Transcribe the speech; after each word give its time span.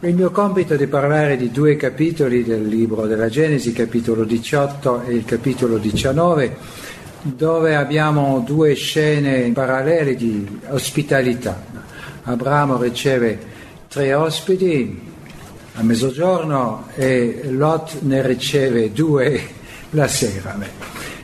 Il 0.00 0.14
mio 0.14 0.30
compito 0.30 0.74
è 0.74 0.76
di 0.76 0.86
parlare 0.86 1.36
di 1.36 1.50
due 1.50 1.74
capitoli 1.74 2.44
del 2.44 2.68
libro 2.68 3.08
della 3.08 3.28
Genesi, 3.28 3.72
capitolo 3.72 4.22
18 4.22 5.02
e 5.02 5.12
il 5.12 5.24
capitolo 5.24 5.76
19, 5.76 6.56
dove 7.22 7.74
abbiamo 7.74 8.38
due 8.46 8.74
scene 8.74 9.50
parallele 9.50 10.14
di 10.14 10.60
ospitalità. 10.68 11.60
Abramo 12.22 12.80
riceve 12.80 13.40
tre 13.88 14.14
ospiti 14.14 15.00
a 15.74 15.82
mezzogiorno 15.82 16.90
e 16.94 17.48
Lot 17.50 18.02
ne 18.02 18.24
riceve 18.24 18.92
due 18.92 19.42
la 19.90 20.06
sera. 20.06 20.56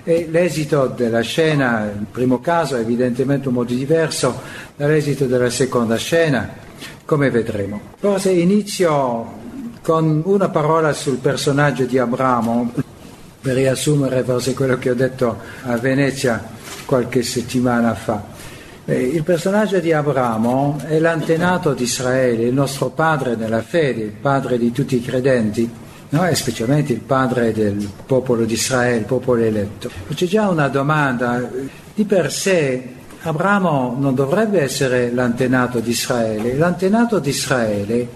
E 0.02 0.26
l'esito 0.28 0.88
della 0.88 1.20
scena, 1.20 1.84
il 1.84 2.06
primo 2.10 2.40
caso 2.40 2.74
è 2.74 2.80
evidentemente 2.80 3.46
un 3.46 3.54
modo 3.54 3.72
diverso 3.72 4.36
dall'esito 4.74 5.26
della 5.26 5.48
seconda 5.48 5.94
scena 5.94 6.72
come 7.04 7.30
vedremo. 7.30 7.80
Forse 7.98 8.30
inizio 8.30 9.42
con 9.82 10.22
una 10.24 10.48
parola 10.48 10.92
sul 10.92 11.18
personaggio 11.18 11.84
di 11.84 11.98
Abramo, 11.98 12.72
per 13.40 13.54
riassumere 13.54 14.22
forse 14.22 14.54
quello 14.54 14.78
che 14.78 14.88
ho 14.88 14.94
detto 14.94 15.38
a 15.64 15.76
Venezia 15.76 16.42
qualche 16.86 17.22
settimana 17.22 17.94
fa. 17.94 18.24
Eh, 18.86 19.02
il 19.02 19.22
personaggio 19.22 19.80
di 19.80 19.92
Abramo 19.92 20.80
è 20.86 20.98
l'antenato 20.98 21.74
di 21.74 21.82
Israele, 21.82 22.44
il 22.44 22.54
nostro 22.54 22.88
padre 22.88 23.34
nella 23.34 23.62
fede, 23.62 24.02
il 24.02 24.12
padre 24.12 24.56
di 24.56 24.72
tutti 24.72 24.96
i 24.96 25.02
credenti, 25.02 25.70
no? 26.08 26.26
e 26.26 26.34
specialmente 26.34 26.94
il 26.94 27.00
padre 27.00 27.52
del 27.52 27.86
popolo 28.06 28.44
di 28.44 28.54
Israele, 28.54 28.98
il 28.98 29.04
popolo 29.04 29.42
eletto. 29.42 29.90
C'è 30.14 30.26
già 30.26 30.48
una 30.48 30.68
domanda, 30.68 31.46
di 31.94 32.04
per 32.04 32.32
sé 32.32 32.88
Abramo 33.26 33.96
non 33.98 34.14
dovrebbe 34.14 34.60
essere 34.60 35.10
l'antenato 35.10 35.80
di 35.80 35.90
Israele, 35.90 36.56
l'antenato 36.58 37.18
di 37.18 37.30
Israele 37.30 38.06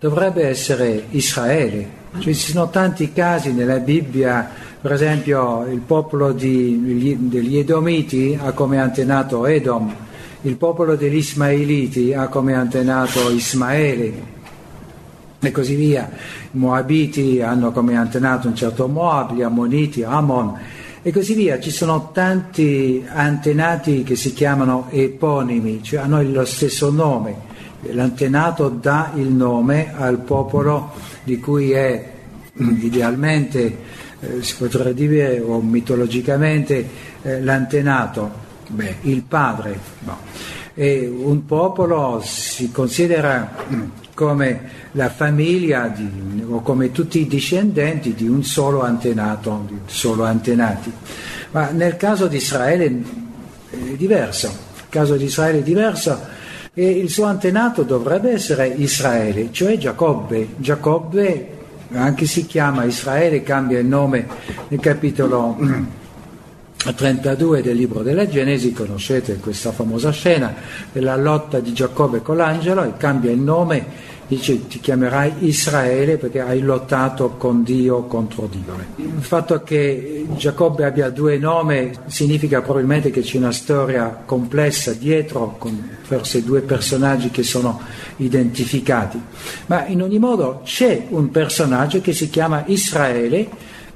dovrebbe 0.00 0.48
essere 0.48 1.04
Israele. 1.10 1.96
Cioè, 2.18 2.34
ci 2.34 2.50
sono 2.50 2.68
tanti 2.68 3.12
casi 3.12 3.52
nella 3.52 3.78
Bibbia, 3.78 4.50
per 4.80 4.92
esempio 4.92 5.64
il 5.70 5.78
popolo 5.78 6.32
di, 6.32 7.16
degli 7.28 7.56
Edomiti 7.56 8.36
ha 8.40 8.50
come 8.50 8.80
antenato 8.80 9.46
Edom, 9.46 9.94
il 10.42 10.56
popolo 10.56 10.96
degli 10.96 11.18
Ismaeliti 11.18 12.12
ha 12.12 12.26
come 12.26 12.54
antenato 12.54 13.30
Ismaele 13.30 14.12
e 15.38 15.50
così 15.52 15.76
via. 15.76 16.10
I 16.50 16.58
Moabiti 16.58 17.40
hanno 17.40 17.70
come 17.70 17.96
antenato 17.96 18.48
un 18.48 18.56
certo 18.56 18.88
Moab, 18.88 19.34
gli 19.34 19.42
Ammoniti, 19.42 20.02
Ammon 20.02 20.58
e 21.02 21.12
così 21.12 21.34
via. 21.34 21.58
Ci 21.60 21.70
sono 21.70 22.10
tanti 22.12 23.04
antenati 23.06 24.02
che 24.02 24.16
si 24.16 24.32
chiamano 24.32 24.86
eponimi, 24.90 25.82
cioè 25.82 26.00
hanno 26.00 26.22
lo 26.22 26.44
stesso 26.44 26.90
nome. 26.90 27.46
L'antenato 27.92 28.68
dà 28.68 29.12
il 29.14 29.28
nome 29.28 29.94
al 29.94 30.18
popolo 30.18 30.92
di 31.22 31.38
cui 31.38 31.72
è 31.72 32.10
idealmente, 32.56 33.78
eh, 34.20 34.42
si 34.42 34.56
potrebbe 34.56 34.94
dire, 34.94 35.40
o 35.40 35.60
mitologicamente, 35.60 36.88
eh, 37.22 37.40
l'antenato, 37.40 38.30
beh, 38.68 38.96
il 39.02 39.22
padre. 39.22 39.78
No. 40.00 40.18
Un 40.80 41.44
popolo 41.44 42.20
si 42.24 42.70
considera 42.70 43.52
come 44.18 44.60
la 44.92 45.10
famiglia 45.10 45.86
di, 45.86 46.42
o 46.44 46.60
come 46.60 46.90
tutti 46.90 47.20
i 47.20 47.28
discendenti 47.28 48.14
di 48.14 48.26
un 48.26 48.42
solo 48.42 48.82
antenato, 48.82 49.64
di 49.68 49.78
solo 49.86 50.24
antenati. 50.24 50.92
Ma 51.52 51.70
nel 51.70 51.96
caso 51.96 52.26
di 52.26 52.38
Israele 52.38 53.00
è 53.70 53.94
diverso, 53.96 54.48
il 54.48 54.86
caso 54.88 55.14
di 55.14 55.26
Israele 55.26 55.58
è 55.58 55.62
diverso 55.62 56.18
e 56.74 56.90
il 56.90 57.10
suo 57.10 57.26
antenato 57.26 57.84
dovrebbe 57.84 58.32
essere 58.32 58.66
Israele, 58.66 59.50
cioè 59.52 59.78
Giacobbe. 59.78 60.48
Giacobbe 60.56 61.50
anche 61.92 62.26
si 62.26 62.44
chiama 62.44 62.82
Israele, 62.82 63.44
cambia 63.44 63.78
il 63.78 63.86
nome 63.86 64.26
nel 64.66 64.80
capitolo 64.80 65.56
32 66.78 67.60
del 67.60 67.76
libro 67.76 68.02
della 68.02 68.28
Genesi, 68.28 68.72
conoscete 68.72 69.36
questa 69.38 69.72
famosa 69.72 70.10
scena 70.10 70.54
della 70.92 71.16
lotta 71.16 71.58
di 71.58 71.72
Giacobbe 71.72 72.22
con 72.22 72.36
l'angelo 72.36 72.84
e 72.84 72.96
cambia 72.96 73.30
il 73.30 73.40
nome 73.40 74.16
dice 74.28 74.68
ti 74.68 74.78
chiamerai 74.78 75.32
Israele 75.40 76.18
perché 76.18 76.40
hai 76.40 76.60
lottato 76.60 77.30
con 77.30 77.62
Dio 77.62 78.02
contro 78.02 78.46
Dio. 78.46 78.76
Il 78.96 79.22
fatto 79.22 79.62
che 79.62 80.26
Giacobbe 80.36 80.84
abbia 80.84 81.08
due 81.08 81.38
nomi 81.38 81.90
significa 82.06 82.60
probabilmente 82.60 83.10
che 83.10 83.22
c'è 83.22 83.38
una 83.38 83.52
storia 83.52 84.22
complessa 84.24 84.92
dietro, 84.92 85.56
con 85.58 85.96
forse 86.02 86.44
due 86.44 86.60
personaggi 86.60 87.30
che 87.30 87.42
sono 87.42 87.80
identificati. 88.18 89.18
Ma 89.66 89.86
in 89.86 90.02
ogni 90.02 90.18
modo 90.18 90.60
c'è 90.62 91.06
un 91.08 91.30
personaggio 91.30 92.02
che 92.02 92.12
si 92.12 92.28
chiama 92.28 92.64
Israele 92.66 93.48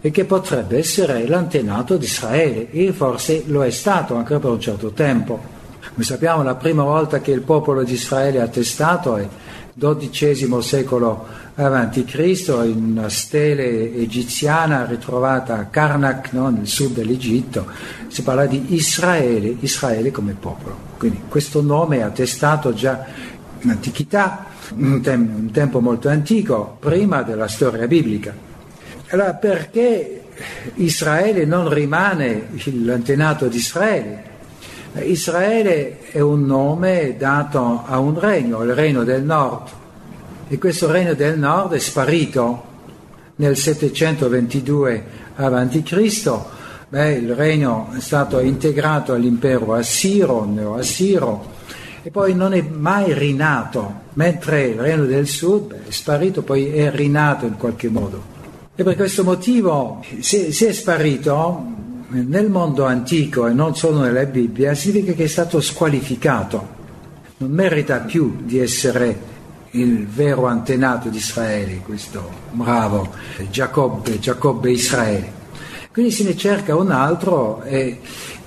e 0.05 0.11
che 0.11 0.25
potrebbe 0.25 0.79
essere 0.79 1.27
l'antenato 1.29 1.97
di 1.97 2.05
Israele. 2.05 2.71
E 2.73 2.93
forse 2.93 3.45
lo 3.47 3.65
è 3.65 3.71
stato 3.71 4.17
anche 4.17 4.39
per 4.39 4.51
un 4.51 4.61
certo 4.61 4.91
tempo. 4.91 5.41
Come 5.93 6.05
sappiamo 6.05 6.43
la 6.43 6.57
prima 6.57 6.83
volta 6.83 7.21
che 7.21 7.31
il 7.31 7.43
popolo 7.43 7.85
di 7.85 7.93
Israele 7.93 8.39
è 8.39 8.43
attestato 8.43 9.17
è 9.17 9.27
XII 9.79 10.61
secolo 10.61 11.27
Cristo 12.05 12.63
in 12.63 12.97
una 12.97 13.09
stele 13.09 13.95
egiziana 13.95 14.85
ritrovata 14.87 15.59
a 15.59 15.65
Karnak 15.67 16.33
no, 16.33 16.49
nel 16.51 16.67
sud 16.67 16.95
dell'Egitto. 16.95 17.67
Si 18.09 18.23
parla 18.23 18.47
di 18.47 18.75
Israele, 18.75 19.57
Israele 19.61 20.11
come 20.11 20.35
popolo. 20.39 20.77
Quindi 20.99 21.21
questo 21.29 21.63
nome 21.63 21.99
è 21.99 22.03
attestato 22.03 22.75
già 22.75 23.05
in 23.61 23.71
antichità 23.71 24.47
un, 24.75 25.01
tem- 25.01 25.35
un 25.35 25.51
tempo 25.53 25.81
molto 25.81 26.09
antico 26.09 26.77
prima 26.81 27.23
della 27.23 27.47
storia 27.47 27.87
biblica 27.87 28.51
allora 29.13 29.35
perché 29.35 30.23
Israele 30.75 31.45
non 31.45 31.73
rimane 31.73 32.49
l'antenato 32.83 33.47
di 33.47 33.57
Israele 33.57 34.31
Israele 35.01 36.11
è 36.11 36.21
un 36.21 36.45
nome 36.45 37.17
dato 37.17 37.83
a 37.87 37.99
un 37.99 38.19
regno, 38.19 38.63
il 38.63 38.75
regno 38.75 39.05
del 39.05 39.23
nord, 39.23 39.69
e 40.49 40.59
questo 40.59 40.91
regno 40.91 41.15
del 41.15 41.39
nord 41.39 41.73
è 41.73 41.79
sparito 41.79 42.65
nel 43.37 43.57
722 43.57 45.05
a.C. 45.37 46.31
beh, 46.89 47.13
il 47.13 47.35
regno 47.35 47.89
è 47.97 48.01
stato 48.01 48.39
integrato 48.41 49.15
all'impero 49.15 49.73
assiro, 49.73 50.45
neo-assiro, 50.45 51.51
e 52.03 52.11
poi 52.11 52.35
non 52.35 52.53
è 52.53 52.61
mai 52.61 53.15
rinato, 53.15 54.01
mentre 54.15 54.67
il 54.67 54.79
regno 54.79 55.07
del 55.07 55.27
sud 55.27 55.69
beh, 55.69 55.87
è 55.89 55.91
sparito, 55.91 56.43
poi 56.43 56.71
è 56.71 56.91
rinato 56.91 57.47
in 57.47 57.57
qualche 57.57 57.89
modo. 57.89 58.32
E 58.75 58.85
per 58.85 58.97
questo 58.97 59.23
motivo, 59.23 60.03
se, 60.21 60.51
se 60.51 60.69
è 60.69 60.73
sparito 60.73 61.63
nel 62.09 62.49
mondo 62.49 62.87
antico 62.87 63.47
e 63.47 63.53
non 63.53 63.77
solo 63.77 64.01
nella 64.01 64.25
Bibbia, 64.25 64.75
significa 64.75 65.13
che 65.13 65.25
è 65.25 65.29
stato 65.29 65.61
squalificato, 65.61 66.69
non 67.37 67.51
merita 67.51 67.99
più 67.99 68.37
di 68.45 68.59
essere 68.59 69.31
il 69.73 70.07
vero 70.07 70.47
antenato 70.47 71.11
di 71.11 71.19
Israele, 71.19 71.83
questo 71.85 72.27
bravo 72.53 73.11
Giacobbe, 73.51 74.19
Giacobbe 74.19 74.71
Israele. 74.71 75.41
Quindi 75.93 76.11
se 76.11 76.25
ne 76.25 76.35
cerca 76.35 76.75
un 76.75 76.93
altro 76.93 77.63
e 77.65 78.01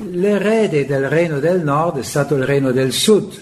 l'erede 0.10 0.88
del 0.88 1.08
regno 1.08 1.40
del 1.40 1.64
nord 1.64 2.00
è 2.00 2.04
stato 2.04 2.34
il 2.34 2.44
regno 2.44 2.72
del 2.72 2.92
sud, 2.92 3.40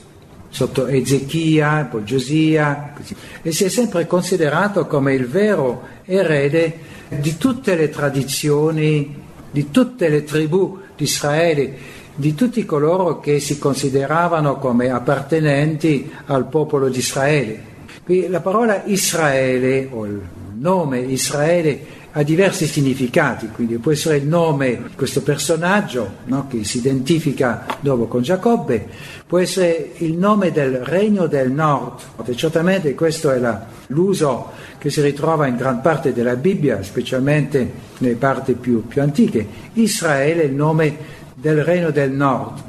sotto 0.54 0.86
Ezechia, 0.86 1.88
poi 1.90 2.04
Giosia, 2.04 2.94
e 3.42 3.52
si 3.52 3.64
è 3.64 3.70
sempre 3.70 4.06
considerato 4.06 4.86
come 4.86 5.16
il 5.16 5.26
vero 5.26 5.82
erede 6.06 6.78
di 7.10 7.38
tutte 7.38 7.76
le 7.76 7.90
tradizioni, 7.90 9.16
di 9.50 9.72
tutte 9.72 10.10
le 10.10 10.24
tribù 10.24 10.78
di 10.96 11.06
Israele, 11.06 11.76
di 12.14 12.36
tutti 12.36 12.64
coloro 12.66 13.20
che 13.20 13.40
si 13.40 13.58
consideravano 13.58 14.60
come 14.60 14.92
appartenenti 14.92 16.12
al 16.28 16.48
popolo 16.48 16.88
di 16.88 17.00
Israele. 17.00 17.72
Qui 18.04 18.28
la 18.28 18.40
parola 18.40 18.84
Israele 18.86 19.88
o 19.92 20.06
il 20.06 20.22
nome 20.60 21.00
Israele 21.00 22.03
ha 22.16 22.22
diversi 22.22 22.68
significati, 22.68 23.48
quindi 23.48 23.78
può 23.80 23.92
essere 23.92 24.18
il 24.18 24.28
nome 24.28 24.76
di 24.76 24.96
questo 24.96 25.24
personaggio 25.24 26.18
no, 26.26 26.46
che 26.48 26.64
si 26.64 26.78
identifica 26.78 27.66
dopo 27.80 28.06
con 28.06 28.22
Giacobbe, 28.22 28.88
può 29.26 29.40
essere 29.40 29.94
il 29.98 30.14
nome 30.14 30.52
del 30.52 30.78
regno 30.84 31.26
del 31.26 31.52
nord, 31.52 32.02
e 32.24 32.36
certamente 32.36 32.94
questo 32.94 33.32
è 33.32 33.40
la, 33.40 33.66
l'uso 33.88 34.52
che 34.78 34.92
si 34.92 35.02
ritrova 35.02 35.48
in 35.48 35.56
gran 35.56 35.82
parte 35.82 36.14
della 36.14 36.36
Bibbia, 36.36 36.84
specialmente 36.84 37.72
nelle 37.98 38.16
parti 38.16 38.54
più, 38.54 38.86
più 38.86 39.02
antiche. 39.02 39.48
Israele 39.74 40.44
è 40.44 40.46
il 40.46 40.54
nome 40.54 40.96
del 41.34 41.64
regno 41.64 41.90
del 41.90 42.12
nord. 42.12 42.62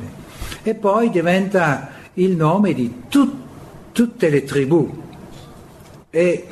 E 0.63 0.75
poi 0.75 1.11
diventa 1.11 1.91
il 2.15 2.35
nome 2.35 2.73
di 2.73 3.03
tut, 3.11 3.33
tutte 3.93 4.31
le 4.31 4.45
tribù. 4.45 5.03
E 6.09 6.47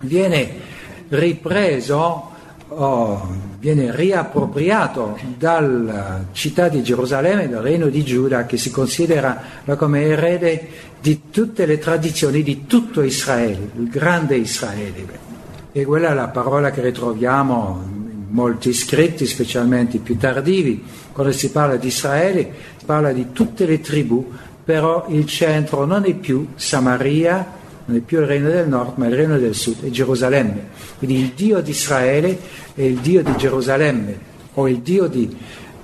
viene 0.00 0.74
ripreso, 1.08 2.30
oh, 2.68 3.28
viene 3.58 3.94
riappropriato 3.94 5.18
dalla 5.36 6.26
città 6.32 6.68
di 6.68 6.82
Gerusalemme, 6.82 7.48
dal 7.48 7.62
regno 7.62 7.88
di 7.88 8.04
Giuda, 8.04 8.46
che 8.46 8.56
si 8.56 8.70
considera 8.70 9.40
come 9.76 10.02
erede 10.02 10.68
di 11.00 11.30
tutte 11.30 11.66
le 11.66 11.78
tradizioni 11.78 12.42
di 12.42 12.66
tutto 12.66 13.02
Israele, 13.02 13.70
il 13.76 13.88
grande 13.88 14.36
Israele. 14.36 15.24
E 15.72 15.84
quella 15.84 16.10
è 16.10 16.14
la 16.14 16.28
parola 16.28 16.70
che 16.70 16.80
ritroviamo 16.80 17.82
in 17.84 18.24
molti 18.30 18.72
scritti, 18.72 19.26
specialmente 19.26 19.98
più 19.98 20.16
tardivi, 20.16 20.84
quando 21.12 21.32
si 21.32 21.50
parla 21.50 21.76
di 21.76 21.88
Israele, 21.88 22.52
si 22.76 22.84
parla 22.84 23.12
di 23.12 23.32
tutte 23.32 23.66
le 23.66 23.80
tribù, 23.80 24.32
però 24.64 25.06
il 25.08 25.26
centro 25.26 25.84
non 25.84 26.04
è 26.04 26.14
più 26.14 26.48
Samaria, 26.56 27.55
non 27.86 27.96
è 27.96 28.00
più 28.00 28.20
il 28.20 28.26
regno 28.26 28.50
del 28.50 28.68
nord, 28.68 28.96
ma 28.96 29.06
il 29.06 29.14
regno 29.14 29.38
del 29.38 29.54
sud, 29.54 29.84
è 29.84 29.90
Gerusalemme. 29.90 30.68
Quindi 30.98 31.20
il 31.20 31.32
Dio 31.34 31.60
di 31.60 31.70
Israele 31.70 32.38
è 32.74 32.82
il 32.82 32.98
Dio 32.98 33.22
di 33.22 33.32
Gerusalemme, 33.36 34.18
o 34.54 34.68
il 34.68 34.80
Dio 34.80 35.06
di, 35.06 35.34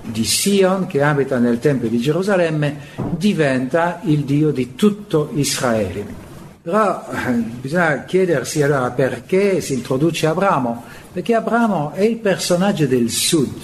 di 0.01 0.25
Sion 0.25 0.85
che 0.85 1.01
abita 1.01 1.37
nel 1.37 1.59
Tempio 1.59 1.87
di 1.87 1.99
Gerusalemme, 1.99 2.77
diventa 3.17 4.01
il 4.03 4.25
Dio 4.25 4.51
di 4.51 4.75
tutto 4.75 5.31
Israele. 5.33 6.21
Però 6.61 7.05
eh, 7.09 7.31
bisogna 7.31 8.03
chiedersi 8.03 8.61
allora 8.61 8.91
perché 8.91 9.61
si 9.61 9.73
introduce 9.73 10.27
Abramo, 10.27 10.83
perché 11.11 11.35
Abramo 11.35 11.91
è 11.93 12.03
il 12.03 12.17
personaggio 12.17 12.85
del 12.85 13.09
sud. 13.09 13.61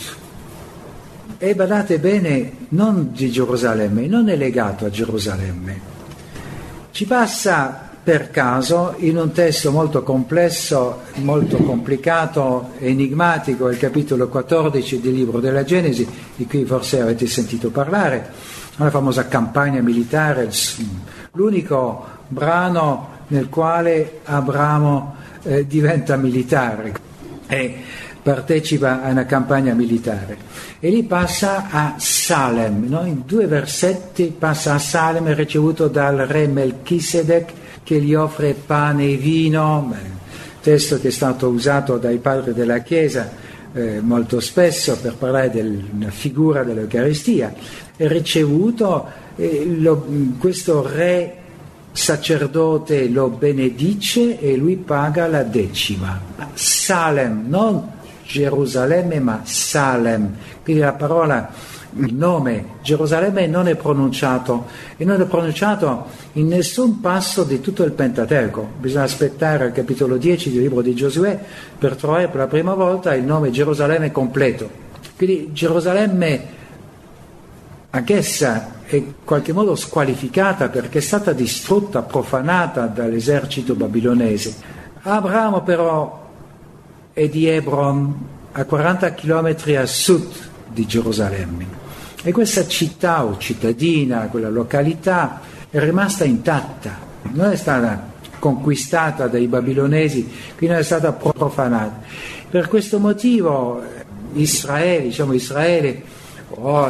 E 1.38 1.56
badate 1.56 2.00
bene, 2.00 2.52
non 2.70 3.12
di 3.14 3.32
Gerusalemme, 3.32 4.08
non 4.08 4.30
è 4.30 4.36
legato 4.36 4.86
a 4.86 4.90
Gerusalemme. 4.90 5.80
Ci 6.92 7.06
passa 7.06 7.89
per 8.04 8.32
caso 8.32 8.96
in 8.98 9.18
un 9.18 9.32
testo 9.32 9.72
molto 9.72 10.04
complesso, 10.04 11.02
molto 11.16 11.58
complicato, 11.58 12.72
enigmatico, 12.80 13.70
il 13.70 13.78
capitolo 13.78 14.28
14 14.28 15.02
del 15.02 15.14
libro 15.14 15.40
della 15.40 15.64
Genesi, 15.64 16.08
di 16.36 16.46
cui 16.46 16.66
forse 16.66 17.02
avete 17.02 17.28
sentito 17.28 17.70
parlare, 17.70 18.32
una 18.78 18.90
famosa 18.90 19.28
campagna 19.28 19.82
militare, 19.82 20.50
l'unico 21.34 22.06
brano 22.28 23.18
nel 23.28 23.50
quale 23.50 24.20
Abramo 24.24 25.16
eh, 25.44 25.68
diventa 25.68 26.16
militare 26.16 26.94
e 27.48 27.78
partecipa 28.22 29.02
a 29.02 29.10
una 29.10 29.26
campagna 29.26 29.74
militare. 29.74 30.38
E 30.80 30.90
lì 30.90 31.04
passa 31.04 31.68
a 31.70 31.96
Salem, 31.98 32.86
no? 32.88 33.06
in 33.06 33.24
due 33.26 33.48
versetti 33.48 34.34
passa 34.38 34.76
a 34.76 34.80
Salem, 34.80 35.34
ricevuto 35.34 35.88
dal 35.88 36.18
re 36.18 36.48
Melchisedec, 36.48 37.52
che 37.90 38.00
gli 38.00 38.14
offre 38.14 38.54
pane 38.54 39.14
e 39.14 39.16
vino, 39.16 39.92
testo 40.62 41.00
che 41.00 41.08
è 41.08 41.12
stato 41.12 41.48
usato 41.48 41.98
dai 41.98 42.20
padri 42.20 42.54
della 42.54 42.84
Chiesa 42.84 43.32
eh, 43.74 44.00
molto 44.00 44.40
spesso 44.40 44.96
per 45.02 45.16
parlare 45.16 45.50
della 45.50 46.12
figura 46.12 46.64
dell'Eucaristia, 46.64 47.52
è 47.96 48.08
ricevuto 48.08 49.08
eh, 49.36 49.66
lo, 49.80 50.06
questo 50.38 50.88
re 50.88 51.38
sacerdote 51.92 53.10
lo 53.10 53.30
benedice 53.30 54.40
e 54.40 54.56
lui 54.56 54.76
paga 54.76 55.26
la 55.26 55.42
decima. 55.42 56.22
Salem, 56.54 57.46
non 57.48 57.90
Gerusalemme 58.24 59.20
ma 59.20 59.42
Salem, 59.46 60.36
quindi 60.62 60.84
la 60.84 60.94
parola 60.94 61.52
il 61.98 62.14
nome 62.14 62.78
Gerusalemme 62.82 63.48
non 63.48 63.68
è 63.68 63.76
pronunciato 63.76 64.66
e 64.96 65.06
non 65.06 65.20
è 65.20 65.26
pronunciato 65.26 66.06
in 66.34 66.48
nessun 66.48 67.00
passo 67.00 67.44
di 67.44 67.60
tutto 67.62 67.84
il 67.84 67.92
Pentateuco. 67.92 68.68
Bisogna 68.78 69.06
aspettare 69.06 69.66
al 69.66 69.72
capitolo 69.72 70.18
10 70.18 70.52
del 70.52 70.62
libro 70.62 70.82
di 70.82 70.94
Giosuè 70.94 71.40
per 71.78 71.96
trovare 71.96 72.28
per 72.28 72.38
la 72.38 72.48
prima 72.48 72.74
volta 72.74 73.16
il 73.16 73.24
nome 73.24 73.50
Gerusalemme 73.50 74.12
completo. 74.12 74.88
Quindi 75.18 75.50
Gerusalemme 75.52 76.58
anch'essa 77.90 78.78
è 78.84 78.96
in 78.96 79.14
qualche 79.24 79.52
modo 79.52 79.76
squalificata 79.76 80.70
perché 80.70 81.00
è 81.00 81.02
stata 81.02 81.34
distrutta, 81.34 82.04
profanata 82.04 82.86
dall'esercito 82.86 83.74
babilonese. 83.74 84.78
Abramo 85.02 85.64
però 85.64 86.28
è 87.14 87.28
di 87.28 87.48
Hebron 87.48 88.28
a 88.52 88.66
40 88.66 89.14
km 89.14 89.56
a 89.78 89.86
sud 89.86 90.34
di 90.72 90.86
Gerusalemme. 90.86 91.79
E 92.22 92.32
questa 92.34 92.68
città 92.68 93.24
o 93.24 93.38
cittadina, 93.38 94.28
quella 94.28 94.50
località, 94.50 95.40
è 95.70 95.80
rimasta 95.80 96.26
intatta, 96.26 96.98
non 97.32 97.52
è 97.52 97.56
stata 97.56 98.12
conquistata 98.40 99.28
dai 99.28 99.48
babilonesi, 99.48 100.28
quindi 100.58 100.68
non 100.68 100.78
è 100.78 100.84
stata 100.84 101.14
profanata. 101.14 102.02
Per 102.50 102.68
questo 102.68 103.00
motivo 103.00 103.82
Israele, 104.34 105.04
diciamo 105.04 105.34
Israele, 105.34 106.02
oh, 106.50 106.90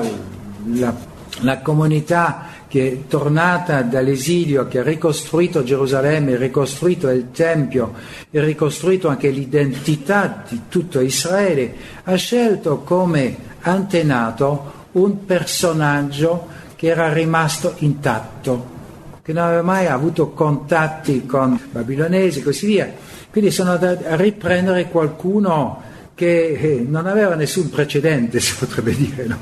la, 0.73 0.95
la 1.41 1.59
comunità 1.59 2.47
che 2.67 2.91
è 2.91 3.07
tornata 3.07 3.81
dall'esilio, 3.81 4.67
che 4.67 4.79
ha 4.79 4.83
ricostruito 4.83 5.63
Gerusalemme, 5.63 6.37
ricostruito 6.37 7.09
il 7.09 7.31
Tempio, 7.31 7.93
ha 7.95 8.43
ricostruito 8.43 9.07
anche 9.07 9.29
l'identità 9.29 10.43
di 10.47 10.61
tutto 10.69 11.01
Israele, 11.01 11.73
ha 12.03 12.15
scelto 12.15 12.79
come 12.79 13.37
antenato 13.61 14.77
un 14.93 15.25
personaggio 15.25 16.47
che 16.75 16.87
era 16.87 17.11
rimasto 17.11 17.75
intatto, 17.79 18.77
che 19.21 19.33
non 19.33 19.43
aveva 19.43 19.61
mai 19.61 19.87
avuto 19.87 20.29
contatti 20.29 21.25
con 21.25 21.59
babilonesi 21.71 22.39
e 22.39 22.43
così 22.43 22.65
via. 22.65 22.91
Quindi 23.29 23.51
sono 23.51 23.71
andati 23.71 24.05
a 24.05 24.15
riprendere 24.15 24.87
qualcuno 24.87 25.81
che 26.15 26.53
eh, 26.53 26.85
non 26.87 27.05
aveva 27.05 27.35
nessun 27.35 27.69
precedente, 27.69 28.39
si 28.41 28.55
potrebbe 28.55 28.95
dire. 28.95 29.25
No? 29.25 29.37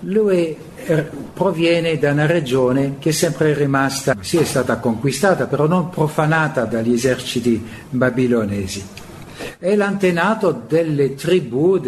Lui 0.00 0.56
eh, 0.86 1.06
proviene 1.32 1.98
da 1.98 2.12
una 2.12 2.26
regione 2.26 2.96
che 2.98 3.08
è 3.08 3.12
sempre 3.12 3.54
rimasta, 3.54 4.14
sì 4.20 4.36
è 4.36 4.44
stata 4.44 4.76
conquistata, 4.76 5.46
però 5.46 5.66
non 5.66 5.90
profanata 5.90 6.64
dagli 6.64 6.92
eserciti 6.92 7.64
babilonesi. 7.88 8.84
È 9.58 9.74
l'antenato 9.74 10.62
delle 10.68 11.14
tribù, 11.14 11.80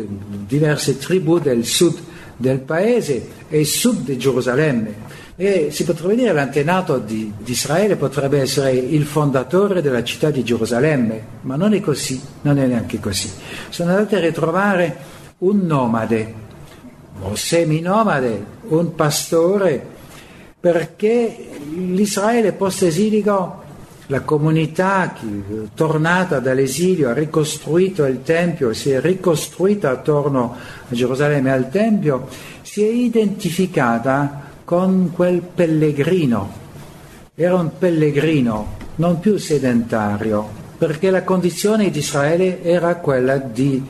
diverse 0.47 0.99
tribù 0.99 1.39
del 1.39 1.65
sud 1.65 1.99
del 2.39 2.61
paese 2.61 3.29
e 3.51 3.65
sud 3.65 4.05
di 4.05 4.17
Gerusalemme. 4.17 5.17
E 5.37 5.69
si 5.71 5.85
potrebbe 5.85 6.17
dire 6.17 6.33
l'antenato 6.33 6.99
di, 6.99 7.33
di, 7.39 7.53
Israele 7.53 7.97
potrebbe 7.97 8.41
essere 8.41 8.73
il 8.73 9.05
fondatore 9.05 9.83
della 9.83 10.03
città 10.03 10.31
di 10.31 10.43
Gerusalemme, 10.43 11.23
ma 11.43 11.55
non 11.55 11.75
è 11.75 11.81
così, 11.81 12.21
non 12.43 12.59
è 12.59 12.67
neanche 12.67 12.99
così. 12.99 13.31
Sono 13.69 13.91
andati 13.91 14.17
a 14.17 14.21
ritrovare 14.21 14.97
un 15.39 15.65
nomade 15.65 16.35
o 17.21 17.35
seminomade, 17.37 18.45
un 18.69 18.95
pastore, 18.95 19.85
perché 20.59 21.51
l'Israele 21.73 22.53
post-esilico 22.53 23.67
la 24.09 24.23
comunità 24.23 25.13
che, 25.13 25.69
tornata 25.75 26.39
dall'esilio 26.41 27.11
ha 27.11 27.13
ricostruito 27.13 28.05
il 28.05 28.23
Tempio, 28.23 28.73
si 28.73 28.91
è 28.91 29.01
ricostruita 29.01 29.91
attorno 29.91 30.57
a 30.89 30.95
Gerusalemme 30.95 31.53
al 31.53 31.71
Tempio, 31.71 32.27
si 32.63 32.83
è 32.83 32.91
identificata 32.91 34.47
con 34.65 35.11
quel 35.13 35.43
pellegrino. 35.43 36.67
Era 37.35 37.57
un 37.57 37.71
pellegrino, 37.79 38.77
non 38.97 39.21
più 39.21 39.37
sedentario, 39.37 40.49
perché 40.79 41.11
la 41.11 41.23
condizione 41.23 41.91
di 41.91 41.99
Israele 41.99 42.63
era 42.63 42.97
quella 42.97 43.37
di 43.37 43.85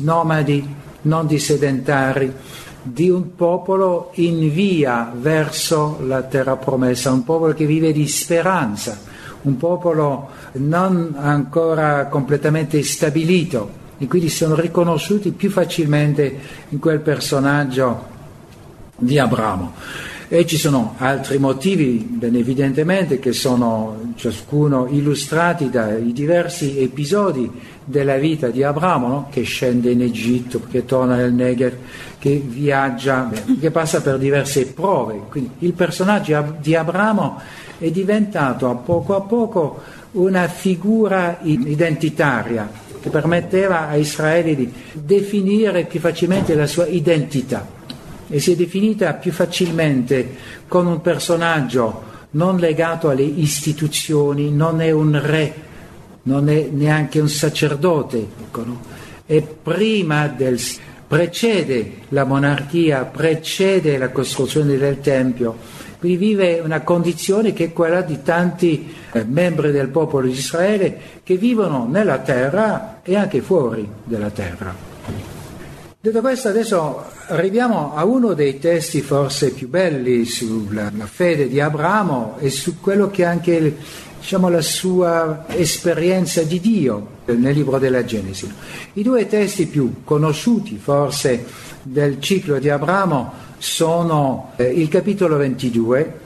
nomadi, 0.00 0.74
non 1.02 1.26
di 1.26 1.38
sedentari, 1.40 2.32
di 2.82 3.10
un 3.10 3.34
popolo 3.34 4.12
in 4.14 4.52
via 4.52 5.12
verso 5.14 5.98
la 6.06 6.22
terra 6.22 6.56
promessa, 6.56 7.10
un 7.10 7.24
popolo 7.24 7.52
che 7.52 7.66
vive 7.66 7.92
di 7.92 8.06
speranza 8.06 9.08
un 9.42 9.56
popolo 9.56 10.28
non 10.52 11.14
ancora 11.16 12.06
completamente 12.06 12.82
stabilito 12.82 13.78
e 13.98 14.06
quindi 14.06 14.28
sono 14.28 14.54
riconosciuti 14.54 15.30
più 15.30 15.50
facilmente 15.50 16.38
in 16.70 16.78
quel 16.78 17.00
personaggio 17.00 18.08
di 18.96 19.18
Abramo. 19.18 19.74
E 20.32 20.46
ci 20.46 20.56
sono 20.56 20.94
altri 20.98 21.38
motivi, 21.38 22.06
ben 22.08 22.36
evidentemente, 22.36 23.18
che 23.18 23.32
sono 23.32 24.12
ciascuno 24.14 24.86
illustrati 24.88 25.70
dai 25.70 26.12
diversi 26.12 26.78
episodi 26.78 27.50
della 27.84 28.16
vita 28.16 28.48
di 28.48 28.62
Abramo, 28.62 29.08
no? 29.08 29.26
che 29.28 29.42
scende 29.42 29.90
in 29.90 30.02
Egitto, 30.02 30.62
che 30.70 30.84
torna 30.84 31.16
nel 31.16 31.32
Negev, 31.32 31.74
che 32.18 32.40
viaggia, 32.46 33.28
che 33.58 33.70
passa 33.72 34.00
per 34.02 34.18
diverse 34.18 34.66
prove. 34.66 35.22
Quindi 35.28 35.50
il 35.58 35.72
personaggio 35.72 36.54
di 36.60 36.76
Abramo 36.76 37.40
è 37.80 37.90
diventato 37.90 38.68
a 38.68 38.74
poco 38.74 39.16
a 39.16 39.22
poco 39.22 39.82
una 40.12 40.46
figura 40.46 41.38
identitaria 41.42 42.70
che 43.00 43.08
permetteva 43.08 43.88
a 43.88 43.96
Israele 43.96 44.54
di 44.54 44.70
definire 44.92 45.86
più 45.86 45.98
facilmente 45.98 46.54
la 46.54 46.66
sua 46.66 46.86
identità 46.86 47.66
e 48.28 48.38
si 48.38 48.52
è 48.52 48.56
definita 48.56 49.14
più 49.14 49.32
facilmente 49.32 50.36
con 50.68 50.86
un 50.86 51.00
personaggio 51.00 52.08
non 52.32 52.58
legato 52.58 53.08
alle 53.08 53.22
istituzioni, 53.22 54.52
non 54.52 54.80
è 54.80 54.90
un 54.90 55.18
re, 55.20 55.54
non 56.24 56.48
è 56.48 56.68
neanche 56.70 57.18
un 57.18 57.28
sacerdote, 57.28 58.18
ecco, 58.18 58.64
no? 58.64 58.80
è 59.26 59.42
prima 59.42 60.28
del, 60.28 60.60
precede 61.08 61.92
la 62.10 62.24
monarchia, 62.24 63.04
precede 63.04 63.98
la 63.98 64.10
costruzione 64.10 64.76
del 64.76 65.00
Tempio 65.00 65.56
quindi 66.00 66.16
vive 66.16 66.60
una 66.60 66.80
condizione 66.80 67.52
che 67.52 67.66
è 67.66 67.72
quella 67.74 68.00
di 68.00 68.22
tanti 68.22 68.92
eh, 69.12 69.22
membri 69.24 69.70
del 69.70 69.88
popolo 69.88 70.26
di 70.26 70.32
Israele 70.32 70.98
che 71.22 71.36
vivono 71.36 71.86
nella 71.86 72.18
terra 72.20 73.00
e 73.02 73.16
anche 73.16 73.42
fuori 73.42 73.86
della 74.04 74.30
terra. 74.30 74.74
Detto 76.00 76.20
questo, 76.22 76.48
adesso 76.48 77.04
arriviamo 77.26 77.94
a 77.94 78.06
uno 78.06 78.32
dei 78.32 78.58
testi 78.58 79.02
forse 79.02 79.50
più 79.50 79.68
belli 79.68 80.24
sulla 80.24 80.90
fede 81.04 81.46
di 81.46 81.60
Abramo 81.60 82.36
e 82.38 82.48
su 82.48 82.80
quello 82.80 83.10
che 83.10 83.24
è 83.24 83.26
anche 83.26 83.76
diciamo, 84.18 84.48
la 84.48 84.62
sua 84.62 85.44
esperienza 85.48 86.42
di 86.42 86.60
Dio 86.60 87.18
nel 87.26 87.52
libro 87.54 87.78
della 87.78 88.06
Genesi. 88.06 88.50
I 88.94 89.02
due 89.02 89.26
testi 89.26 89.66
più 89.66 90.02
conosciuti 90.02 90.78
forse 90.78 91.44
del 91.82 92.18
ciclo 92.20 92.58
di 92.58 92.70
Abramo 92.70 93.48
sono 93.60 94.52
eh, 94.56 94.64
il 94.64 94.88
capitolo 94.88 95.36
22, 95.36 96.18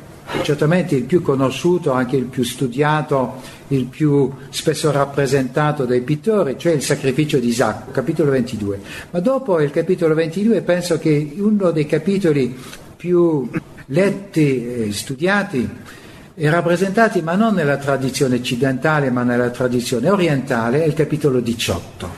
certamente 0.42 0.94
il 0.94 1.02
più 1.02 1.20
conosciuto, 1.20 1.90
anche 1.90 2.14
il 2.14 2.26
più 2.26 2.44
studiato, 2.44 3.42
il 3.68 3.86
più 3.86 4.30
spesso 4.50 4.92
rappresentato 4.92 5.84
dai 5.84 6.02
pittori, 6.02 6.56
cioè 6.56 6.74
il 6.74 6.82
sacrificio 6.82 7.40
di 7.40 7.48
Isacco, 7.48 7.90
capitolo 7.90 8.30
22. 8.30 8.80
Ma 9.10 9.18
dopo 9.18 9.60
il 9.60 9.72
capitolo 9.72 10.14
22 10.14 10.62
penso 10.62 11.00
che 11.00 11.34
uno 11.38 11.72
dei 11.72 11.86
capitoli 11.86 12.56
più 12.96 13.50
letti 13.86 14.86
e 14.86 14.92
studiati 14.92 15.68
e 16.36 16.50
rappresentati, 16.50 17.20
ma 17.20 17.34
non 17.34 17.54
nella 17.54 17.78
tradizione 17.78 18.36
occidentale, 18.36 19.10
ma 19.10 19.24
nella 19.24 19.50
tradizione 19.50 20.08
orientale, 20.08 20.84
è 20.84 20.86
il 20.86 20.94
capitolo 20.94 21.40
18, 21.40 22.08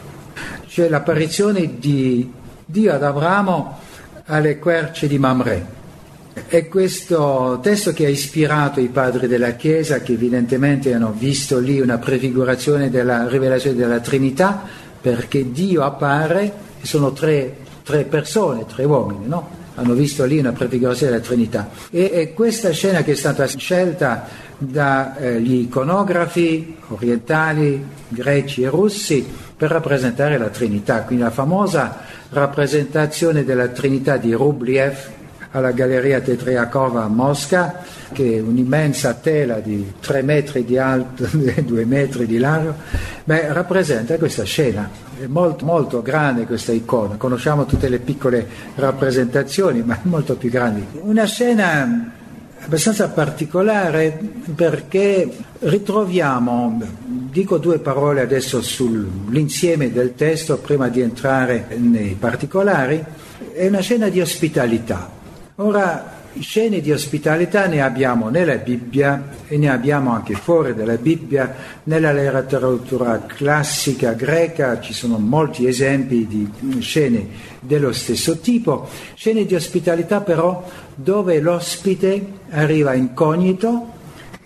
cioè 0.67 0.91
l'apparizione 0.91 1.79
di 1.79 2.31
Dio 2.67 2.93
ad 2.93 3.03
Abramo 3.03 3.85
alle 4.27 4.59
querce 4.59 5.07
di 5.07 5.19
Mamre. 5.19 5.75
È 6.47 6.69
questo 6.69 7.59
testo 7.63 7.93
che 7.93 8.07
ha 8.07 8.09
ispirato 8.09 8.81
i 8.81 8.89
padri 8.89 9.27
della 9.27 9.53
Chiesa, 9.53 10.01
che 10.01 10.13
evidentemente 10.13 10.93
hanno 10.93 11.15
visto 11.17 11.59
lì 11.59 11.81
una 11.81 11.99
prefigurazione 11.99 12.91
della 12.91 13.27
rivelazione 13.29 13.77
della 13.77 14.01
Trinità, 14.01 14.63
perché 15.01 15.51
Dio 15.51 15.83
appare 15.83 16.53
sono 16.83 17.13
tre, 17.13 17.57
tre 17.83 18.05
persone, 18.05 18.67
tre 18.67 18.85
uomini, 18.85 19.27
no? 19.27 19.65
hanno 19.77 19.95
visto 19.95 20.25
lì 20.25 20.39
una 20.39 20.53
prefigurazione 20.53 21.13
della 21.13 21.25
Trinità. 21.25 21.71
E, 21.91 22.11
e 22.13 22.33
questa 22.33 22.71
scena 22.71 23.03
che 23.03 23.13
è 23.13 23.17
stata 23.17 23.47
scelta 23.47 24.27
dagli 24.59 25.55
iconografi 25.55 26.77
orientali, 26.89 27.85
greci 28.09 28.63
e 28.63 28.69
russi 28.69 29.27
per 29.57 29.71
rappresentare 29.71 30.37
la 30.37 30.49
Trinità, 30.49 31.03
quindi 31.03 31.25
la 31.25 31.31
famosa 31.31 32.01
rappresentazione 32.31 33.45
della 33.45 33.69
Trinità 33.69 34.19
di 34.19 34.33
Rubliev 34.33 35.15
alla 35.53 35.71
Galleria 35.71 36.21
Tetriakova 36.21 37.05
a 37.05 37.09
Mosca, 37.09 37.83
che 38.13 38.37
è 38.37 38.41
un'immensa 38.41 39.15
tela 39.15 39.61
di 39.61 39.95
3 39.99 40.21
metri 40.21 40.65
di 40.65 40.77
alto 40.77 41.25
e 41.33 41.63
2 41.63 41.85
metri 41.87 42.27
di 42.27 42.37
largo, 42.37 42.75
beh, 43.25 43.53
rappresenta 43.53 44.19
questa 44.19 44.45
scena. 44.45 44.91
È 45.19 45.27
molto, 45.27 45.65
molto 45.65 46.03
grande 46.03 46.45
questa 46.45 46.73
icona, 46.73 47.17
conosciamo 47.17 47.65
tutte 47.65 47.89
le 47.89 48.01
piccole 48.01 48.47
rappresentazioni, 48.75 49.83
ma 49.83 49.95
è 49.95 50.01
molto 50.03 50.37
più 50.37 50.51
grande. 50.51 50.85
Una 51.01 51.25
scena 51.25 52.13
abbastanza 52.67 53.09
particolare 53.09 54.19
perché 54.55 55.31
ritroviamo, 55.61 56.83
dico 57.31 57.59
due 57.59 57.79
parole 57.79 58.21
adesso 58.21 58.61
sull'insieme 58.61 59.93
del 59.93 60.17
testo 60.17 60.59
prima 60.59 60.89
di 60.89 61.01
entrare 61.01 61.69
nei 61.79 62.17
particolari, 62.19 63.03
è 63.53 63.69
una 63.69 63.81
scena 63.81 64.09
di 64.09 64.21
ospitalità. 64.21 65.09
Ora, 65.57 66.25
scene 66.41 66.81
di 66.81 66.93
ospitalità 66.93 67.67
ne 67.67 67.83
abbiamo 67.83 68.29
nella 68.29 68.57
Bibbia 68.57 69.29
e 69.47 69.57
ne 69.59 69.71
abbiamo 69.71 70.13
anche 70.13 70.35
fuori 70.35 70.75
dalla 70.75 70.97
Bibbia, 70.97 71.55
nella 71.85 72.13
letteratura 72.13 73.25
classica 73.27 74.13
greca 74.13 74.81
ci 74.81 74.93
sono 74.93 75.19
molti 75.19 75.67
esempi 75.67 76.27
di 76.27 76.81
scene 76.81 77.29
dello 77.61 77.93
stesso 77.93 78.39
tipo, 78.39 78.89
scene 79.15 79.45
di 79.45 79.55
ospitalità 79.55 80.21
però 80.21 80.65
dove 80.95 81.41
l'ospite 81.41 82.25
arriva 82.51 82.95
incognito 82.95 83.95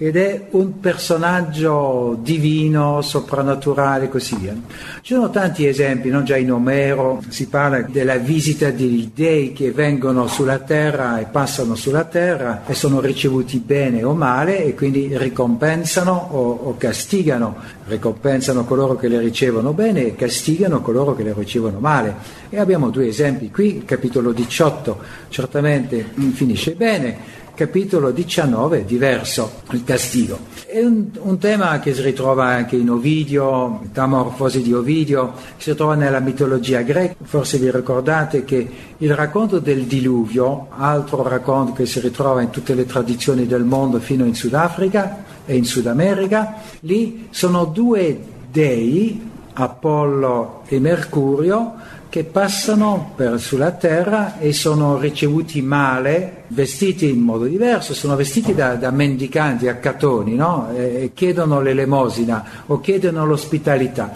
ed 0.02 0.16
è 0.16 0.46
un 0.52 0.80
personaggio 0.80 2.16
divino, 2.22 3.02
soprannaturale 3.02 4.06
e 4.06 4.08
così 4.08 4.34
via. 4.36 4.56
Ci 5.02 5.12
sono 5.12 5.28
tanti 5.28 5.66
esempi, 5.66 6.08
non 6.08 6.24
già 6.24 6.38
in 6.38 6.50
Omero 6.50 7.22
si 7.28 7.48
parla 7.48 7.82
della 7.82 8.16
visita 8.16 8.70
degli 8.70 9.10
dei 9.14 9.52
che 9.52 9.72
vengono 9.72 10.26
sulla 10.26 10.58
terra 10.58 11.20
e 11.20 11.26
passano 11.26 11.74
sulla 11.74 12.04
terra 12.04 12.62
e 12.66 12.72
sono 12.72 13.00
ricevuti 13.00 13.58
bene 13.58 14.02
o 14.02 14.14
male 14.14 14.64
e 14.64 14.74
quindi 14.74 15.10
ricompensano 15.18 16.12
o, 16.30 16.50
o 16.62 16.76
castigano, 16.78 17.56
ricompensano 17.84 18.64
coloro 18.64 18.96
che 18.96 19.06
le 19.06 19.20
ricevono 19.20 19.74
bene 19.74 20.06
e 20.06 20.14
castigano 20.14 20.80
coloro 20.80 21.14
che 21.14 21.24
le 21.24 21.34
ricevono 21.36 21.78
male. 21.78 22.38
E 22.48 22.58
abbiamo 22.58 22.88
due 22.88 23.08
esempi 23.08 23.50
qui, 23.50 23.76
il 23.76 23.84
capitolo 23.84 24.32
18 24.32 24.98
certamente 25.28 26.06
finisce 26.32 26.72
bene, 26.72 27.39
capitolo 27.54 28.10
19 28.10 28.84
diverso, 28.84 29.62
il 29.70 29.84
castigo. 29.84 30.38
È 30.66 30.78
un, 30.82 31.08
un, 31.20 31.38
tema 31.38 31.78
che 31.80 31.94
si 31.94 32.02
ritrova 32.02 32.46
anche 32.46 32.76
in 32.76 32.90
Ovidio, 32.90 33.80
Metamorfosi 33.82 34.62
di 34.62 34.72
Ovidio, 34.72 35.32
si 35.56 35.74
trova 35.74 35.94
nella 35.94 36.20
mitologia 36.20 36.82
greca. 36.82 37.14
Forse 37.22 37.58
vi 37.58 37.70
ricordate 37.70 38.44
che 38.44 38.68
il 38.96 39.14
racconto 39.14 39.58
del 39.58 39.84
diluvio, 39.84 40.68
altro 40.76 41.22
racconto 41.26 41.72
che 41.72 41.86
si 41.86 42.00
ritrova 42.00 42.42
in 42.42 42.50
tutte 42.50 42.74
le 42.74 42.86
tradizioni 42.86 43.46
del 43.46 43.64
mondo 43.64 43.98
fino 43.98 44.24
in 44.24 44.34
Sudafrica 44.34 45.24
e 45.44 45.56
in 45.56 45.64
Sud 45.64 45.86
America, 45.86 46.54
lì 46.80 47.28
sono 47.30 47.64
due 47.64 48.18
dei, 48.50 49.28
Apollo 49.52 50.62
e 50.66 50.78
Mercurio, 50.78 51.74
che 52.10 52.24
passano 52.24 53.12
per, 53.14 53.40
sulla 53.40 53.70
terra 53.70 54.38
e 54.40 54.52
sono 54.52 54.98
ricevuti 54.98 55.62
male, 55.62 56.42
vestiti 56.48 57.08
in 57.08 57.20
modo 57.20 57.44
diverso, 57.44 57.94
sono 57.94 58.16
vestiti 58.16 58.52
da, 58.52 58.74
da 58.74 58.90
mendicanti, 58.90 59.68
accatoni, 59.68 60.34
no? 60.34 60.70
e, 60.74 61.04
e 61.04 61.10
chiedono 61.14 61.60
l'elemosina 61.60 62.44
o 62.66 62.80
chiedono 62.80 63.24
l'ospitalità. 63.24 64.12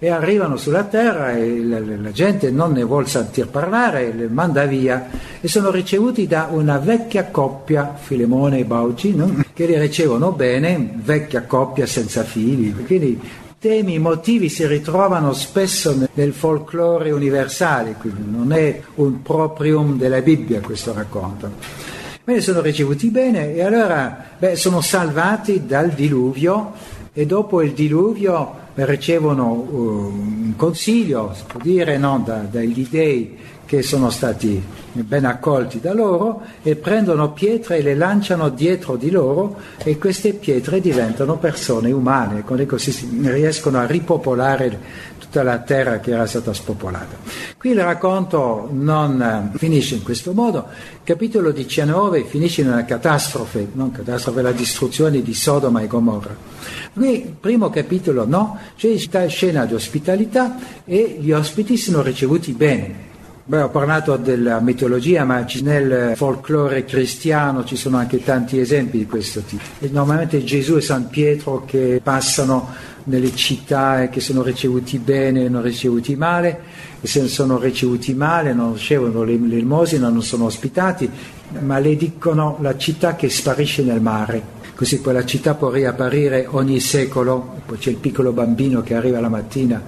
e 0.00 0.08
arrivano 0.10 0.56
sulla 0.56 0.82
terra 0.82 1.32
e 1.32 1.62
la, 1.62 1.78
la 1.80 2.12
gente 2.12 2.50
non 2.50 2.72
ne 2.72 2.82
vuole 2.82 3.06
sentir 3.06 3.46
parlare, 3.46 4.12
le 4.12 4.28
manda 4.28 4.64
via 4.64 5.08
e 5.40 5.46
sono 5.46 5.70
ricevuti 5.70 6.26
da 6.26 6.48
una 6.50 6.78
vecchia 6.78 7.26
coppia, 7.26 7.94
Filemone 7.96 8.58
e 8.58 8.64
Bauci, 8.64 9.14
no? 9.14 9.44
che 9.54 9.64
li 9.64 9.78
ricevono 9.78 10.32
bene, 10.32 10.90
vecchia 11.04 11.42
coppia 11.42 11.86
senza 11.86 12.24
figli, 12.24 12.74
quindi 12.84 13.46
temi, 13.58 13.98
motivi 13.98 14.48
si 14.48 14.66
ritrovano 14.66 15.32
spesso 15.32 16.08
nel 16.14 16.32
folklore 16.32 17.10
universale, 17.10 17.94
quindi 17.98 18.22
non 18.30 18.52
è 18.52 18.80
un 18.96 19.20
proprium 19.22 19.98
della 19.98 20.20
Bibbia 20.20 20.60
questo 20.60 20.92
racconto. 20.92 21.50
Bene, 22.22 22.40
sono 22.40 22.60
ricevuti 22.60 23.08
bene 23.08 23.54
e 23.54 23.62
allora 23.62 24.26
beh, 24.38 24.54
sono 24.54 24.80
salvati 24.80 25.66
dal 25.66 25.90
diluvio 25.90 26.72
e 27.12 27.26
dopo 27.26 27.62
il 27.62 27.72
diluvio 27.72 28.66
ricevono 28.74 29.50
uh, 29.50 29.76
un 29.76 30.52
consiglio, 30.54 31.32
si 31.34 31.42
può 31.46 31.58
dire, 31.60 31.96
no, 31.96 32.22
da, 32.24 32.36
dagli 32.48 32.86
dei 32.88 33.36
che 33.68 33.82
sono 33.82 34.08
stati 34.08 34.64
ben 34.92 35.26
accolti 35.26 35.78
da 35.78 35.92
loro 35.92 36.40
e 36.62 36.74
prendono 36.74 37.32
pietre 37.32 37.76
e 37.76 37.82
le 37.82 37.94
lanciano 37.94 38.48
dietro 38.48 38.96
di 38.96 39.10
loro 39.10 39.56
e 39.76 39.98
queste 39.98 40.32
pietre 40.32 40.80
diventano 40.80 41.36
persone 41.36 41.92
umane, 41.92 42.44
così 42.44 43.20
riescono 43.24 43.76
a 43.76 43.84
ripopolare 43.84 44.80
tutta 45.18 45.42
la 45.42 45.58
terra 45.58 46.00
che 46.00 46.12
era 46.12 46.26
stata 46.26 46.54
spopolata. 46.54 47.18
Qui 47.58 47.72
il 47.72 47.82
racconto 47.82 48.70
non 48.72 49.20
eh, 49.20 49.58
finisce 49.58 49.96
in 49.96 50.02
questo 50.02 50.32
modo, 50.32 50.64
il 50.70 51.00
capitolo 51.04 51.50
19 51.50 52.24
finisce 52.24 52.62
in 52.62 52.68
una 52.68 52.86
catastrofe, 52.86 53.68
non 53.74 53.90
catastrofe, 53.90 54.40
la 54.40 54.52
distruzione 54.52 55.20
di 55.20 55.34
Sodoma 55.34 55.82
e 55.82 55.86
Gomorra. 55.86 56.34
Qui, 56.94 57.22
il 57.26 57.34
primo 57.38 57.68
capitolo 57.68 58.26
no, 58.26 58.58
c'è 58.76 58.96
scena 59.28 59.66
di 59.66 59.74
ospitalità 59.74 60.56
e 60.86 61.18
gli 61.20 61.32
ospiti 61.32 61.76
sono 61.76 62.00
ricevuti 62.00 62.52
bene. 62.52 63.07
Beh, 63.48 63.62
ho 63.62 63.70
parlato 63.70 64.14
della 64.18 64.60
mitologia, 64.60 65.24
ma 65.24 65.42
nel 65.62 66.12
folklore 66.16 66.84
cristiano 66.84 67.64
ci 67.64 67.76
sono 67.76 67.96
anche 67.96 68.22
tanti 68.22 68.60
esempi 68.60 68.98
di 68.98 69.06
questo 69.06 69.40
tipo. 69.40 69.62
E 69.78 69.88
normalmente 69.90 70.44
Gesù 70.44 70.76
e 70.76 70.82
San 70.82 71.08
Pietro 71.08 71.64
che 71.64 71.98
passano 72.02 72.68
nelle 73.04 73.34
città 73.34 74.02
e 74.02 74.10
che 74.10 74.20
sono 74.20 74.42
ricevuti 74.42 74.98
bene 74.98 75.46
e 75.46 75.48
non 75.48 75.62
ricevuti 75.62 76.14
male, 76.14 76.60
e 77.00 77.06
se 77.06 77.26
sono 77.26 77.58
ricevuti 77.58 78.12
male 78.12 78.52
non 78.52 78.74
ricevono 78.74 79.22
l'elemosina, 79.22 80.10
non 80.10 80.22
sono 80.22 80.44
ospitati, 80.44 81.08
maledicono 81.58 82.58
la 82.60 82.76
città 82.76 83.16
che 83.16 83.30
sparisce 83.30 83.82
nel 83.82 84.02
mare 84.02 84.56
così 84.78 85.00
quella 85.00 85.24
città 85.24 85.54
può 85.54 85.70
riapparire 85.70 86.46
ogni 86.48 86.78
secolo, 86.78 87.56
poi 87.66 87.78
c'è 87.78 87.90
il 87.90 87.96
piccolo 87.96 88.30
bambino 88.30 88.80
che 88.80 88.94
arriva 88.94 89.18
la 89.18 89.28
mattina 89.28 89.82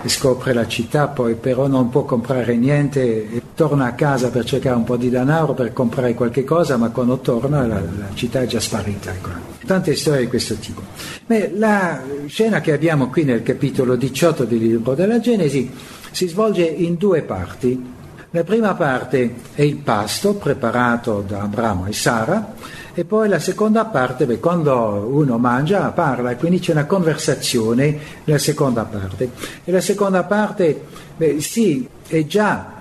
e 0.00 0.08
scopre 0.08 0.52
la 0.52 0.64
città, 0.68 1.08
poi 1.08 1.34
però 1.34 1.66
non 1.66 1.88
può 1.88 2.04
comprare 2.04 2.54
niente 2.54 3.00
e 3.32 3.42
torna 3.56 3.86
a 3.86 3.94
casa 3.94 4.30
per 4.30 4.44
cercare 4.44 4.76
un 4.76 4.84
po' 4.84 4.96
di 4.96 5.10
denaro 5.10 5.54
per 5.54 5.72
comprare 5.72 6.14
qualche 6.14 6.44
cosa, 6.44 6.76
ma 6.76 6.90
quando 6.90 7.18
torna 7.18 7.66
la, 7.66 7.80
la 7.80 8.10
città 8.14 8.40
è 8.40 8.46
già 8.46 8.60
sparita. 8.60 9.10
Ecco. 9.10 9.30
Tante 9.66 9.96
storie 9.96 10.20
di 10.20 10.28
questo 10.28 10.54
tipo. 10.54 10.82
Beh, 11.26 11.54
la 11.56 12.00
scena 12.26 12.60
che 12.60 12.72
abbiamo 12.72 13.08
qui 13.08 13.24
nel 13.24 13.42
capitolo 13.42 13.96
18 13.96 14.44
del 14.44 14.58
libro 14.58 14.94
della 14.94 15.18
Genesi 15.18 15.68
si 16.12 16.28
svolge 16.28 16.62
in 16.62 16.94
due 16.94 17.22
parti. 17.22 17.96
La 18.30 18.44
prima 18.44 18.74
parte 18.74 19.34
è 19.52 19.62
il 19.62 19.78
pasto 19.78 20.34
preparato 20.34 21.24
da 21.26 21.40
Abramo 21.40 21.86
e 21.86 21.92
Sara 21.92 22.54
e 22.98 23.04
poi 23.04 23.28
la 23.28 23.38
seconda 23.38 23.84
parte, 23.84 24.26
beh, 24.26 24.40
quando 24.40 25.08
uno 25.08 25.38
mangia 25.38 25.88
parla 25.92 26.34
quindi 26.34 26.58
c'è 26.58 26.72
una 26.72 26.84
conversazione 26.84 27.96
nella 28.24 28.40
seconda 28.40 28.82
parte. 28.82 29.30
E 29.62 29.70
la 29.70 29.80
seconda 29.80 30.24
parte, 30.24 30.82
beh, 31.16 31.40
sì, 31.40 31.86
è 32.08 32.26
già 32.26 32.72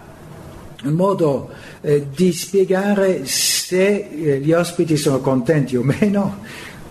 un 0.85 0.93
modo 0.93 1.51
eh, 1.81 2.07
di 2.11 2.33
spiegare 2.33 3.27
se 3.27 4.09
eh, 4.09 4.39
gli 4.39 4.51
ospiti 4.53 4.97
sono 4.97 5.19
contenti 5.19 5.75
o 5.75 5.83
meno. 5.83 6.39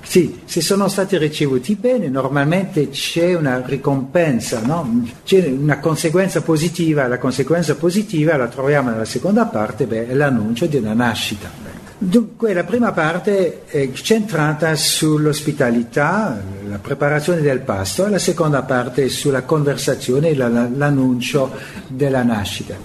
Sì, 0.02 0.42
se 0.44 0.60
sono 0.60 0.86
stati 0.86 1.18
ricevuti 1.18 1.74
bene, 1.74 2.08
normalmente 2.08 2.90
c'è 2.90 3.34
una 3.34 3.60
ricompensa, 3.66 4.60
no? 4.60 5.04
c'è 5.24 5.48
una 5.48 5.80
conseguenza 5.80 6.42
positiva, 6.42 7.08
la 7.08 7.18
conseguenza 7.18 7.74
positiva 7.74 8.36
la 8.36 8.46
troviamo 8.46 8.90
nella 8.90 9.04
seconda 9.04 9.46
parte, 9.46 9.86
beh, 9.86 10.10
è 10.10 10.14
l'annuncio 10.14 10.66
di 10.66 10.76
una 10.76 10.94
nascita. 10.94 11.85
Dunque 11.98 12.52
la 12.52 12.64
prima 12.64 12.92
parte 12.92 13.64
è 13.64 13.90
centrata 13.92 14.76
sull'ospitalità, 14.76 16.38
la 16.68 16.76
preparazione 16.76 17.40
del 17.40 17.60
pasto, 17.60 18.04
e 18.04 18.10
la 18.10 18.18
seconda 18.18 18.62
parte 18.64 19.08
sulla 19.08 19.44
conversazione 19.44 20.28
e 20.28 20.34
l'annuncio 20.34 21.50
della 21.88 22.22
nascita. 22.22 22.76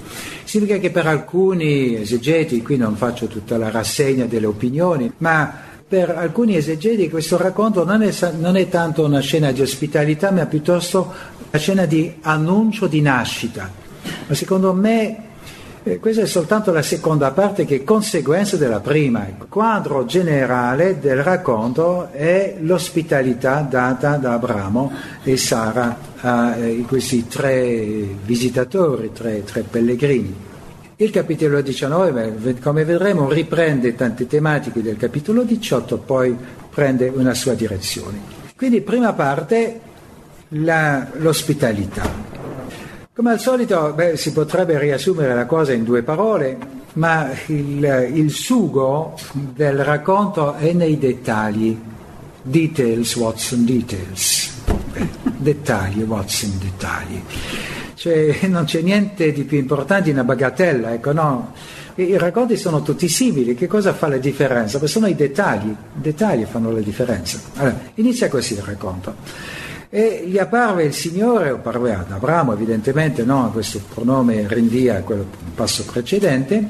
Significa 0.45 0.79
che 0.79 0.91
per 0.91 1.07
alcuni 1.07 1.99
esegeti, 1.99 2.61
qui 2.61 2.77
non 2.77 2.95
faccio 2.95 3.27
tutta 3.27 3.57
la 3.57 3.69
rassegna 3.69 4.25
delle 4.25 4.45
opinioni, 4.45 5.11
ma 5.17 5.53
per 5.85 6.11
alcuni 6.11 6.55
esegeti 6.55 7.09
questo 7.09 7.35
racconto 7.35 7.83
non 7.83 8.01
è, 8.03 8.13
non 8.39 8.55
è 8.55 8.69
tanto 8.69 9.03
una 9.03 9.19
scena 9.19 9.51
di 9.51 9.61
ospitalità, 9.61 10.31
ma 10.31 10.45
piuttosto 10.45 11.13
una 11.49 11.61
scena 11.61 11.85
di 11.85 12.15
annuncio 12.21 12.87
di 12.87 13.01
nascita. 13.01 13.69
Ma 14.27 14.33
secondo 14.33 14.73
me 14.73 15.30
eh, 15.83 15.99
questa 15.99 16.21
è 16.21 16.25
soltanto 16.25 16.71
la 16.71 16.81
seconda 16.81 17.31
parte 17.31 17.65
che 17.65 17.77
è 17.77 17.83
conseguenza 17.83 18.55
della 18.55 18.79
prima. 18.79 19.27
Il 19.27 19.47
quadro 19.49 20.05
generale 20.05 20.99
del 20.99 21.23
racconto 21.23 22.09
è 22.11 22.57
l'ospitalità 22.59 23.61
data 23.61 24.17
da 24.17 24.33
Abramo 24.33 24.91
e 25.23 25.37
Sara 25.37 25.97
a 26.21 26.55
eh, 26.55 26.83
questi 26.87 27.27
tre 27.27 28.07
visitatori, 28.23 29.11
tre, 29.11 29.43
tre 29.43 29.61
pellegrini. 29.61 30.49
Il 30.97 31.09
capitolo 31.09 31.61
19, 31.61 32.57
come 32.61 32.83
vedremo, 32.85 33.27
riprende 33.27 33.95
tante 33.95 34.27
tematiche 34.27 34.83
del 34.83 34.97
capitolo 34.97 35.41
18, 35.41 35.97
poi 35.97 36.37
prende 36.69 37.07
una 37.07 37.33
sua 37.33 37.55
direzione. 37.55 38.19
Quindi 38.55 38.81
prima 38.81 39.13
parte 39.13 39.79
la, 40.49 41.07
l'ospitalità. 41.13 42.40
Come 43.21 43.33
al 43.33 43.39
solito 43.39 43.93
beh, 43.93 44.17
si 44.17 44.31
potrebbe 44.31 44.79
riassumere 44.79 45.35
la 45.35 45.45
cosa 45.45 45.73
in 45.73 45.83
due 45.83 46.01
parole, 46.01 46.57
ma 46.93 47.29
il, 47.45 48.09
il 48.15 48.31
sugo 48.31 49.15
del 49.31 49.83
racconto 49.83 50.55
è 50.55 50.73
nei 50.73 50.97
dettagli. 50.97 51.79
Details, 52.41 53.15
Watson, 53.17 53.63
details. 53.63 54.63
Dettagli, 55.37 56.01
Watson, 56.01 56.57
dettagli. 56.57 57.21
Cioè, 57.93 58.47
non 58.47 58.63
c'è 58.63 58.81
niente 58.81 59.31
di 59.31 59.43
più 59.43 59.59
importante 59.59 60.05
di 60.05 60.09
una 60.09 60.23
bagatella, 60.23 60.91
ecco, 60.91 61.13
no? 61.13 61.53
I 61.93 62.17
racconti 62.17 62.57
sono 62.57 62.81
tutti 62.81 63.07
simili, 63.07 63.53
che 63.53 63.67
cosa 63.67 63.93
fa 63.93 64.07
la 64.07 64.17
differenza? 64.17 64.79
Beh, 64.79 64.87
sono 64.87 65.05
i 65.05 65.13
dettagli, 65.13 65.69
i 65.69 65.75
dettagli 65.93 66.45
fanno 66.45 66.71
la 66.71 66.79
differenza. 66.79 67.39
Allora, 67.57 67.79
inizia 67.93 68.29
così 68.29 68.53
il 68.53 68.63
racconto. 68.63 69.13
E 69.93 70.23
gli 70.25 70.37
apparve 70.37 70.85
il 70.85 70.93
Signore, 70.93 71.49
o 71.49 71.57
parve 71.57 71.93
ad 71.93 72.09
Abramo 72.09 72.53
evidentemente, 72.53 73.25
no? 73.25 73.49
questo 73.51 73.81
pronome 73.93 74.45
rinvia 74.47 74.99
a 74.99 75.01
quello 75.01 75.25
passo 75.53 75.83
precedente, 75.83 76.65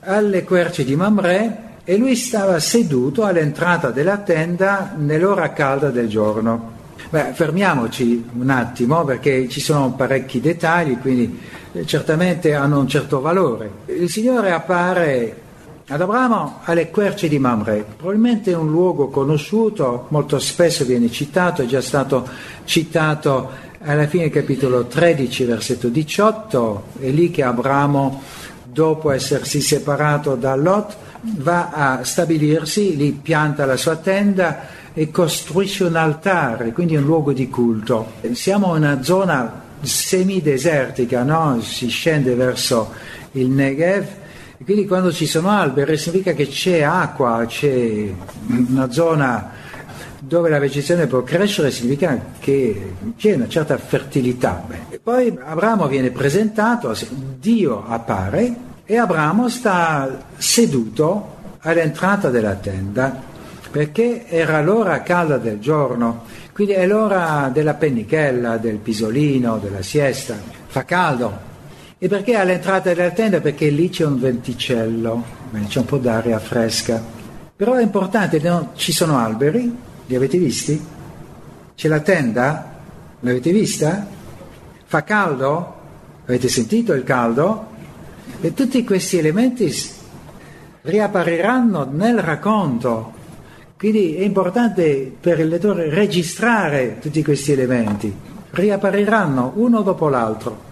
alle 0.00 0.44
querce 0.44 0.84
di 0.84 0.94
Mamre 0.94 1.70
e 1.82 1.96
lui 1.96 2.14
stava 2.14 2.60
seduto 2.60 3.24
all'entrata 3.24 3.90
della 3.90 4.18
tenda 4.18 4.94
nell'ora 4.98 5.54
calda 5.54 5.88
del 5.88 6.08
giorno. 6.08 6.72
Beh, 7.08 7.32
fermiamoci 7.32 8.22
un 8.34 8.50
attimo 8.50 9.02
perché 9.02 9.48
ci 9.48 9.60
sono 9.60 9.92
parecchi 9.92 10.38
dettagli, 10.42 10.98
quindi 10.98 11.40
eh, 11.72 11.86
certamente 11.86 12.52
hanno 12.52 12.80
un 12.80 12.86
certo 12.86 13.22
valore. 13.22 13.70
Il 13.86 14.10
Signore 14.10 14.52
appare 14.52 15.41
ad 15.88 16.00
Abramo 16.00 16.60
alle 16.64 16.90
querce 16.90 17.28
di 17.28 17.38
Mamre, 17.38 17.84
probabilmente 17.96 18.52
un 18.52 18.70
luogo 18.70 19.08
conosciuto, 19.08 20.06
molto 20.08 20.38
spesso 20.38 20.84
viene 20.84 21.10
citato, 21.10 21.62
è 21.62 21.66
già 21.66 21.80
stato 21.80 22.28
citato 22.64 23.50
alla 23.80 24.06
fine 24.06 24.24
del 24.24 24.32
capitolo 24.32 24.86
13, 24.86 25.44
versetto 25.44 25.88
18, 25.88 26.82
è 27.00 27.08
lì 27.08 27.30
che 27.30 27.42
Abramo, 27.42 28.22
dopo 28.64 29.10
essersi 29.10 29.60
separato 29.60 30.36
da 30.36 30.54
Lot, 30.54 30.96
va 31.20 31.70
a 31.70 32.04
stabilirsi, 32.04 32.96
lì 32.96 33.12
pianta 33.12 33.66
la 33.66 33.76
sua 33.76 33.96
tenda 33.96 34.80
e 34.94 35.10
costruisce 35.10 35.84
un 35.84 35.96
altare, 35.96 36.72
quindi 36.72 36.96
un 36.96 37.04
luogo 37.04 37.32
di 37.32 37.48
culto. 37.48 38.12
Siamo 38.32 38.76
in 38.76 38.82
una 38.82 39.02
zona 39.02 39.60
semidesertica, 39.80 41.24
no? 41.24 41.60
si 41.60 41.88
scende 41.88 42.34
verso 42.34 42.92
il 43.32 43.48
Negev 43.48 44.20
e 44.62 44.64
quindi 44.64 44.86
quando 44.86 45.10
ci 45.10 45.26
sono 45.26 45.50
alberi 45.50 45.96
significa 45.96 46.34
che 46.34 46.46
c'è 46.46 46.82
acqua, 46.82 47.44
c'è 47.48 48.12
una 48.46 48.92
zona 48.92 49.50
dove 50.20 50.48
la 50.50 50.60
vegetazione 50.60 51.08
può 51.08 51.24
crescere, 51.24 51.72
significa 51.72 52.16
che 52.38 52.92
c'è 53.18 53.34
una 53.34 53.48
certa 53.48 53.76
fertilità. 53.76 54.64
E 54.88 55.00
poi 55.00 55.36
Abramo 55.42 55.88
viene 55.88 56.12
presentato, 56.12 56.96
Dio 57.40 57.84
appare 57.84 58.54
e 58.84 58.96
Abramo 58.98 59.48
sta 59.48 60.26
seduto 60.36 61.38
all'entrata 61.58 62.30
della 62.30 62.54
tenda. 62.54 63.20
perché 63.68 64.26
era 64.28 64.60
l'ora 64.60 65.02
calda 65.02 65.38
del 65.38 65.58
giorno, 65.58 66.24
quindi 66.52 66.74
è 66.74 66.86
l'ora 66.86 67.50
della 67.52 67.74
pennichella, 67.74 68.58
del 68.58 68.76
pisolino, 68.76 69.58
della 69.58 69.82
siesta, 69.82 70.36
fa 70.66 70.84
caldo. 70.84 71.50
E 72.02 72.08
perché 72.08 72.34
all'entrata 72.34 72.92
della 72.92 73.12
tenda? 73.12 73.40
Perché 73.40 73.70
lì 73.70 73.88
c'è 73.88 74.04
un 74.04 74.18
venticello, 74.18 75.24
c'è 75.68 75.78
un 75.78 75.84
po' 75.84 75.98
d'aria 75.98 76.40
fresca. 76.40 77.00
Però 77.54 77.74
è 77.74 77.82
importante, 77.82 78.40
no? 78.40 78.72
ci 78.74 78.90
sono 78.90 79.18
alberi, 79.18 79.72
li 80.06 80.16
avete 80.16 80.36
visti? 80.36 80.84
C'è 81.76 81.86
la 81.86 82.00
tenda, 82.00 82.80
l'avete 83.20 83.52
vista? 83.52 84.04
Fa 84.84 85.04
caldo? 85.04 85.74
Avete 86.24 86.48
sentito 86.48 86.92
il 86.92 87.04
caldo? 87.04 87.66
E 88.40 88.52
tutti 88.52 88.82
questi 88.82 89.18
elementi 89.18 89.72
riappariranno 90.80 91.88
nel 91.88 92.18
racconto. 92.18 93.12
Quindi 93.78 94.16
è 94.16 94.24
importante 94.24 95.12
per 95.20 95.38
il 95.38 95.46
lettore 95.46 95.88
registrare 95.88 96.98
tutti 96.98 97.22
questi 97.22 97.52
elementi. 97.52 98.12
Riappariranno 98.50 99.52
uno 99.54 99.82
dopo 99.82 100.08
l'altro. 100.08 100.70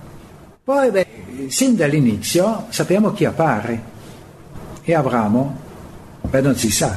Poi, 0.62 0.90
beh, 0.90 1.06
sin 1.48 1.74
dall'inizio 1.74 2.66
sappiamo 2.68 3.12
chi 3.12 3.24
appare. 3.24 3.82
E 4.82 4.94
Abramo? 4.94 5.56
Beh, 6.20 6.40
non 6.42 6.54
si 6.54 6.70
sa. 6.70 6.96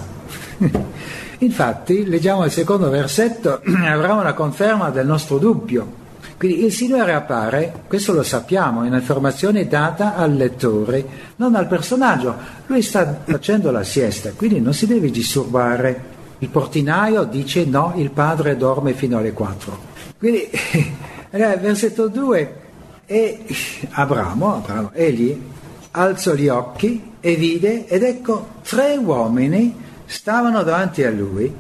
Infatti, 1.40 2.06
leggiamo 2.06 2.44
il 2.46 2.52
secondo 2.52 2.90
versetto, 2.90 3.62
avrà 3.86 4.14
una 4.14 4.34
conferma 4.34 4.90
del 4.90 5.06
nostro 5.06 5.38
dubbio. 5.38 6.02
Quindi 6.38 6.66
il 6.66 6.74
Signore 6.74 7.14
appare, 7.14 7.84
questo 7.88 8.12
lo 8.12 8.22
sappiamo, 8.22 8.84
è 8.84 8.88
un'informazione 8.88 9.66
data 9.68 10.16
al 10.16 10.34
lettore, 10.34 11.06
non 11.38 11.56
al 11.56 11.68
personaggio. 11.68 12.36
Lui 12.66 12.82
sta 12.82 13.22
facendo 13.24 13.72
la 13.72 13.84
siesta, 13.84 14.32
quindi 14.36 14.60
non 14.60 14.74
si 14.74 14.86
deve 14.86 15.10
disturbare. 15.10 16.12
Il 16.40 16.50
portinaio 16.50 17.24
dice 17.24 17.64
no, 17.64 17.94
il 17.96 18.12
padre 18.12 18.58
dorme 18.58 18.94
fino 18.94 19.18
alle 19.18 19.32
4. 19.32 19.80
Quindi, 20.18 20.50
allora, 21.32 21.56
versetto 21.56 22.08
2, 22.10 22.63
e 23.14 23.46
Abramo, 23.92 24.56
Abramo, 24.56 24.92
egli 24.94 25.40
alzò 25.92 26.34
gli 26.34 26.48
occhi 26.48 27.12
e 27.20 27.36
vide, 27.36 27.88
ed 27.88 28.04
ecco 28.04 28.48
tre 28.64 28.98
uomini 28.98 29.76
stavano 30.06 30.64
davanti 30.64 31.04
a 31.04 31.12
lui. 31.12 31.54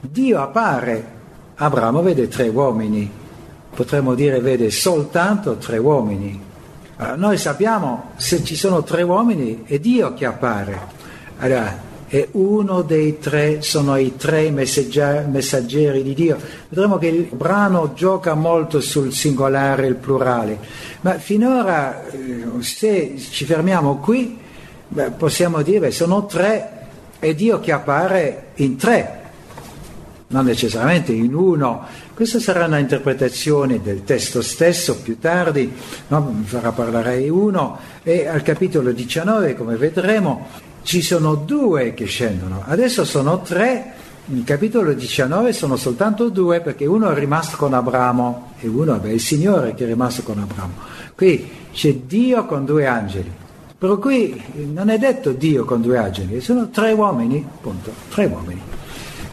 Dio 0.00 0.40
appare. 0.42 1.16
Abramo 1.54 2.02
vede 2.02 2.28
tre 2.28 2.48
uomini 2.48 3.10
potremmo 3.78 4.14
dire 4.16 4.40
vede 4.40 4.72
soltanto 4.72 5.56
tre 5.56 5.78
uomini. 5.78 6.46
Allora, 6.96 7.14
noi 7.14 7.38
sappiamo 7.38 8.10
se 8.16 8.42
ci 8.42 8.56
sono 8.56 8.82
tre 8.82 9.02
uomini 9.02 9.62
è 9.66 9.78
Dio 9.78 10.14
che 10.14 10.26
appare. 10.26 10.80
Allora, 11.38 11.78
e 12.08 12.28
uno 12.32 12.82
dei 12.82 13.18
tre 13.18 13.62
sono 13.62 13.96
i 13.96 14.16
tre 14.16 14.50
messaggeri 14.50 16.02
di 16.02 16.14
Dio. 16.14 16.38
Vedremo 16.68 16.98
che 16.98 17.08
il 17.08 17.28
brano 17.30 17.92
gioca 17.94 18.34
molto 18.34 18.80
sul 18.80 19.12
singolare 19.12 19.84
e 19.84 19.88
il 19.88 19.96
plurale, 19.96 20.58
ma 21.02 21.18
finora 21.18 22.08
eh, 22.10 22.44
se 22.60 23.16
ci 23.18 23.44
fermiamo 23.44 23.96
qui 23.98 24.38
possiamo 25.16 25.60
dire 25.62 25.90
sono 25.90 26.24
tre 26.24 26.76
e 27.20 27.34
Dio 27.34 27.60
che 27.60 27.72
appare 27.72 28.46
in 28.56 28.76
tre, 28.76 29.20
non 30.28 30.44
necessariamente 30.44 31.12
in 31.12 31.34
uno 31.34 31.84
questa 32.18 32.40
sarà 32.40 32.64
una 32.64 32.78
interpretazione 32.78 33.80
del 33.80 34.02
testo 34.02 34.42
stesso 34.42 34.96
più 34.96 35.20
tardi, 35.20 35.72
no? 36.08 36.34
mi 36.36 36.44
farà 36.44 36.72
parlare 36.72 37.28
uno, 37.28 37.78
e 38.02 38.26
al 38.26 38.42
capitolo 38.42 38.90
19, 38.90 39.54
come 39.54 39.76
vedremo, 39.76 40.48
ci 40.82 41.00
sono 41.00 41.36
due 41.36 41.94
che 41.94 42.06
scendono, 42.06 42.64
adesso 42.66 43.04
sono 43.04 43.40
tre, 43.42 43.92
nel 44.24 44.42
capitolo 44.42 44.94
19 44.94 45.52
sono 45.52 45.76
soltanto 45.76 46.28
due 46.28 46.60
perché 46.60 46.86
uno 46.86 47.08
è 47.08 47.14
rimasto 47.14 47.56
con 47.56 47.72
Abramo 47.72 48.54
e 48.58 48.66
uno 48.66 49.00
è 49.00 49.08
il 49.10 49.20
Signore 49.20 49.74
che 49.76 49.84
è 49.84 49.86
rimasto 49.86 50.24
con 50.24 50.40
Abramo. 50.40 50.74
Qui 51.14 51.48
c'è 51.72 51.94
Dio 51.94 52.46
con 52.46 52.64
due 52.64 52.84
angeli. 52.84 53.30
Però 53.78 53.96
qui 53.98 54.42
non 54.72 54.88
è 54.88 54.98
detto 54.98 55.30
Dio 55.30 55.64
con 55.64 55.80
due 55.80 55.98
angeli, 55.98 56.40
sono 56.40 56.68
tre 56.68 56.90
uomini, 56.90 57.46
punto, 57.60 57.92
tre 58.08 58.24
uomini. 58.24 58.77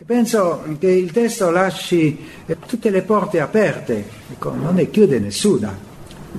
Penso 0.06 0.62
che 0.78 0.91
il 0.91 1.12
testo 1.12 1.50
lasci 1.50 2.24
eh, 2.46 2.58
tutte 2.68 2.91
le 2.91 3.02
porte 3.02 3.39
aperte, 3.39 4.06
ecco, 4.32 4.54
non 4.54 4.76
ne 4.76 4.91
chiude 4.91 5.18
nessuna, 5.18 5.76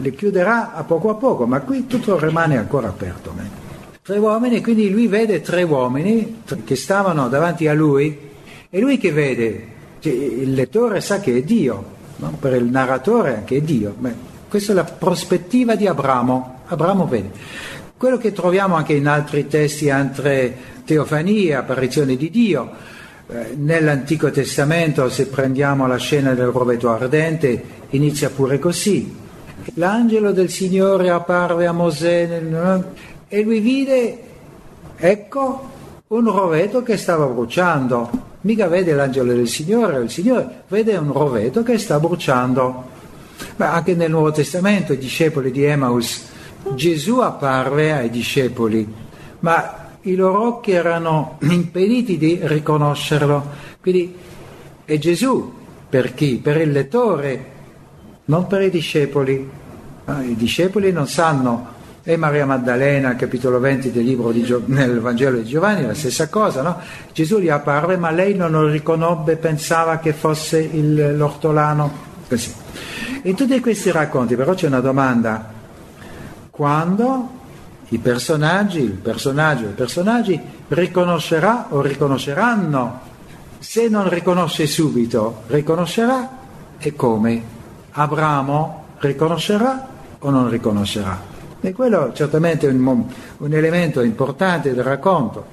le 0.01 0.15
chiuderà 0.15 0.73
a 0.73 0.85
poco 0.85 1.11
a 1.11 1.15
poco, 1.15 1.47
ma 1.47 1.59
qui 1.63 1.89
tutto 1.89 2.17
rimane 2.17 2.57
ancora 2.57 2.87
aperto. 2.87 3.35
Tre 4.03 4.19
uomini, 4.19 4.63
quindi 4.63 4.89
lui 4.89 5.09
vede 5.09 5.41
tre 5.41 5.65
uomini 5.65 6.43
che 6.65 6.77
stavano 6.77 7.29
davanti 7.29 7.67
a 7.67 7.73
lui 7.73 8.17
e 8.71 8.79
lui 8.79 8.99
che 8.99 9.11
vede, 9.11 9.67
cioè, 9.99 10.13
il 10.13 10.53
lettore 10.53 11.01
sa 11.01 11.19
che 11.19 11.37
è 11.37 11.43
Dio, 11.43 11.85
no? 12.19 12.37
per 12.39 12.55
il 12.55 12.67
narratore 12.67 13.35
anche 13.35 13.57
è 13.57 13.61
Dio. 13.63 13.97
Beh, 13.99 14.15
questa 14.49 14.71
è 14.71 14.75
la 14.77 14.85
prospettiva 14.85 15.75
di 15.75 15.89
Abramo, 15.89 16.61
Abramo 16.67 17.09
vede. 17.09 17.31
Quello 17.97 18.17
che 18.17 18.31
troviamo 18.31 18.77
anche 18.77 18.93
in 18.93 19.09
altri 19.09 19.49
testi, 19.49 19.91
altre 19.91 20.57
teofanie, 20.85 21.57
apparizioni 21.57 22.17
di 22.17 22.31
Dio, 22.31 22.95
eh, 23.29 23.55
nell'Antico 23.57 24.31
Testamento, 24.31 25.09
se 25.11 25.27
prendiamo 25.27 25.87
la 25.87 25.97
scena 25.97 26.35
del 26.35 26.47
roveto 26.47 26.91
ardente, 26.91 27.63
inizia 27.91 28.31
pure 28.31 28.59
così. 28.59 29.15
L'angelo 29.75 30.33
del 30.33 30.49
Signore 30.49 31.11
apparve 31.11 31.67
a 31.67 31.73
Mosè 31.73 32.27
nel... 32.27 32.85
e 33.27 33.43
lui 33.43 33.59
vide, 33.61 34.19
ecco, 34.97 35.71
un 36.09 36.31
roveto 36.31 36.83
che 36.83 36.97
stava 36.97 37.27
bruciando. 37.27 38.11
Mica 38.43 38.69
vede 38.69 38.95
l'angelo 38.95 39.33
del 39.33 39.49
Signore, 39.49 40.01
il 40.01 40.11
Signore 40.11 40.63
vede 40.69 40.97
un 40.97 41.13
roveto 41.13 41.65
che 41.65 41.79
sta 41.79 41.99
bruciando. 41.99 42.95
Ma 43.57 43.73
anche 43.73 43.95
nel 43.95 44.11
Nuovo 44.11 44.31
Testamento 44.31 44.93
i 44.93 44.99
discepoli 44.99 45.51
di 45.51 45.65
Emmaus, 45.65 46.27
Gesù 46.75 47.19
apparve 47.19 47.93
ai 47.93 48.11
discepoli, 48.11 48.87
ma 49.41 49.86
i 50.07 50.15
loro 50.15 50.47
occhi 50.47 50.73
erano 50.73 51.39
impediti 51.49 52.19
di 52.19 52.39
riconoscerlo. 52.43 53.45
Quindi 53.81 54.15
è 54.85 54.99
Gesù 54.99 55.53
per 55.89 56.15
chi? 56.15 56.37
Per 56.37 56.57
il 56.61 56.71
lettore, 56.71 57.45
non 58.27 58.47
per 58.47 58.63
i 58.63 58.71
discepoli. 58.71 59.49
Ah, 60.05 60.23
I 60.23 60.37
discepoli 60.37 60.93
non 60.93 61.07
sanno. 61.07 61.75
E 62.09 62.17
Maria 62.17 62.47
Maddalena, 62.47 63.17
capitolo 63.17 63.59
20 63.59 63.91
del 63.91 64.05
libro 64.05 64.31
di 64.31 64.45
Gio- 64.45 64.63
nel 64.67 65.01
Vangelo 65.01 65.39
di 65.39 65.45
Giovanni, 65.45 65.85
la 65.85 65.95
stessa 65.95 66.29
cosa, 66.29 66.63
no? 66.63 66.79
Gesù 67.13 67.41
gli 67.41 67.49
apparve, 67.49 67.97
ma 67.97 68.13
lei 68.13 68.37
non 68.37 68.53
lo 68.53 68.69
riconobbe, 68.69 69.35
pensava 69.37 69.99
che 69.99 70.13
fosse 70.13 70.61
il, 70.61 71.17
l'ortolano. 71.17 72.05
Così. 72.29 72.55
In 73.23 73.35
tutti 73.35 73.59
questi 73.59 73.91
racconti 73.91 74.37
però 74.37 74.55
c'è 74.55 74.69
una 74.69 74.79
domanda. 74.79 75.53
Quando 76.49 77.36
i 77.89 77.99
personaggi, 77.99 78.81
il 78.81 78.91
personaggio 78.91 79.67
i 79.67 79.73
personaggi 79.73 80.41
riconoscerà 80.69 81.67
o 81.71 81.81
riconosceranno. 81.81 83.01
Se 83.59 83.89
non 83.89 84.09
riconosce 84.09 84.67
subito, 84.67 85.43
riconoscerà 85.47 86.31
e 86.79 86.95
come? 86.95 87.55
Abramo 87.93 88.85
riconoscerà 88.99 89.87
o 90.19 90.31
non 90.31 90.51
riconoscerà? 90.51 91.35
E 91.61 91.73
quello 91.73 92.13
certamente 92.13 92.67
è 92.67 92.71
un, 92.71 93.05
un 93.39 93.53
elemento 93.53 94.03
importante 94.03 94.75
del 94.75 94.85
racconto. 94.85 95.47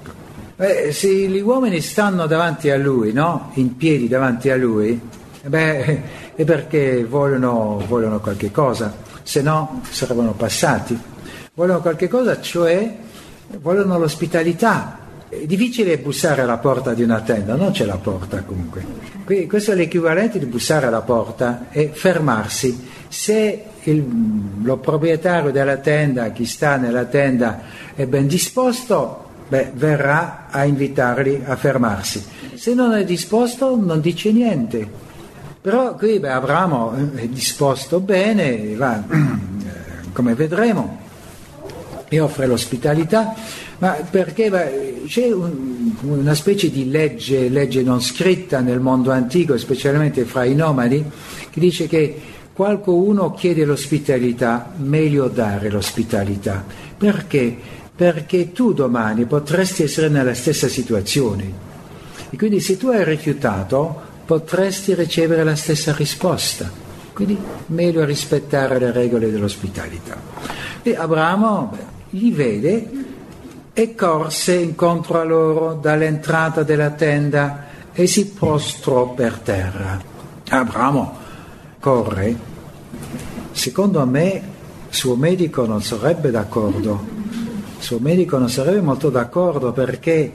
Eh, 0.56 0.92
se 0.92 1.10
gli 1.10 1.42
uomini 1.42 1.82
stanno 1.82 2.26
davanti 2.26 2.70
a 2.70 2.78
lui, 2.78 3.14
no? 3.14 3.52
in 3.56 3.76
piedi 3.76 4.08
davanti 4.08 4.50
a 4.50 4.56
lui, 4.56 5.00
beh, 5.44 6.02
è 6.36 6.44
perché 6.44 7.06
vogliono, 7.06 7.82
vogliono 7.88 8.20
qualche 8.20 8.52
cosa, 8.52 8.94
se 9.22 9.42
no 9.42 9.82
sarebbero 9.90 10.32
passati 10.32 11.12
vogliono 11.56 11.82
qualche 11.82 12.08
cosa, 12.08 12.42
cioè 12.42 12.96
vogliono 13.62 14.00
l'ospitalità. 14.00 15.00
È 15.30 15.46
difficile 15.46 15.98
bussare 15.98 16.42
alla 16.42 16.58
porta 16.58 16.94
di 16.94 17.04
una 17.04 17.22
tenda, 17.22 17.56
non 17.56 17.72
c'è 17.72 17.86
la 17.86 17.98
porta 17.98 18.42
comunque. 18.44 18.86
Quindi 19.24 19.48
questo 19.48 19.72
è 19.72 19.76
l'equivalente 19.76 20.40
di 20.40 20.46
bussare 20.46 20.88
alla 20.88 21.02
porta 21.02 21.68
e 21.70 21.90
fermarsi. 21.94 22.88
Se 23.08 23.64
il, 23.84 24.06
lo 24.62 24.78
proprietario 24.78 25.52
della 25.52 25.78
tenda, 25.78 26.32
chi 26.32 26.46
sta 26.46 26.78
nella 26.78 27.06
tenda, 27.06 27.62
è 27.96 28.06
ben 28.06 28.28
disposto, 28.28 29.26
beh, 29.48 29.72
verrà 29.76 30.48
a 30.50 30.66
invitarli 30.66 31.44
a 31.46 31.56
fermarsi. 31.56 32.24
Se 32.56 32.74
non 32.74 32.94
è 32.94 33.04
disposto, 33.04 33.76
non 33.76 34.02
dice 34.02 34.32
niente. 34.32 35.02
Però 35.62 35.96
qui 35.96 36.20
beh, 36.20 36.30
Abramo 36.30 36.94
è 37.16 37.28
disposto 37.28 38.00
bene, 38.00 38.76
va, 38.76 39.02
come 40.14 40.34
vedremo 40.36 41.03
e 42.14 42.20
offre 42.20 42.46
l'ospitalità, 42.46 43.34
ma 43.80 43.92
perché 44.10 45.02
c'è 45.08 45.32
un, 45.32 45.94
una 46.02 46.36
specie 46.36 46.70
di 46.70 46.90
legge, 46.90 47.50
legge 47.50 47.82
non 47.82 48.02
scritta 48.02 48.60
nel 48.60 48.80
mondo 48.80 49.12
antico, 49.12 49.58
specialmente 49.58 50.26
fra 50.26 50.44
i 50.44 50.54
nomadi, 50.54 51.04
che 51.50 51.60
dice 51.60 51.88
che 51.88 52.22
qualcuno 52.54 53.32
chiede 53.32 53.66
l'ospitalità, 53.66 54.72
meglio 54.78 55.28
dare 55.28 55.72
l'ospitalità. 55.72 56.64
Perché? 56.96 57.58
Perché 57.96 58.52
tu 58.52 58.74
domani 58.74 59.26
potresti 59.26 59.84
essere 59.84 60.10
nella 60.10 60.34
stessa 60.34 60.68
situazione 60.68 61.72
E 62.30 62.38
quindi 62.38 62.60
se 62.60 62.78
tu 62.78 62.88
hai 62.88 63.04
rifiutato 63.04 64.12
potresti 64.26 64.94
ricevere 64.94 65.44
la 65.44 65.56
stessa 65.56 65.94
risposta. 65.96 66.70
Quindi 67.14 67.38
meglio 67.68 68.04
rispettare 68.06 68.80
le 68.80 68.92
regole 68.92 69.32
dell'ospitalità. 69.32 70.18
E 70.82 70.96
Abramo 70.96 71.70
beh, 71.72 71.93
li 72.14 72.32
vede 72.32 72.90
e 73.74 73.96
corse 73.96 74.54
incontro 74.56 75.20
a 75.20 75.24
loro 75.24 75.74
dall'entrata 75.74 76.64
della 76.64 76.92
tenda 76.92 77.66
e 77.92 78.06
si 78.06 78.28
prostrò 78.28 79.14
per 79.14 79.40
terra. 79.40 80.00
Abramo 80.50 81.18
corre, 81.80 82.36
secondo 83.52 84.06
me 84.06 84.42
suo 84.90 85.16
medico 85.16 85.66
non 85.66 85.82
sarebbe 85.82 86.30
d'accordo, 86.30 87.04
suo 87.80 87.98
medico 88.00 88.38
non 88.38 88.50
sarebbe 88.50 88.82
molto 88.82 89.10
d'accordo 89.10 89.72
perché 89.72 90.32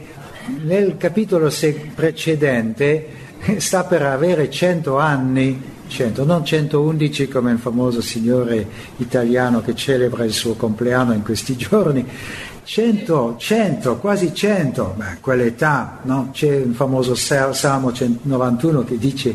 nel 0.64 0.96
capitolo 0.96 1.50
precedente 1.94 3.06
sta 3.58 3.84
per 3.84 4.02
avere 4.02 4.50
100 4.50 4.98
anni 4.98 5.76
100, 5.88 6.24
non 6.24 6.44
111 6.44 7.28
come 7.28 7.52
il 7.52 7.58
famoso 7.58 8.00
signore 8.00 8.66
italiano 8.98 9.60
che 9.62 9.74
celebra 9.74 10.24
il 10.24 10.32
suo 10.32 10.54
compleanno 10.54 11.14
in 11.14 11.22
questi 11.22 11.56
giorni, 11.58 12.06
100, 12.62 13.36
100, 13.38 13.96
quasi 13.96 14.34
100, 14.34 14.94
beh, 14.96 15.16
quell'età, 15.20 16.00
no? 16.02 16.28
c'è 16.32 16.60
un 16.60 16.74
famoso 16.74 17.14
Salmo 17.14 17.92
191 17.92 18.84
che 18.84 18.98
dice 18.98 19.34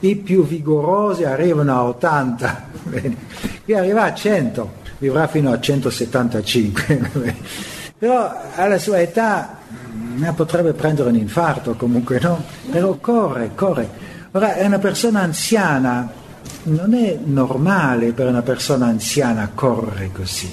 i 0.00 0.16
più 0.16 0.44
vigorosi 0.44 1.24
arrivano 1.24 1.72
a 1.72 1.84
80, 1.84 2.64
Bene. 2.82 3.16
qui 3.64 3.74
arriva 3.74 4.02
a 4.02 4.12
100, 4.12 4.72
vivrà 4.98 5.28
fino 5.28 5.52
a 5.52 5.60
175, 5.60 7.36
però 7.96 8.34
alla 8.56 8.78
sua 8.78 9.00
età 9.00 9.60
potrebbe 10.34 10.72
prendere 10.72 11.08
un 11.08 11.16
infarto 11.16 11.74
comunque, 11.74 12.18
no? 12.20 12.42
Però 12.70 12.94
corre, 12.94 13.52
corre. 13.54 14.10
Ora 14.34 14.54
è 14.54 14.64
una 14.64 14.78
persona 14.78 15.20
anziana, 15.20 16.10
non 16.62 16.94
è 16.94 17.18
normale 17.22 18.12
per 18.12 18.28
una 18.28 18.40
persona 18.40 18.86
anziana 18.86 19.50
correre 19.54 20.10
così. 20.10 20.50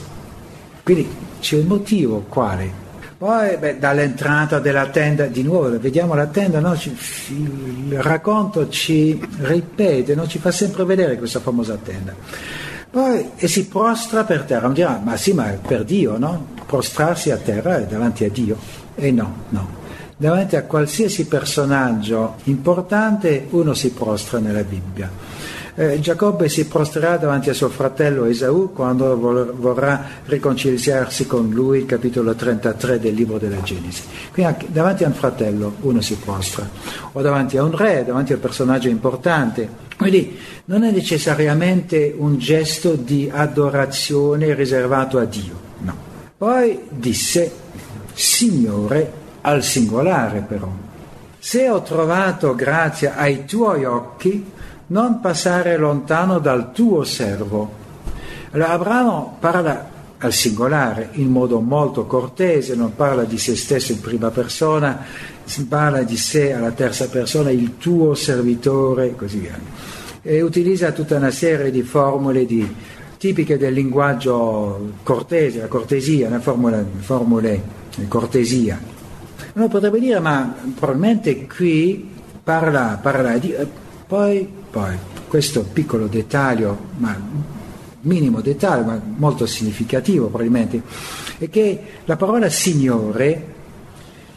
Quindi 0.84 1.10
c'è 1.40 1.60
un 1.60 1.68
motivo 1.68 2.26
quale? 2.28 2.88
Poi 3.18 3.56
beh, 3.56 3.80
dall'entrata 3.80 4.60
della 4.60 4.88
tenda, 4.88 5.28
di 5.28 5.44
nuovo 5.44 5.80
vediamo 5.80 6.14
la 6.14 6.28
tenda, 6.28 6.60
no? 6.60 6.76
ci, 6.78 6.94
il 7.30 8.02
racconto 8.02 8.68
ci 8.68 9.18
ripete, 9.40 10.14
no? 10.14 10.28
ci 10.28 10.40
fa 10.40 10.52
sempre 10.52 10.84
vedere 10.84 11.18
questa 11.18 11.40
famosa 11.40 11.78
tenda. 11.82 12.14
Poi 12.92 13.32
e 13.38 13.48
si 13.48 13.68
prostra 13.68 14.26
per 14.26 14.44
terra, 14.44 14.66
uno 14.66 14.74
dirà, 14.74 15.00
ma 15.02 15.16
sì, 15.16 15.32
ma 15.32 15.44
per 15.46 15.86
Dio, 15.86 16.18
no? 16.18 16.48
Prostrarsi 16.66 17.32
a 17.32 17.38
terra 17.38 17.78
è 17.78 17.86
davanti 17.86 18.26
a 18.26 18.30
Dio. 18.30 18.58
E 18.96 19.12
no, 19.12 19.34
no 19.50 19.79
davanti 20.20 20.58
a 20.58 20.64
qualsiasi 20.64 21.28
personaggio 21.28 22.36
importante 22.44 23.48
uno 23.52 23.74
si 23.74 23.92
prostra 23.92 24.40
nella 24.40 24.64
Bibbia. 24.64 25.10
Eh, 25.76 26.02
Giacobbe 26.02 26.50
si 26.50 26.68
prostrerà 26.68 27.16
davanti 27.16 27.50
a 27.50 27.54
suo 27.54 27.70
fratello 27.70 28.26
Esaù 28.26 28.74
quando 28.74 29.18
vorrà 29.18 30.04
riconciliarsi 30.26 31.26
con 31.26 31.50
lui, 31.50 31.86
capitolo 31.86 32.36
33 32.36 33.00
del 33.00 33.14
libro 33.14 33.38
della 33.38 33.62
Genesi. 33.62 34.04
Quindi 34.34 34.52
anche 34.52 34.68
davanti 34.70 35.06
a 35.06 35.08
un 35.08 35.14
fratello 35.14 35.76
uno 35.82 36.02
si 36.02 36.16
prostra, 36.16 36.70
o 37.14 37.22
davanti 37.22 37.56
a 37.56 37.64
un 37.64 37.74
re, 37.74 38.04
davanti 38.06 38.34
a 38.34 38.36
un 38.36 38.42
personaggio 38.42 38.90
importante. 38.90 39.70
Quindi 39.96 40.38
non 40.66 40.84
è 40.84 40.92
necessariamente 40.92 42.14
un 42.18 42.38
gesto 42.38 42.96
di 42.96 43.32
adorazione 43.34 44.54
riservato 44.54 45.18
a 45.18 45.24
Dio, 45.24 45.58
no. 45.78 45.96
Poi 46.38 46.78
disse, 46.90 47.50
Signore, 48.14 49.28
al 49.50 49.64
singolare 49.64 50.42
però. 50.48 50.70
Se 51.40 51.70
ho 51.70 51.82
trovato 51.82 52.54
grazia 52.54 53.16
ai 53.16 53.46
tuoi 53.46 53.86
occhi, 53.86 54.52
non 54.88 55.20
passare 55.20 55.78
lontano 55.78 56.40
dal 56.40 56.72
tuo 56.72 57.04
servo. 57.04 57.78
Allora 58.52 58.70
Abramo 58.70 59.38
parla 59.40 59.98
al 60.18 60.34
singolare 60.34 61.10
in 61.14 61.30
modo 61.30 61.60
molto 61.62 62.06
cortese, 62.06 62.76
non 62.76 62.96
parla 62.96 63.24
di 63.24 63.38
se 63.38 63.56
stesso 63.56 63.92
in 63.92 64.02
prima 64.02 64.30
persona, 64.30 65.06
parla 65.68 66.04
di 66.04 66.18
sé 66.18 66.54
alla 66.54 66.72
terza 66.72 67.08
persona, 67.08 67.50
il 67.52 67.78
tuo 67.78 68.16
servitore 68.16 69.16
così 69.16 69.40
via. 69.40 69.58
E 70.22 70.42
utilizza 70.42 70.92
tutta 70.92 71.16
una 71.16 71.32
serie 71.32 71.72
di 71.72 71.82
formule 71.82 72.46
di, 72.46 72.68
tipiche 73.18 73.58
del 73.58 73.74
linguaggio 73.74 74.94
cortese, 75.04 75.62
la 75.62 75.68
cortesia, 75.68 76.28
una 76.28 76.40
formula, 76.40 76.84
formule 77.00 77.62
di 77.96 78.08
cortesia. 78.08 78.99
Uno 79.60 79.68
potrebbe 79.68 80.00
dire, 80.00 80.22
ma 80.22 80.56
probabilmente 80.74 81.46
qui 81.46 82.10
parla, 82.42 82.98
parla 83.02 83.38
di... 83.38 83.52
Eh, 83.52 83.68
poi, 84.08 84.48
poi, 84.72 84.96
questo 85.28 85.64
piccolo 85.64 86.08
dettaglio, 86.08 86.78
ma 86.96 87.14
minimo 88.04 88.40
dettaglio, 88.40 88.86
ma 88.86 89.02
molto 89.18 89.46
significativo 89.46 90.28
probabilmente, 90.28 90.82
è 91.38 91.50
che 91.50 91.82
la 92.06 92.16
parola 92.16 92.48
Signore 92.48 93.44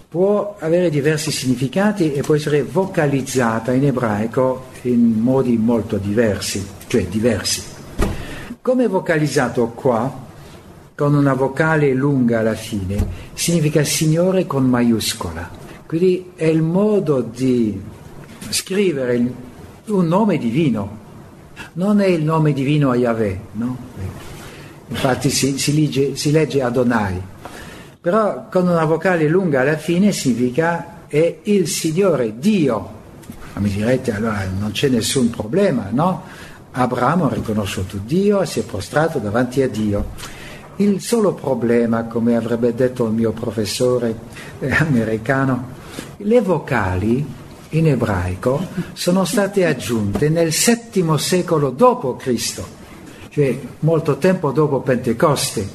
può 0.09 0.57
avere 0.59 0.91
diversi 0.91 1.31
significati 1.31 2.15
e 2.15 2.23
può 2.23 2.35
essere 2.35 2.65
vocalizzata 2.65 3.71
in 3.71 3.87
ebraico 3.87 4.71
in 4.83 5.21
modi 5.21 5.57
molto 5.57 5.99
diversi, 5.99 6.67
cioè 6.89 7.07
diversi. 7.07 7.63
Come 8.61 8.87
è 8.87 8.89
vocalizzato 8.89 9.69
qua? 9.69 10.31
Con 11.03 11.15
una 11.15 11.35
vocale 11.35 11.93
lunga 11.95 12.39
alla 12.39 12.55
fine, 12.55 13.05
significa 13.35 13.83
Signore 13.83 14.47
con 14.47 14.67
maiuscola. 14.67 15.51
Quindi 15.85 16.31
è 16.37 16.45
il 16.45 16.63
modo 16.63 17.23
di 17.23 17.77
scrivere 18.51 19.33
un 19.87 20.07
nome 20.07 20.39
divino, 20.39 20.99
non 21.73 22.01
è 22.01 22.07
il 22.07 22.23
nome 22.23 22.53
divino 22.53 22.93
a 22.93 22.95
Yahweh, 22.95 23.41
no? 23.55 23.77
infatti 24.87 25.29
si, 25.31 25.59
si, 25.59 25.75
legge, 25.75 26.15
si 26.15 26.31
legge 26.31 26.63
Adonai, 26.63 27.21
però 28.01 28.47
con 28.49 28.69
una 28.69 28.85
vocale 28.85 29.27
lunga 29.27 29.63
alla 29.63 29.79
fine 29.79 30.13
significa 30.13 31.09
è 31.09 31.39
il 31.43 31.67
Signore 31.67 32.39
Dio. 32.39 32.91
Ma 33.55 33.61
mi 33.61 33.71
direte 33.71 34.15
allora 34.15 34.47
non 34.57 34.71
c'è 34.71 34.89
nessun 34.89 35.31
problema, 35.31 35.89
no? 35.91 36.23
Abramo 36.71 37.29
ha 37.29 37.35
riconosciuto 37.35 37.97
Dio 37.97 38.45
si 38.45 38.61
è 38.61 38.63
prostrato 38.63 39.19
davanti 39.19 39.63
a 39.63 39.69
Dio. 39.69 40.41
Il 40.77 41.03
solo 41.03 41.35
problema, 41.35 42.05
come 42.05 42.35
avrebbe 42.35 42.75
detto 42.75 43.05
il 43.05 43.13
mio 43.13 43.33
professore 43.33 44.19
eh, 44.59 44.71
americano, 44.71 45.69
le 46.17 46.41
vocali 46.41 47.25
in 47.71 47.87
ebraico 47.87 48.67
sono 48.95 49.25
state 49.27 49.67
aggiunte 49.67 50.31
nel 50.31 50.51
VII 50.51 51.19
secolo 51.19 51.71
d.C., 51.71 52.63
cioè 53.29 53.59
molto 53.81 54.17
tempo 54.17 54.51
dopo 54.51 54.81
Pentecoste. 54.81 55.69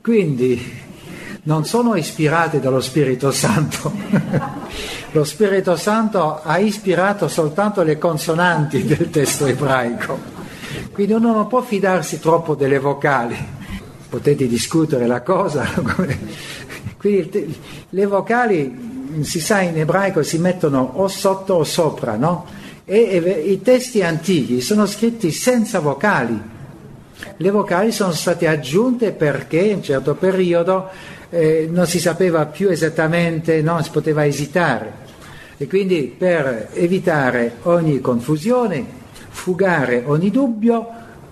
Quindi 0.00 0.86
non 1.42 1.64
sono 1.64 1.96
ispirate 1.96 2.60
dallo 2.60 2.80
Spirito 2.80 3.32
Santo. 3.32 3.92
Lo 5.12 5.24
Spirito 5.24 5.76
Santo 5.76 6.42
ha 6.42 6.58
ispirato 6.58 7.26
soltanto 7.26 7.82
le 7.82 7.98
consonanti 7.98 8.84
del 8.84 9.10
testo 9.10 9.46
ebraico. 9.46 10.36
Quindi 10.92 11.12
uno 11.12 11.32
non 11.32 11.46
può 11.48 11.60
fidarsi 11.60 12.20
troppo 12.20 12.54
delle 12.54 12.78
vocali 12.78 13.56
potete 14.08 14.46
discutere 14.46 15.06
la 15.06 15.22
cosa. 15.22 15.66
Quindi 16.96 17.56
le 17.90 18.06
vocali, 18.06 19.20
si 19.22 19.40
sa 19.40 19.60
in 19.60 19.78
ebraico, 19.78 20.22
si 20.22 20.38
mettono 20.38 20.92
o 20.94 21.08
sotto 21.08 21.54
o 21.54 21.64
sopra, 21.64 22.16
no? 22.16 22.46
E, 22.84 23.22
e 23.24 23.52
i 23.52 23.60
testi 23.60 24.02
antichi 24.02 24.60
sono 24.60 24.86
scritti 24.86 25.30
senza 25.30 25.80
vocali. 25.80 26.40
Le 27.36 27.50
vocali 27.50 27.92
sono 27.92 28.12
state 28.12 28.48
aggiunte 28.48 29.12
perché 29.12 29.58
in 29.58 29.76
un 29.76 29.82
certo 29.82 30.14
periodo 30.14 30.88
eh, 31.30 31.68
non 31.70 31.86
si 31.86 32.00
sapeva 32.00 32.46
più 32.46 32.68
esattamente, 32.70 33.60
no? 33.62 33.82
si 33.82 33.90
poteva 33.90 34.26
esitare. 34.26 35.06
E 35.56 35.66
quindi 35.66 36.14
per 36.16 36.70
evitare 36.72 37.56
ogni 37.62 38.00
confusione, 38.00 38.84
fugare 39.28 40.04
ogni 40.06 40.30
dubbio, 40.30 40.88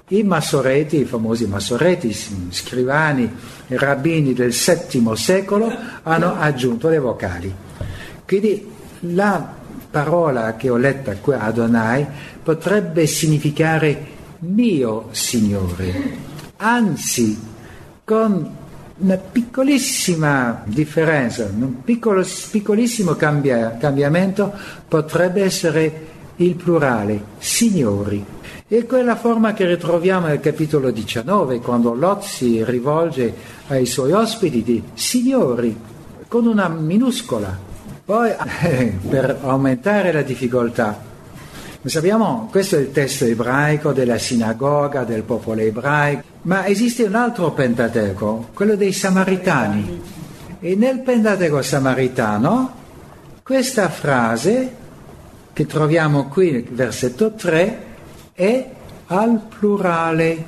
i 0.09 0.23
massoreti, 0.23 0.99
i 0.99 1.05
famosi 1.05 1.47
massoreti, 1.47 2.17
scrivani 2.51 3.29
rabbini 3.69 4.33
del 4.33 4.53
VII 4.53 5.17
secolo 5.17 5.73
hanno 6.03 6.39
aggiunto 6.39 6.89
le 6.89 6.99
vocali. 6.99 7.53
Quindi 8.25 8.71
la 9.01 9.55
parola 9.91 10.55
che 10.55 10.71
ho 10.71 10.77
letta 10.77 11.17
qui 11.17 11.35
Adonai 11.35 12.07
potrebbe 12.43 13.07
significare 13.07 14.15
mio 14.41 15.09
Signore, 15.11 16.17
anzi 16.59 17.37
con 18.05 18.55
una 18.99 19.17
piccolissima 19.17 20.63
differenza, 20.67 21.45
un 21.53 21.83
piccolo, 21.83 22.25
piccolissimo 22.51 23.15
cambia, 23.15 23.77
cambiamento 23.79 24.53
potrebbe 24.87 25.43
essere 25.43 26.07
il 26.37 26.55
plurale, 26.55 27.23
signori. 27.39 28.25
E 28.69 28.85
quella 28.85 29.15
forma 29.15 29.53
che 29.53 29.65
ritroviamo 29.65 30.27
nel 30.27 30.41
capitolo 30.41 30.91
19, 30.91 31.61
quando 31.61 31.95
Lot 31.95 32.25
si 32.25 32.65
rivolge 32.65 33.33
ai 33.69 33.87
suoi 33.87 34.11
ospiti 34.11 34.65
di 34.65 34.83
signori, 34.93 35.79
con 36.27 36.49
una 36.49 36.67
minuscola. 36.67 37.57
Poi, 38.05 38.33
per 39.09 39.39
aumentare 39.43 40.11
la 40.11 40.23
difficoltà, 40.23 41.01
sappiamo, 41.85 42.49
questo 42.51 42.75
è 42.75 42.81
il 42.81 42.91
testo 42.91 43.25
ebraico 43.25 43.93
della 43.93 44.19
sinagoga, 44.19 45.05
del 45.05 45.23
popolo 45.23 45.61
ebraico, 45.61 46.25
ma 46.43 46.67
esiste 46.67 47.05
un 47.05 47.15
altro 47.15 47.53
Pentateuco, 47.53 48.49
quello 48.53 48.75
dei 48.75 48.91
Samaritani. 48.91 50.03
E 50.59 50.75
nel 50.75 51.03
Pentateuco 51.03 51.63
samaritano, 51.63 52.75
questa 53.45 53.89
frase 53.91 54.75
che 55.53 55.67
troviamo 55.67 56.27
qui, 56.27 56.67
versetto 56.69 57.31
3, 57.31 57.95
è 58.37 58.69
al 59.07 59.41
plurale, 59.59 60.45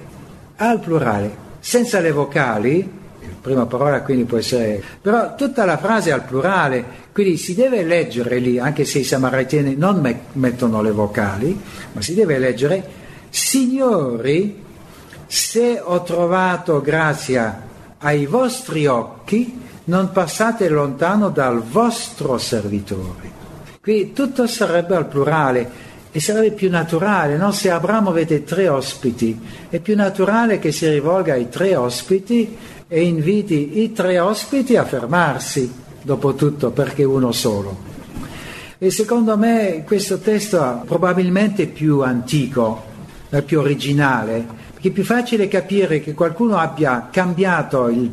al 0.56 0.78
plurale, 0.78 1.34
senza 1.58 2.00
le 2.00 2.12
vocali, 2.12 2.96
prima 3.40 3.64
parola 3.64 4.02
quindi 4.02 4.24
può 4.24 4.36
essere, 4.36 4.82
però 5.00 5.34
tutta 5.34 5.64
la 5.64 5.78
frase 5.78 6.10
è 6.10 6.12
al 6.12 6.24
plurale, 6.24 6.84
quindi 7.12 7.38
si 7.38 7.54
deve 7.54 7.82
leggere 7.84 8.40
lì, 8.40 8.58
anche 8.58 8.84
se 8.84 8.98
i 8.98 9.04
samaritani 9.04 9.74
non 9.74 10.00
me- 10.00 10.20
mettono 10.32 10.82
le 10.82 10.90
vocali, 10.90 11.58
ma 11.92 12.02
si 12.02 12.14
deve 12.14 12.38
leggere, 12.38 12.84
signori, 13.30 14.62
se 15.26 15.80
ho 15.82 16.02
trovato 16.02 16.82
grazia 16.82 17.66
ai 17.98 18.26
vostri 18.26 18.86
occhi, 18.86 19.60
non 19.84 20.10
passate 20.12 20.68
lontano 20.68 21.30
dal 21.30 21.62
vostro 21.62 22.36
servitore. 22.36 23.36
Qui 23.80 24.12
tutto 24.12 24.46
sarebbe 24.46 24.94
al 24.94 25.06
plurale 25.06 25.87
e 26.10 26.20
sarebbe 26.20 26.52
più 26.52 26.70
naturale, 26.70 27.36
no? 27.36 27.52
se 27.52 27.70
Abramo 27.70 28.12
vede 28.12 28.44
tre 28.44 28.68
ospiti, 28.68 29.38
è 29.68 29.78
più 29.78 29.94
naturale 29.94 30.58
che 30.58 30.72
si 30.72 30.88
rivolga 30.88 31.34
ai 31.34 31.48
tre 31.48 31.76
ospiti 31.76 32.56
e 32.88 33.02
inviti 33.02 33.82
i 33.82 33.92
tre 33.92 34.18
ospiti 34.18 34.76
a 34.76 34.84
fermarsi, 34.84 35.70
dopo 36.02 36.34
tutto, 36.34 36.70
perché 36.70 37.04
uno 37.04 37.32
solo. 37.32 37.86
E 38.78 38.90
secondo 38.90 39.36
me 39.36 39.82
questo 39.84 40.18
testo 40.18 40.62
è 40.62 40.86
probabilmente 40.86 41.66
più 41.66 42.00
antico, 42.00 42.84
è 43.28 43.42
più 43.42 43.58
originale, 43.58 44.46
perché 44.72 44.88
è 44.88 44.92
più 44.92 45.04
facile 45.04 45.48
capire 45.48 46.00
che 46.00 46.14
qualcuno 46.14 46.56
abbia 46.56 47.08
cambiato 47.10 47.88
il 47.88 48.10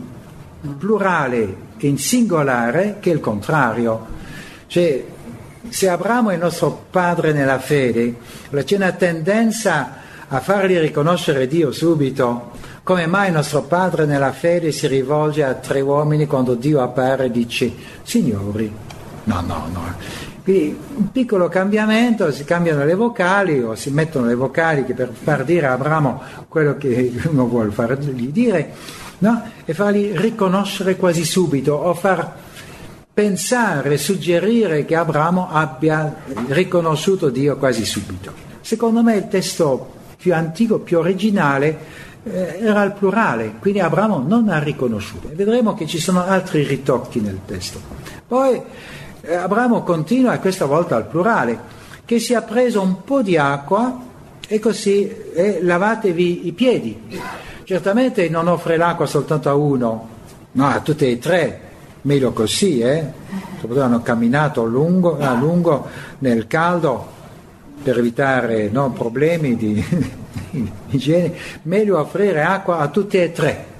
plurale 0.77 1.63
in 1.79 1.97
singolare 1.97 2.97
che 2.99 3.11
il 3.11 3.19
contrario. 3.19 4.13
Cioè, 4.67 5.05
se 5.69 5.89
Abramo 5.89 6.29
è 6.29 6.37
nostro 6.37 6.85
padre 6.89 7.33
nella 7.33 7.59
fede, 7.59 8.15
c'è 8.51 8.75
una 8.75 8.91
tendenza 8.91 10.03
a 10.27 10.39
fargli 10.39 10.77
riconoscere 10.77 11.47
Dio 11.47 11.71
subito. 11.71 12.51
Come 12.83 13.07
mai 13.07 13.31
nostro 13.31 13.63
padre 13.63 14.05
nella 14.05 14.31
fede 14.31 14.71
si 14.71 14.87
rivolge 14.87 15.43
a 15.43 15.55
tre 15.55 15.81
uomini 15.81 16.27
quando 16.27 16.53
Dio 16.53 16.81
appare 16.81 17.25
e 17.25 17.31
dice 17.31 17.71
Signori? 18.03 18.71
No, 19.23 19.41
no, 19.41 19.67
no. 19.71 19.93
Quindi 20.43 20.77
un 20.97 21.11
piccolo 21.11 21.49
cambiamento, 21.49 22.31
si 22.31 22.43
cambiano 22.43 22.85
le 22.85 22.93
vocali 22.93 23.63
o 23.63 23.73
si 23.73 23.89
mettono 23.89 24.27
le 24.27 24.35
vocali 24.35 24.83
per 24.83 25.11
far 25.11 25.43
dire 25.43 25.65
a 25.65 25.71
Abramo 25.71 26.21
quello 26.47 26.77
che 26.77 27.11
uno 27.25 27.47
vuole 27.47 27.71
fargli 27.71 28.29
dire, 28.29 28.71
no? 29.19 29.41
e 29.65 29.73
fargli 29.73 30.15
riconoscere 30.15 30.97
quasi 30.97 31.25
subito 31.25 31.73
o 31.73 31.95
far 31.95 32.43
pensare, 33.15 33.97
suggerire 33.97 34.83
che 34.83 34.93
Abramo 34.93 35.47
abbia 35.49 36.13
riconosciuto 36.47 37.29
Dio 37.29 37.55
quasi 37.55 37.85
subito. 37.85 38.33
Secondo 38.59 39.01
me 39.01 39.15
il 39.15 39.29
testo 39.29 39.93
più 40.17 40.33
antico, 40.33 40.79
più 40.79 40.97
originale, 40.97 41.77
eh, 42.23 42.57
era 42.59 42.83
il 42.83 42.91
plurale, 42.91 43.53
quindi 43.59 43.79
Abramo 43.79 44.21
non 44.27 44.49
ha 44.49 44.59
riconosciuto. 44.59 45.29
Vedremo 45.33 45.73
che 45.75 45.87
ci 45.87 45.97
sono 45.97 46.25
altri 46.25 46.63
ritocchi 46.63 47.21
nel 47.21 47.39
testo. 47.45 47.79
Poi 48.27 48.61
eh, 49.21 49.33
Abramo 49.33 49.81
continua, 49.83 50.37
questa 50.39 50.65
volta 50.65 50.97
al 50.97 51.07
plurale, 51.07 51.57
che 52.03 52.19
si 52.19 52.33
è 52.33 52.43
preso 52.43 52.81
un 52.81 53.01
po' 53.05 53.21
di 53.21 53.37
acqua 53.37 53.97
e 54.45 54.59
così 54.59 55.09
eh, 55.33 55.59
lavatevi 55.61 56.47
i 56.47 56.51
piedi. 56.51 57.01
Certamente 57.63 58.27
non 58.27 58.49
offre 58.49 58.75
l'acqua 58.75 59.05
soltanto 59.05 59.47
a 59.47 59.55
uno, 59.55 60.09
no, 60.51 60.67
a 60.67 60.81
tutti 60.81 61.09
e 61.09 61.17
tre, 61.17 61.64
meglio 62.05 62.31
così, 62.31 62.79
eh? 62.79 63.03
soprattutto 63.59 63.81
hanno 63.81 64.01
camminato 64.01 64.61
a 64.61 64.65
lungo, 64.65 65.17
a 65.19 65.33
lungo 65.33 65.87
nel 66.19 66.47
caldo 66.47 67.13
per 67.81 67.97
evitare 67.97 68.69
no, 68.69 68.91
problemi 68.91 69.55
di, 69.55 69.83
di 70.49 70.71
igiene, 70.89 71.33
meglio 71.63 71.99
offrire 71.99 72.43
acqua 72.43 72.79
a 72.79 72.87
tutti 72.87 73.17
e 73.17 73.31
tre. 73.31 73.73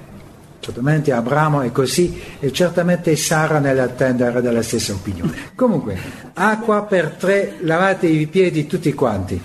Certamente 0.58 1.12
Abramo 1.12 1.60
è 1.60 1.70
così 1.70 2.20
e 2.40 2.50
certamente 2.52 3.14
Sara 3.14 3.60
nella 3.60 3.86
tenda 3.88 4.26
era 4.26 4.40
della 4.40 4.62
stessa 4.62 4.92
opinione. 4.92 5.32
Comunque, 5.54 5.96
acqua 6.34 6.82
per 6.82 7.10
tre, 7.10 7.58
lavate 7.60 8.08
i 8.08 8.26
piedi 8.26 8.66
tutti 8.66 8.92
quanti 8.92 9.40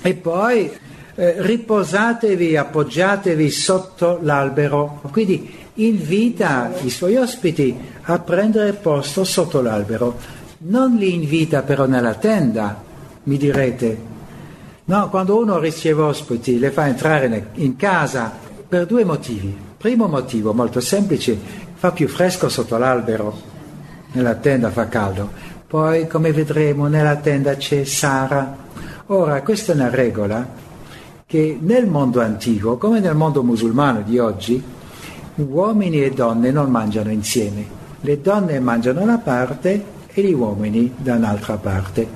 e 0.00 0.14
poi 0.14 0.70
eh, 1.14 1.34
riposatevi, 1.36 2.56
appoggiatevi 2.56 3.50
sotto 3.50 4.18
l'albero. 4.22 5.02
Quindi 5.10 5.61
invita 5.74 6.72
i 6.82 6.90
suoi 6.90 7.16
ospiti 7.16 7.74
a 8.02 8.18
prendere 8.18 8.72
posto 8.74 9.24
sotto 9.24 9.62
l'albero. 9.62 10.18
Non 10.58 10.96
li 10.96 11.14
invita 11.14 11.62
però 11.62 11.86
nella 11.86 12.14
tenda, 12.14 12.82
mi 13.24 13.36
direte. 13.36 14.10
No, 14.84 15.08
quando 15.08 15.38
uno 15.38 15.58
riceve 15.58 16.02
ospiti 16.02 16.58
le 16.58 16.70
fa 16.70 16.86
entrare 16.86 17.50
in 17.54 17.76
casa 17.76 18.32
per 18.68 18.86
due 18.86 19.04
motivi. 19.04 19.56
Primo 19.76 20.06
motivo, 20.06 20.52
molto 20.52 20.80
semplice, 20.80 21.36
fa 21.74 21.90
più 21.90 22.06
fresco 22.08 22.48
sotto 22.48 22.76
l'albero, 22.76 23.36
nella 24.12 24.34
tenda 24.34 24.70
fa 24.70 24.88
caldo. 24.88 25.30
Poi, 25.66 26.06
come 26.06 26.32
vedremo, 26.32 26.86
nella 26.86 27.16
tenda 27.16 27.56
c'è 27.56 27.84
Sara. 27.84 28.56
Ora, 29.06 29.42
questa 29.42 29.72
è 29.72 29.74
una 29.74 29.88
regola 29.88 30.46
che 31.26 31.58
nel 31.60 31.86
mondo 31.86 32.20
antico, 32.20 32.76
come 32.76 33.00
nel 33.00 33.16
mondo 33.16 33.42
musulmano 33.42 34.02
di 34.02 34.18
oggi, 34.18 34.62
uomini 35.36 36.02
e 36.02 36.10
donne 36.10 36.50
non 36.50 36.70
mangiano 36.70 37.10
insieme. 37.10 37.80
Le 38.00 38.20
donne 38.20 38.60
mangiano 38.60 38.98
da 38.98 39.04
una 39.04 39.18
parte 39.18 39.84
e 40.12 40.22
gli 40.22 40.32
uomini 40.32 40.92
da 40.96 41.14
un'altra 41.14 41.56
parte. 41.56 42.06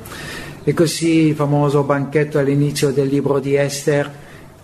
E 0.63 0.75
così 0.75 1.29
il 1.29 1.35
famoso 1.35 1.85
banchetto 1.85 2.39
all'inizio 2.39 2.91
del 2.91 3.07
libro 3.07 3.39
di 3.39 3.55
Esther, 3.55 4.11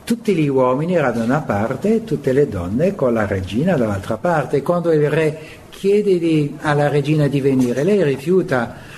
tutti 0.04 0.34
gli 0.34 0.48
uomini 0.48 0.94
erano 0.94 1.18
da 1.18 1.24
una 1.24 1.40
parte 1.40 1.94
e 1.94 2.04
tutte 2.04 2.32
le 2.32 2.48
donne 2.48 2.94
con 2.94 3.14
la 3.14 3.26
regina 3.26 3.76
dall'altra 3.76 4.16
parte. 4.16 4.62
Quando 4.62 4.92
il 4.92 5.08
re 5.08 5.38
chiede 5.70 6.54
alla 6.60 6.88
regina 6.88 7.28
di 7.28 7.40
venire, 7.40 7.84
lei 7.84 8.02
rifiuta. 8.02 8.90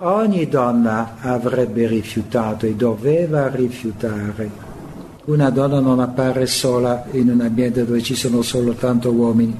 Ogni 0.00 0.48
donna 0.48 1.16
avrebbe 1.20 1.88
rifiutato 1.88 2.66
e 2.66 2.74
doveva 2.74 3.48
rifiutare 3.48 4.67
una 5.28 5.50
donna 5.50 5.78
non 5.78 6.00
appare 6.00 6.46
sola 6.46 7.04
in 7.10 7.28
un 7.28 7.40
ambiente 7.42 7.84
dove 7.84 8.02
ci 8.02 8.14
sono 8.14 8.40
soltanto 8.40 9.10
uomini. 9.10 9.56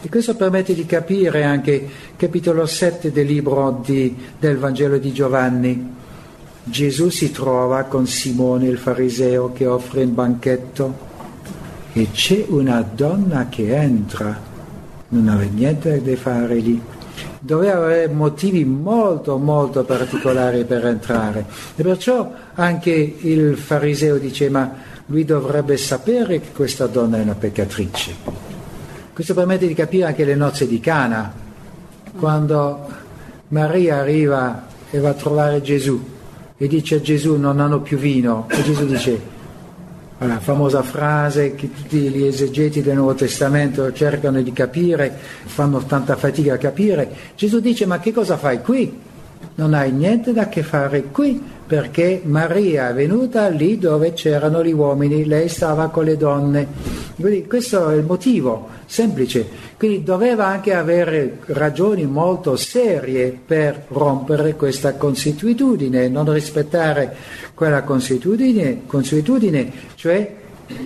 E 0.00 0.08
questo 0.08 0.34
permette 0.36 0.74
di 0.74 0.86
capire 0.86 1.44
anche 1.44 1.86
capitolo 2.16 2.64
7 2.64 3.12
del 3.12 3.26
libro 3.26 3.82
di, 3.84 4.16
del 4.38 4.56
Vangelo 4.56 4.96
di 4.96 5.12
Giovanni. 5.12 5.94
Gesù 6.64 7.10
si 7.10 7.30
trova 7.30 7.84
con 7.84 8.06
Simone 8.06 8.68
il 8.68 8.78
fariseo 8.78 9.52
che 9.52 9.66
offre 9.66 10.02
un 10.02 10.14
banchetto 10.14 11.04
e 11.92 12.08
c'è 12.10 12.46
una 12.48 12.80
donna 12.80 13.48
che 13.48 13.76
entra, 13.76 14.38
non 15.08 15.28
aveva 15.28 15.50
niente 15.52 16.02
da 16.02 16.16
fare 16.16 16.56
lì, 16.56 16.80
doveva 17.46 17.84
avere 17.84 18.08
motivi 18.08 18.64
molto 18.64 19.38
molto 19.38 19.84
particolari 19.84 20.64
per 20.64 20.84
entrare. 20.84 21.46
E 21.76 21.82
perciò 21.82 22.30
anche 22.54 22.90
il 23.20 23.56
fariseo 23.56 24.18
dice 24.18 24.50
ma 24.50 24.74
lui 25.06 25.24
dovrebbe 25.24 25.76
sapere 25.76 26.40
che 26.40 26.50
questa 26.52 26.86
donna 26.86 27.18
è 27.18 27.22
una 27.22 27.36
peccatrice. 27.36 28.14
Questo 29.12 29.32
permette 29.32 29.66
di 29.66 29.74
capire 29.74 30.06
anche 30.06 30.24
le 30.24 30.34
nozze 30.34 30.66
di 30.66 30.80
Cana, 30.80 31.32
quando 32.18 32.86
Maria 33.48 33.98
arriva 33.98 34.66
e 34.90 34.98
va 34.98 35.10
a 35.10 35.14
trovare 35.14 35.62
Gesù 35.62 36.14
e 36.58 36.66
dice 36.66 36.96
a 36.96 37.00
Gesù 37.00 37.36
non 37.36 37.60
hanno 37.60 37.80
più 37.80 37.96
vino. 37.96 38.46
E 38.50 38.62
Gesù 38.62 38.84
dice 38.84 39.34
la 40.18 40.40
famosa 40.40 40.82
frase 40.82 41.54
che 41.54 41.70
tutti 41.72 41.98
gli 41.98 42.24
esegeti 42.24 42.82
del 42.82 42.96
Nuovo 42.96 43.14
Testamento 43.14 43.92
cercano 43.92 44.40
di 44.40 44.52
capire, 44.52 45.16
fanno 45.44 45.84
tanta 45.84 46.16
fatica 46.16 46.54
a 46.54 46.58
capire. 46.58 47.10
Gesù 47.36 47.60
dice 47.60 47.84
ma 47.86 47.98
che 47.98 48.12
cosa 48.12 48.36
fai 48.36 48.62
qui? 48.62 49.05
Non 49.56 49.72
hai 49.72 49.90
niente 49.90 50.32
da 50.32 50.48
che 50.48 50.62
fare 50.62 51.04
qui 51.04 51.42
perché 51.66 52.20
Maria 52.24 52.90
è 52.90 52.94
venuta 52.94 53.48
lì 53.48 53.78
dove 53.78 54.12
c'erano 54.12 54.62
gli 54.62 54.72
uomini, 54.72 55.24
lei 55.24 55.48
stava 55.48 55.88
con 55.88 56.04
le 56.04 56.18
donne. 56.18 56.66
Quindi 57.18 57.46
questo 57.46 57.88
è 57.88 57.96
il 57.96 58.04
motivo, 58.04 58.68
semplice. 58.84 59.48
Quindi 59.78 60.02
doveva 60.02 60.46
anche 60.46 60.74
avere 60.74 61.38
ragioni 61.46 62.04
molto 62.04 62.56
serie 62.56 63.36
per 63.44 63.86
rompere 63.88 64.56
questa 64.56 64.94
consuetudine, 64.94 66.08
non 66.08 66.30
rispettare 66.30 67.16
quella 67.54 67.82
consuetudine, 67.82 69.72
cioè 69.94 70.34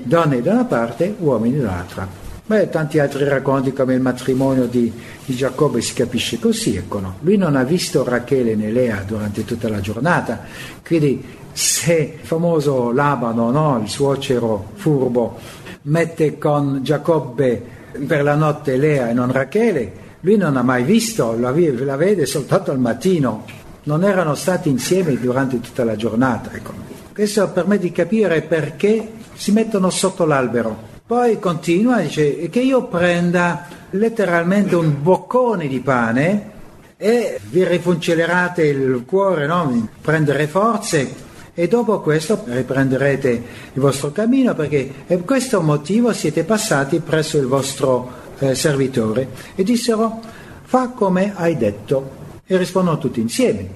donne 0.04 0.42
da 0.42 0.52
una 0.52 0.64
parte, 0.64 1.14
uomini 1.18 1.58
dall'altra. 1.58 2.19
Beh, 2.50 2.68
tanti 2.68 2.98
altri 2.98 3.28
racconti 3.28 3.72
come 3.72 3.94
il 3.94 4.00
matrimonio 4.00 4.66
di, 4.66 4.92
di 5.24 5.36
Giacobbe 5.36 5.80
si 5.80 5.94
capisce 5.94 6.40
così, 6.40 6.74
ecco 6.74 6.98
no? 6.98 7.14
Lui 7.20 7.36
non 7.36 7.54
ha 7.54 7.62
visto 7.62 8.02
Rachele 8.02 8.56
né 8.56 8.72
Lea 8.72 9.04
durante 9.06 9.44
tutta 9.44 9.68
la 9.68 9.78
giornata, 9.78 10.40
quindi 10.84 11.24
se 11.52 12.16
il 12.20 12.26
famoso 12.26 12.90
Labano, 12.90 13.52
no? 13.52 13.78
il 13.80 13.88
suocero 13.88 14.70
furbo, 14.74 15.38
mette 15.82 16.38
con 16.38 16.80
Giacobbe 16.82 17.62
per 18.04 18.24
la 18.24 18.34
notte 18.34 18.76
Lea 18.76 19.10
e 19.10 19.12
non 19.12 19.30
Rachele, 19.30 19.92
lui 20.18 20.36
non 20.36 20.56
ha 20.56 20.62
mai 20.62 20.82
visto, 20.82 21.38
la, 21.38 21.54
la 21.54 21.96
vede 21.96 22.26
soltanto 22.26 22.72
al 22.72 22.80
mattino, 22.80 23.44
non 23.84 24.02
erano 24.02 24.34
stati 24.34 24.68
insieme 24.68 25.16
durante 25.20 25.60
tutta 25.60 25.84
la 25.84 25.94
giornata. 25.94 26.50
Ecco. 26.52 26.72
Questo 27.14 27.48
permette 27.50 27.84
di 27.84 27.92
capire 27.92 28.42
perché 28.42 29.08
si 29.34 29.52
mettono 29.52 29.88
sotto 29.88 30.24
l'albero 30.24 30.89
poi 31.10 31.40
continua, 31.40 31.98
dice 32.02 32.48
che 32.50 32.60
io 32.60 32.84
prenda 32.84 33.66
letteralmente 33.90 34.76
un 34.76 35.02
boccone 35.02 35.66
di 35.66 35.80
pane 35.80 36.50
e 36.96 37.40
vi 37.50 37.66
rifuncellerate 37.66 38.62
il 38.62 39.02
cuore, 39.04 39.48
no? 39.48 39.88
prendere 40.00 40.46
forze 40.46 41.12
e 41.52 41.66
dopo 41.66 41.98
questo 41.98 42.44
riprenderete 42.44 43.28
il 43.72 43.80
vostro 43.80 44.12
cammino 44.12 44.54
perché 44.54 44.88
per 45.04 45.24
questo 45.24 45.60
motivo 45.60 46.12
siete 46.12 46.44
passati 46.44 47.00
presso 47.00 47.38
il 47.38 47.46
vostro 47.46 48.08
eh, 48.38 48.54
servitore. 48.54 49.30
E 49.56 49.64
dissero, 49.64 50.20
fa 50.62 50.90
come 50.90 51.32
hai 51.34 51.56
detto. 51.56 52.08
E 52.46 52.56
rispondono 52.56 52.98
tutti 52.98 53.20
insieme. 53.20 53.68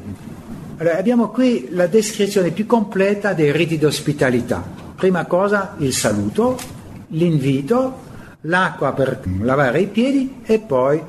Allora, 0.77 0.99
abbiamo 0.99 1.31
qui 1.31 1.67
la 1.73 1.89
descrizione 1.89 2.53
più 2.53 2.67
completa 2.67 3.33
dei 3.33 3.51
riti 3.51 3.77
d'ospitalità. 3.77 4.63
Prima 4.95 5.25
cosa 5.25 5.75
il 5.79 5.93
saluto, 5.93 6.74
l'invito, 7.15 8.03
l'acqua 8.43 8.93
per 8.93 9.21
lavare 9.41 9.81
i 9.81 9.87
piedi 9.87 10.41
e 10.45 10.59
poi 10.59 11.03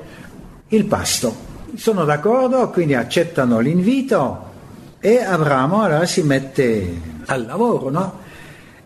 il 0.70 0.86
pasto. 0.86 1.44
Sono 1.76 2.06
d'accordo, 2.06 2.70
quindi 2.70 2.94
accettano 2.94 3.60
l'invito 3.60 4.54
e 5.00 5.22
Abramo 5.22 5.82
allora 5.84 6.06
si 6.06 6.24
mette 6.24 7.02
al 7.26 7.46
lavoro, 7.46 7.90
no? 7.90 8.20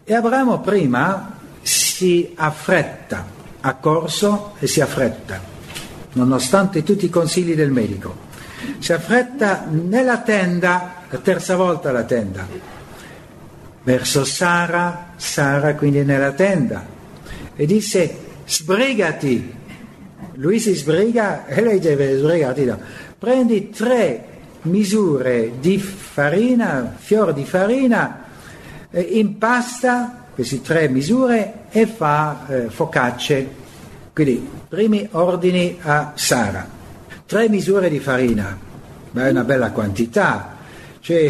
E 0.03 0.13
Abramo 0.13 0.59
prima 0.59 1.37
si 1.61 2.33
affretta, 2.35 3.25
ha 3.61 3.75
corso 3.75 4.53
e 4.59 4.67
si 4.67 4.81
affretta, 4.81 5.39
nonostante 6.13 6.83
tutti 6.83 7.05
i 7.05 7.09
consigli 7.09 7.55
del 7.55 7.71
medico. 7.71 8.27
Si 8.79 8.91
affretta 8.91 9.65
nella 9.69 10.19
tenda, 10.19 10.93
la 11.09 11.17
terza 11.19 11.55
volta 11.55 11.91
la 11.91 12.03
tenda, 12.03 12.45
verso 13.83 14.25
Sara, 14.25 15.11
Sara 15.15 15.75
quindi 15.75 16.03
nella 16.03 16.31
tenda, 16.31 16.97
e 17.59 17.65
disse 17.65 18.15
sbrigati. 18.45 19.53
Lui 20.35 20.61
si 20.61 20.73
sbriga 20.75 21.45
e 21.45 21.59
lei 21.61 21.79
deve 21.79 22.15
sbrigati. 22.15 22.63
No. 22.63 22.79
Prendi 23.19 23.69
tre 23.69 24.23
misure 24.61 25.51
di 25.59 25.77
farina, 25.77 26.95
fior 26.97 27.33
di 27.33 27.43
farina, 27.43 28.23
eh, 28.89 29.01
impasta 29.01 30.27
queste 30.33 30.61
tre 30.61 30.87
misure 30.87 31.65
e 31.69 31.85
fa 31.85 32.45
eh, 32.47 32.69
focacce. 32.69 33.57
Quindi, 34.13 34.49
primi 34.69 35.05
ordini 35.11 35.77
a 35.81 36.13
Sara. 36.15 36.65
Tre 37.25 37.49
misure 37.49 37.89
di 37.89 37.99
farina, 37.99 38.57
ma 39.11 39.27
è 39.27 39.31
una 39.31 39.43
bella 39.43 39.71
quantità. 39.71 40.55
Cioè, 41.01 41.29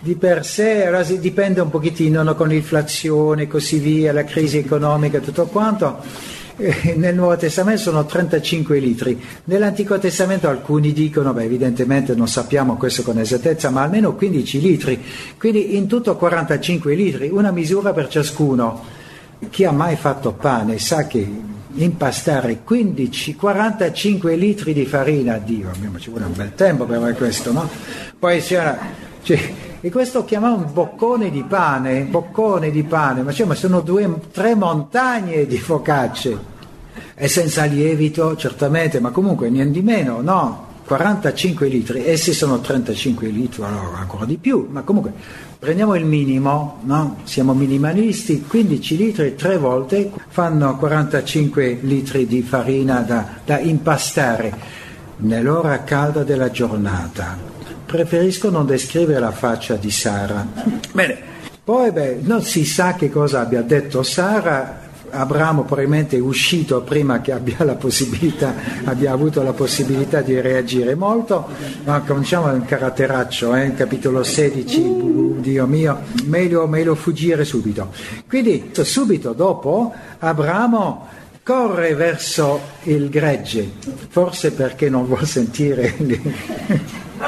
di 0.00 0.14
per 0.14 0.44
sé, 0.44 0.90
dipende 1.18 1.60
un 1.60 1.70
pochettino 1.70 2.22
no, 2.22 2.34
con 2.34 2.48
l'inflazione 2.48 3.42
e 3.42 3.48
così 3.48 3.78
via, 3.78 4.12
la 4.12 4.24
crisi 4.24 4.58
economica 4.58 5.18
e 5.18 5.20
tutto 5.20 5.46
quanto. 5.46 5.98
Eh, 6.58 6.94
nel 6.96 7.14
Nuovo 7.14 7.36
Testamento 7.36 7.82
sono 7.82 8.06
35 8.06 8.78
litri, 8.78 9.22
nell'Antico 9.44 9.98
Testamento 9.98 10.48
alcuni 10.48 10.92
dicono, 10.92 11.34
beh, 11.34 11.44
evidentemente 11.44 12.14
non 12.14 12.28
sappiamo 12.28 12.76
questo 12.76 13.02
con 13.02 13.18
esattezza, 13.18 13.68
ma 13.68 13.82
almeno 13.82 14.14
15 14.14 14.60
litri, 14.60 15.02
quindi 15.38 15.76
in 15.76 15.86
tutto 15.86 16.16
45 16.16 16.94
litri, 16.94 17.28
una 17.28 17.50
misura 17.50 17.92
per 17.92 18.08
ciascuno. 18.08 19.04
Chi 19.50 19.64
ha 19.64 19.70
mai 19.70 19.96
fatto 19.96 20.32
pane 20.32 20.78
sa 20.78 21.06
che 21.06 21.28
impastare 21.74 22.60
15, 22.64 23.34
45 23.34 24.34
litri 24.34 24.72
di 24.72 24.86
farina, 24.86 25.36
Dio, 25.36 25.70
ci 25.98 26.08
vuole 26.08 26.24
un 26.24 26.34
bel 26.34 26.54
tempo 26.54 26.84
per 26.84 27.14
questo, 27.16 27.52
no? 27.52 27.68
Poi 28.18 28.40
c'era, 28.40 28.78
cioè, 29.26 29.52
e 29.80 29.90
questo 29.90 30.24
chiamava 30.24 30.54
un 30.54 30.72
boccone 30.72 31.32
di 31.32 31.42
pane, 31.42 32.02
boccone 32.02 32.70
di 32.70 32.84
pane, 32.84 33.22
ma, 33.22 33.32
cioè, 33.32 33.44
ma 33.44 33.56
sono 33.56 33.80
due, 33.80 34.20
tre 34.30 34.54
montagne 34.54 35.46
di 35.46 35.58
focacce. 35.58 36.54
E 37.12 37.26
senza 37.26 37.64
lievito, 37.64 38.36
certamente, 38.36 39.00
ma 39.00 39.10
comunque 39.10 39.50
niente 39.50 39.80
di 39.80 39.82
meno, 39.82 40.20
no? 40.20 40.64
45 40.84 41.66
litri, 41.66 42.06
essi 42.06 42.32
sono 42.32 42.60
35 42.60 43.26
litri, 43.26 43.64
allora 43.64 43.98
ancora 43.98 44.26
di 44.26 44.36
più, 44.36 44.68
ma 44.70 44.82
comunque 44.82 45.12
prendiamo 45.58 45.96
il 45.96 46.04
minimo, 46.04 46.78
no? 46.84 47.16
siamo 47.24 47.52
minimalisti, 47.54 48.44
15 48.46 48.96
litri 48.96 49.34
tre 49.34 49.58
volte 49.58 50.12
fanno 50.28 50.76
45 50.76 51.78
litri 51.80 52.28
di 52.28 52.42
farina 52.42 53.00
da, 53.00 53.26
da 53.44 53.58
impastare 53.58 54.54
nell'ora 55.16 55.82
calda 55.82 56.22
della 56.22 56.52
giornata 56.52 57.55
preferisco 57.86 58.50
non 58.50 58.66
descrivere 58.66 59.20
la 59.20 59.30
faccia 59.30 59.76
di 59.76 59.90
Sara. 59.90 60.46
Bene, 60.92 61.18
poi 61.62 61.92
beh, 61.92 62.18
non 62.22 62.42
si 62.42 62.64
sa 62.64 62.94
che 62.94 63.08
cosa 63.08 63.40
abbia 63.40 63.62
detto 63.62 64.02
Sara, 64.02 64.84
Abramo 65.08 65.62
probabilmente 65.62 66.16
è 66.16 66.20
uscito 66.20 66.82
prima 66.82 67.20
che 67.20 67.32
abbia, 67.32 67.58
abbia 68.84 69.12
avuto 69.12 69.42
la 69.42 69.52
possibilità 69.52 70.20
di 70.20 70.38
reagire 70.40 70.94
molto, 70.94 71.46
ma 71.84 72.00
cominciamo 72.00 72.52
un 72.52 72.64
caratteraccio, 72.64 73.54
eh, 73.54 73.72
capitolo 73.74 74.22
16, 74.22 74.80
uh, 74.80 75.36
Dio 75.40 75.66
mio, 75.66 76.00
meglio, 76.24 76.66
meglio 76.66 76.94
fuggire 76.94 77.44
subito. 77.44 77.92
Quindi 78.28 78.72
subito 78.82 79.32
dopo 79.32 79.94
Abramo 80.18 81.08
corre 81.42 81.94
verso 81.94 82.60
il 82.84 83.08
gregge, 83.08 83.70
forse 84.08 84.50
perché 84.50 84.90
non 84.90 85.06
vuol 85.06 85.26
sentire 85.26 85.94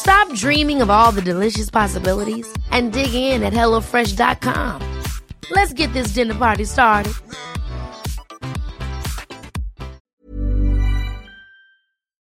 Stop 0.00 0.34
dreaming 0.34 0.80
of 0.80 0.88
all 0.88 1.12
the 1.12 1.20
delicious 1.20 1.68
possibilities 1.68 2.50
and 2.70 2.90
dig 2.90 3.12
in 3.12 3.42
at 3.42 3.52
HelloFresh.com. 3.52 4.80
Let's 5.50 5.74
get 5.74 5.92
this 5.92 6.14
dinner 6.14 6.34
party 6.34 6.64
started. 6.64 7.12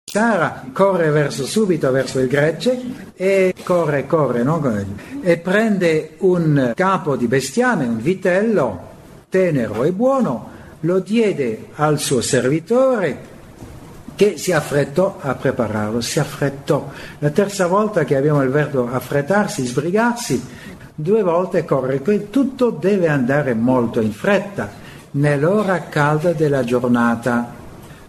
Sara 0.09 0.63
corre 0.73 1.11
verso 1.11 1.45
subito 1.45 1.91
verso 1.91 2.19
il 2.19 2.27
gregge 2.27 3.11
e 3.15 3.53
corre, 3.63 4.07
corre, 4.07 4.41
no? 4.41 4.59
e 5.21 5.37
prende 5.37 6.15
un 6.19 6.71
capo 6.73 7.15
di 7.15 7.27
bestiame, 7.27 7.85
un 7.85 8.01
vitello 8.01 8.95
tenero 9.29 9.83
e 9.83 9.91
buono, 9.91 10.49
lo 10.79 10.99
diede 10.99 11.67
al 11.75 11.99
suo 11.99 12.21
servitore 12.21 13.35
che 14.17 14.35
si 14.39 14.51
affrettò 14.51 15.19
a 15.21 15.35
prepararlo, 15.35 16.01
si 16.01 16.19
affrettò. 16.19 16.89
La 17.19 17.29
terza 17.29 17.67
volta 17.67 18.03
che 18.03 18.15
abbiamo 18.15 18.41
il 18.41 18.49
verbo 18.49 18.89
affrettarsi, 18.91 19.63
sbrigarsi, 19.63 20.43
due 20.95 21.21
volte 21.21 21.63
correre, 21.63 22.31
tutto 22.31 22.71
deve 22.71 23.09
andare 23.09 23.53
molto 23.53 24.01
in 24.01 24.11
fretta, 24.11 24.71
nell'ora 25.11 25.83
calda 25.83 26.33
della 26.33 26.63
giornata. 26.63 27.53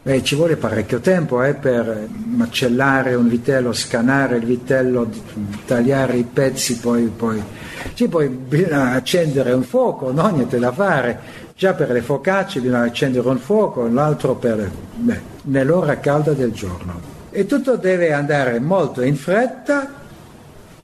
Beh, 0.02 0.22
ci 0.22 0.34
vuole 0.34 0.56
parecchio 0.56 1.00
tempo 1.00 1.42
eh, 1.42 1.52
per 1.52 2.08
macellare 2.24 3.14
un 3.14 3.28
vitello, 3.28 3.74
scanare 3.74 4.36
il 4.36 4.46
vitello, 4.46 5.10
tagliare 5.66 6.16
i 6.16 6.22
pezzi, 6.24 6.78
poi, 6.78 7.12
poi, 7.14 7.42
sì, 7.92 8.08
poi 8.08 8.28
bisogna 8.28 8.92
accendere 8.92 9.52
un 9.52 9.62
fuoco, 9.62 10.10
no? 10.10 10.26
niente 10.28 10.58
da 10.58 10.72
fare. 10.72 11.46
Già 11.54 11.74
per 11.74 11.90
le 11.90 12.00
focacce 12.00 12.60
bisogna 12.60 12.84
accendere 12.84 13.28
un 13.28 13.38
fuoco, 13.38 13.86
l'altro 13.88 14.36
per, 14.36 14.70
beh, 14.94 15.36
nell'ora 15.48 15.98
calda 15.98 16.32
del 16.32 16.52
giorno. 16.52 17.16
E 17.30 17.46
tutto 17.46 17.76
deve 17.76 18.12
andare 18.12 18.58
molto 18.60 19.02
in 19.02 19.16
fretta, 19.16 19.90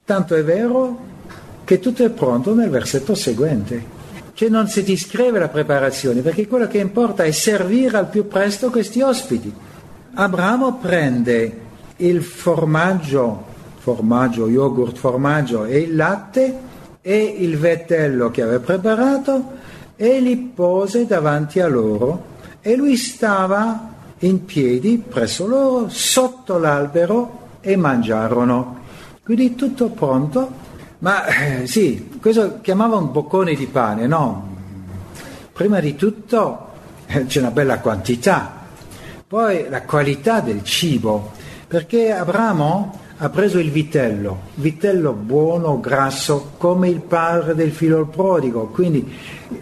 tanto 0.04 0.34
è 0.34 0.44
vero 0.44 1.12
che 1.64 1.78
tutto 1.78 2.04
è 2.04 2.10
pronto 2.10 2.54
nel 2.54 2.68
versetto 2.68 3.14
seguente. 3.14 3.92
Cioè 4.34 4.48
non 4.48 4.66
si 4.66 4.82
descrive 4.82 5.38
la 5.38 5.48
preparazione, 5.48 6.20
perché 6.20 6.46
quello 6.48 6.66
che 6.66 6.78
importa 6.78 7.22
è 7.22 7.30
servire 7.30 7.96
al 7.96 8.08
più 8.08 8.26
presto 8.26 8.70
questi 8.70 9.00
ospiti. 9.00 9.52
Abramo 10.14 10.76
prende 10.78 11.62
il 11.96 12.22
formaggio, 12.22 13.44
formaggio, 13.78 14.48
yogurt, 14.48 14.96
formaggio 14.96 15.64
e 15.64 15.78
il 15.78 15.96
latte 15.96 16.58
e 17.00 17.36
il 17.38 17.56
vitello 17.56 18.30
che 18.30 18.42
aveva 18.42 18.60
preparato 18.60 19.52
e 19.96 20.20
li 20.20 20.36
pose 20.36 21.06
davanti 21.06 21.60
a 21.60 21.68
loro 21.68 22.32
e 22.60 22.74
lui 22.76 22.96
stava 22.96 23.93
in 24.26 24.44
piedi 24.44 25.02
presso 25.06 25.46
loro 25.46 25.88
sotto 25.88 26.58
l'albero 26.58 27.48
e 27.60 27.76
mangiarono. 27.76 28.82
Quindi 29.22 29.54
tutto 29.54 29.88
pronto 29.88 30.62
ma 31.04 31.26
eh, 31.26 31.66
sì, 31.66 32.08
questo 32.18 32.60
chiamava 32.62 32.96
un 32.96 33.12
boccone 33.12 33.54
di 33.54 33.66
pane, 33.66 34.06
no? 34.06 34.56
Prima 35.52 35.78
di 35.78 35.96
tutto 35.96 36.68
eh, 37.04 37.26
c'è 37.26 37.40
una 37.40 37.50
bella 37.50 37.78
quantità, 37.80 38.64
poi 39.26 39.66
la 39.68 39.82
qualità 39.82 40.40
del 40.40 40.64
cibo, 40.64 41.32
perché 41.66 42.10
Abramo 42.10 43.00
ha 43.18 43.28
preso 43.28 43.58
il 43.58 43.70
vitello, 43.70 44.44
vitello 44.54 45.12
buono, 45.12 45.78
grasso, 45.78 46.52
come 46.56 46.88
il 46.88 47.00
padre 47.00 47.54
del 47.54 47.72
figlio 47.72 48.06
prodigo, 48.06 48.68
quindi 48.68 49.06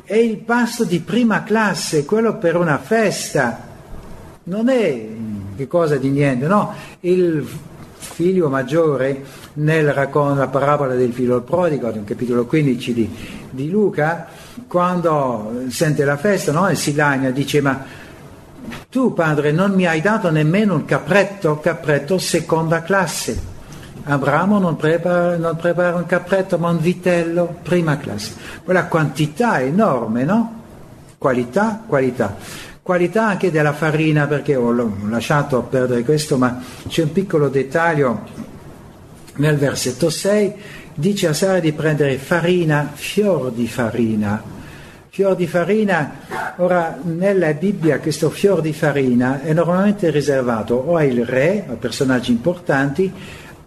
è 0.05 0.15
il 0.15 0.37
pasto 0.37 0.85
di 0.85 1.01
prima 1.01 1.43
classe, 1.43 2.05
quello 2.05 2.39
per 2.39 2.55
una 2.55 2.79
festa, 2.79 3.71
non 4.45 4.69
è 4.69 5.07
che 5.57 5.67
cosa 5.69 5.97
di 5.97 6.09
niente, 6.09 6.47
no? 6.47 6.75
Il 7.01 7.47
figlio 7.97 8.49
maggiore 8.49 9.25
nel 9.55 9.93
racconto, 9.93 10.41
la 10.41 10.49
parabola 10.49 10.95
del 10.95 11.13
figlio 11.13 11.41
prodigo, 11.43 11.91
nel 11.91 12.05
capitolo 12.05 12.47
15 12.47 12.95
di, 12.95 13.11
di, 13.51 13.71
Luca, 13.71 14.27
quando 14.67 15.65
sente 15.69 16.05
la 16.05 16.17
festa 16.17 16.53
no? 16.53 16.69
e 16.69 16.75
si 16.75 16.95
lagna, 16.95 17.31
dice 17.31 17.61
ma 17.61 17.85
tu 18.89 19.13
padre 19.13 19.53
non 19.53 19.73
mi 19.73 19.87
hai 19.87 20.01
dato 20.01 20.31
nemmeno 20.31 20.75
un 20.75 20.85
capretto, 20.85 21.61
capretto 21.61 22.19
seconda 22.19 22.83
classe. 22.83 23.51
Abramo 24.05 24.59
non 24.59 24.75
prepara, 24.75 25.37
non 25.37 25.55
prepara 25.57 25.95
un 25.97 26.07
capretto 26.07 26.59
ma 26.59 26.71
un 26.71 26.81
vitello 26.81 27.59
prima 27.63 27.99
classe. 27.99 28.35
Quella 28.65 28.87
quantità 28.87 29.61
enorme, 29.61 30.25
no? 30.25 30.61
Qualità, 31.19 31.83
qualità 31.87 32.37
qualità 32.83 33.27
anche 33.27 33.51
della 33.51 33.73
farina 33.73 34.27
perché 34.27 34.57
ho 34.57 34.73
lasciato 35.09 35.63
perdere 35.63 36.03
questo 36.03 36.37
ma 36.37 36.61
c'è 36.89 37.03
un 37.03 37.13
piccolo 37.13 37.49
dettaglio 37.49 38.51
nel 39.37 39.57
versetto 39.57 40.11
6 40.11 40.55
dice 40.95 41.29
a 41.29 41.33
Sara 41.33 41.61
di 41.61 41.73
prendere 41.73 42.17
farina, 42.17 42.91
fior 42.93 43.51
di 43.51 43.67
farina. 43.67 44.61
Fior 45.09 45.37
di 45.37 45.47
farina, 45.47 46.55
ora 46.57 46.99
nella 47.03 47.53
Bibbia 47.53 48.01
questo 48.01 48.31
fior 48.31 48.63
di 48.63 48.73
farina 48.73 49.43
è 49.43 49.53
normalmente 49.53 50.11
riservato 50.11 50.75
o 50.75 50.97
ai 50.97 51.23
re, 51.23 51.67
a 51.69 51.75
personaggi 51.75 52.31
importanti, 52.31 53.13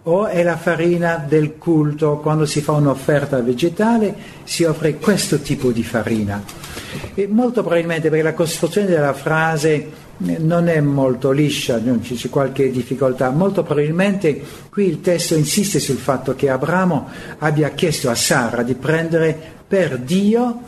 o 0.03 0.25
è 0.25 0.41
la 0.43 0.57
farina 0.57 1.23
del 1.27 1.57
culto, 1.57 2.17
quando 2.17 2.45
si 2.45 2.61
fa 2.61 2.73
un'offerta 2.73 3.39
vegetale 3.41 4.15
si 4.43 4.63
offre 4.63 4.95
questo 4.95 5.39
tipo 5.39 5.71
di 5.71 5.83
farina. 5.83 6.64
E 7.13 7.27
molto 7.27 7.61
probabilmente 7.61 8.09
perché 8.09 8.23
la 8.23 8.33
costruzione 8.33 8.87
della 8.87 9.13
frase 9.13 10.03
non 10.17 10.69
è 10.69 10.79
molto 10.79 11.31
liscia, 11.31 11.81
c'è 11.81 12.29
qualche 12.29 12.71
difficoltà. 12.71 13.29
Molto 13.29 13.63
probabilmente 13.63 14.41
qui 14.69 14.87
il 14.87 15.01
testo 15.01 15.35
insiste 15.35 15.79
sul 15.79 15.97
fatto 15.97 16.35
che 16.35 16.49
Abramo 16.49 17.09
abbia 17.39 17.69
chiesto 17.69 18.09
a 18.09 18.15
Sara 18.15 18.63
di 18.63 18.75
prendere 18.75 19.37
per 19.67 19.97
Dio 19.99 20.61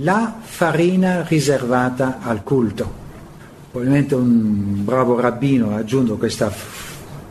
la 0.00 0.36
farina 0.40 1.24
riservata 1.26 2.18
al 2.22 2.42
culto. 2.42 3.06
Probabilmente 3.70 4.14
un 4.14 4.84
bravo 4.84 5.20
rabbino 5.20 5.74
ha 5.74 5.76
aggiunto 5.76 6.16
questa 6.16 6.52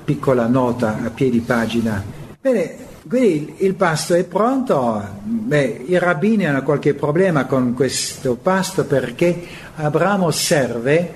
piccola 0.05 0.47
nota 0.47 0.99
a 1.03 1.09
piedi 1.09 1.39
pagina. 1.39 2.03
Bene, 2.39 2.75
quindi 3.07 3.55
il 3.59 3.75
pasto 3.75 4.13
è 4.15 4.23
pronto, 4.25 5.01
Beh, 5.23 5.83
i 5.87 5.97
rabbini 5.97 6.45
hanno 6.45 6.63
qualche 6.63 6.93
problema 6.93 7.45
con 7.45 7.73
questo 7.73 8.35
pasto 8.35 8.85
perché 8.85 9.43
Abramo 9.75 10.29
serve 10.31 11.13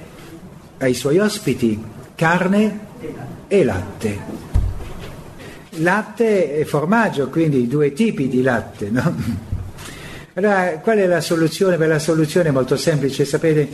ai 0.78 0.94
suoi 0.94 1.20
ospiti 1.20 1.84
carne 2.16 2.80
e 3.48 3.64
latte. 3.64 4.20
Latte 5.76 6.60
e 6.60 6.66
formaggio, 6.66 7.30
quindi 7.30 7.68
due 7.68 7.94
tipi 7.94 8.28
di 8.28 8.42
latte. 8.42 8.90
No? 8.90 9.50
Allora, 10.34 10.80
qual 10.82 10.98
è 10.98 11.06
la 11.08 11.20
soluzione? 11.20 11.76
Beh, 11.76 11.88
la 11.88 12.00
soluzione 12.00 12.48
è 12.48 12.52
molto 12.54 12.78
semplice, 12.78 13.26
sapete, 13.26 13.68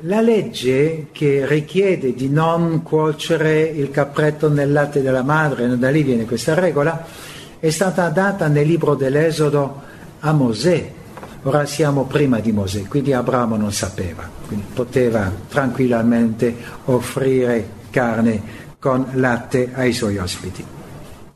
la 0.00 0.20
legge 0.20 1.06
che 1.12 1.46
richiede 1.46 2.14
di 2.14 2.28
non 2.28 2.82
cuocere 2.82 3.62
il 3.62 3.90
capretto 3.90 4.50
nel 4.50 4.72
latte 4.72 5.02
della 5.02 5.22
madre, 5.22 5.78
da 5.78 5.90
lì 5.90 6.02
viene 6.02 6.24
questa 6.24 6.54
regola, 6.54 7.04
è 7.58 7.70
stata 7.70 8.08
data 8.10 8.48
nel 8.48 8.66
libro 8.66 8.94
dell'Esodo 8.94 9.82
a 10.20 10.32
Mosè, 10.32 10.90
Ora 11.46 11.64
siamo 11.64 12.06
prima 12.06 12.40
di 12.40 12.50
Mosè, 12.50 12.88
quindi 12.88 13.12
Abramo 13.12 13.56
non 13.56 13.70
sapeva, 13.70 14.28
quindi 14.48 14.66
poteva 14.74 15.30
tranquillamente 15.48 16.52
offrire 16.86 17.68
carne 17.88 18.42
con 18.80 19.06
latte 19.12 19.70
ai 19.72 19.92
suoi 19.92 20.18
ospiti. 20.18 20.75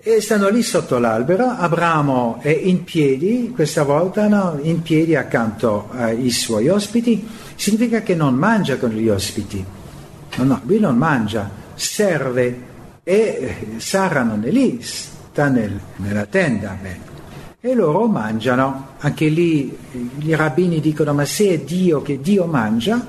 E 0.03 0.22
stanno 0.22 0.48
lì 0.48 0.62
sotto 0.62 0.98
l'albero, 0.98 1.46
Abramo 1.46 2.38
è 2.40 2.48
in 2.48 2.84
piedi, 2.84 3.53
questa 3.55 3.82
volta 3.82 4.28
no, 4.28 4.59
in 4.62 4.80
piedi 4.80 5.14
accanto 5.14 5.90
ai 5.92 6.30
suoi 6.30 6.68
ospiti, 6.68 7.28
significa 7.55 8.01
che 8.01 8.14
non 8.14 8.34
mangia 8.34 8.78
con 8.78 8.88
gli 8.90 9.11
ospiti, 9.11 9.62
no, 10.36 10.44
no, 10.44 10.61
lui 10.64 10.80
non 10.80 10.96
mangia, 10.96 11.51
serve 11.74 12.68
e 13.05 13.74
Sara 13.76 14.22
non 14.22 14.42
è 14.42 14.51
lì, 14.51 14.80
sta 14.80 15.48
nel, 15.48 15.78
nella 15.96 16.24
tenda. 16.24 16.78
Beh 16.80 17.09
e 17.61 17.74
loro 17.74 18.07
mangiano. 18.07 18.92
Anche 19.01 19.28
lì 19.28 19.76
i 20.20 20.34
rabbini 20.34 20.80
dicono 20.80 21.12
ma 21.12 21.26
se 21.26 21.48
è 21.51 21.59
Dio 21.59 22.01
che 22.01 22.20
Dio 22.20 22.46
mangia, 22.46 23.07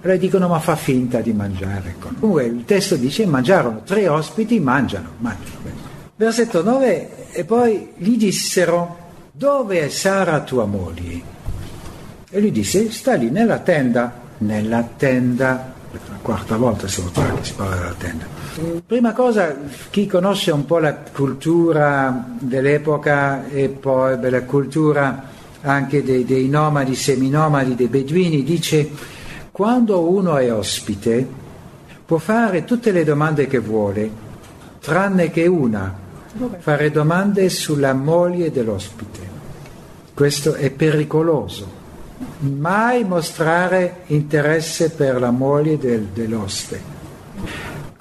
allora 0.00 0.16
dicono 0.16 0.48
ma 0.48 0.58
fa 0.58 0.74
finta 0.74 1.20
di 1.20 1.32
mangiare. 1.32 1.94
Comunque 2.00 2.46
il 2.46 2.64
testo 2.64 2.96
dice 2.96 3.26
mangiarono, 3.26 3.82
tre 3.84 4.08
ospiti 4.08 4.58
mangiano, 4.58 5.10
mangiano. 5.18 5.91
Versetto 6.22 6.62
9 6.62 7.32
e 7.32 7.44
poi 7.44 7.94
gli 7.96 8.16
dissero 8.16 8.96
dove 9.32 9.80
è 9.80 9.88
Sara 9.88 10.38
tua 10.42 10.66
moglie? 10.66 11.20
E 12.30 12.40
lui 12.40 12.52
disse 12.52 12.92
sta 12.92 13.14
lì 13.14 13.28
nella 13.28 13.58
tenda, 13.58 14.20
nella 14.38 14.88
tenda, 14.96 15.72
la 15.90 16.18
quarta 16.22 16.56
volta 16.56 16.86
se 16.86 17.02
lo 17.02 17.10
che 17.10 17.42
si 17.42 17.54
parla 17.54 17.74
della 17.74 17.94
tenda. 17.98 18.24
Prima 18.86 19.12
cosa, 19.12 19.52
chi 19.90 20.06
conosce 20.06 20.52
un 20.52 20.64
po' 20.64 20.78
la 20.78 20.94
cultura 20.94 22.24
dell'epoca 22.38 23.48
e 23.48 23.68
poi 23.68 24.16
la 24.30 24.42
cultura 24.44 25.24
anche 25.62 26.04
dei, 26.04 26.24
dei 26.24 26.48
nomadi, 26.48 26.94
seminomadi, 26.94 27.74
dei 27.74 27.88
beduini, 27.88 28.44
dice 28.44 28.88
quando 29.50 30.08
uno 30.08 30.36
è 30.36 30.54
ospite 30.54 31.26
può 32.06 32.18
fare 32.18 32.62
tutte 32.62 32.92
le 32.92 33.02
domande 33.02 33.48
che 33.48 33.58
vuole, 33.58 34.08
tranne 34.78 35.28
che 35.28 35.48
una, 35.48 36.01
fare 36.58 36.90
domande 36.90 37.48
sulla 37.48 37.92
moglie 37.92 38.50
dell'ospite. 38.50 39.20
Questo 40.14 40.54
è 40.54 40.70
pericoloso. 40.70 41.80
Mai 42.38 43.04
mostrare 43.04 44.02
interesse 44.06 44.90
per 44.90 45.20
la 45.20 45.30
moglie 45.30 45.76
del, 45.78 46.04
dell'oste 46.06 47.00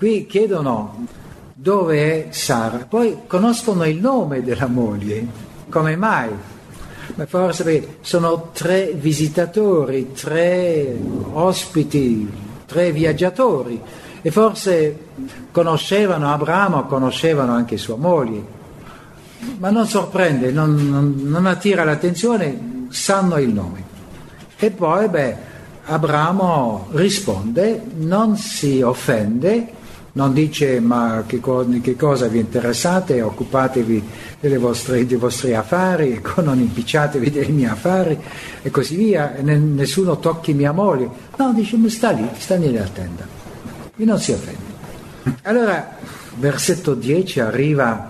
Qui 0.02 0.26
chiedono 0.26 1.06
dove 1.54 2.30
è 2.30 2.32
Sara, 2.32 2.88
poi 2.90 3.20
conoscono 3.28 3.86
il 3.86 4.00
nome 4.00 4.42
della 4.42 4.66
moglie, 4.66 5.28
come 5.70 5.96
mai? 5.96 6.30
Ma 7.14 7.26
forse 7.28 7.64
perché 7.64 7.98
sono 8.02 8.50
tre 8.52 8.94
visitatori, 8.96 10.12
tre 10.14 10.98
ospiti, 11.34 12.28
tre 12.66 12.92
viaggiatori 12.92 13.80
e 14.24 14.32
forse 14.32 14.98
conoscevano 15.52 16.32
Abramo, 16.32 16.86
conoscevano 16.86 17.54
anche 17.54 17.78
sua 17.78 17.96
moglie. 17.96 18.60
Ma 19.58 19.70
non 19.70 19.88
sorprende, 19.88 20.52
non, 20.52 20.76
non, 20.90 21.16
non 21.24 21.46
attira 21.46 21.84
l'attenzione, 21.84 22.88
sanno 22.90 23.38
il 23.38 23.50
nome. 23.50 23.84
E 24.58 24.70
poi, 24.70 25.08
beh, 25.08 25.50
Abramo 25.86 26.88
risponde, 26.92 27.82
non 27.98 28.38
si 28.38 28.82
offende, 28.82 29.80
non 30.14 30.34
dice 30.34 30.80
ma 30.80 31.24
che, 31.26 31.40
co- 31.40 31.66
che 31.82 31.96
cosa 31.96 32.28
vi 32.28 32.40
interessate, 32.40 33.22
occupatevi 33.22 34.04
vostre, 34.58 35.06
dei 35.06 35.18
vostri 35.18 35.56
affari, 35.56 36.12
ecco, 36.14 36.42
non 36.42 36.60
impicciatevi 36.60 37.32
dei 37.32 37.52
miei 37.52 37.70
affari 37.70 38.18
e 38.62 38.70
così 38.70 38.96
via, 38.96 39.36
e 39.36 39.42
nessuno 39.42 40.20
tocchi 40.20 40.54
mia 40.54 40.72
moglie. 40.72 41.10
No, 41.38 41.54
dice 41.54 41.78
sta 41.90 42.12
lì, 42.12 42.28
sta 42.38 42.58
nella 42.58 42.88
tenda 42.94 43.26
e 43.98 44.06
non 44.06 44.20
si 44.20 44.32
offende. 44.32 44.71
Allora, 45.44 45.98
versetto 46.36 46.94
10 46.96 47.40
arriva 47.40 48.10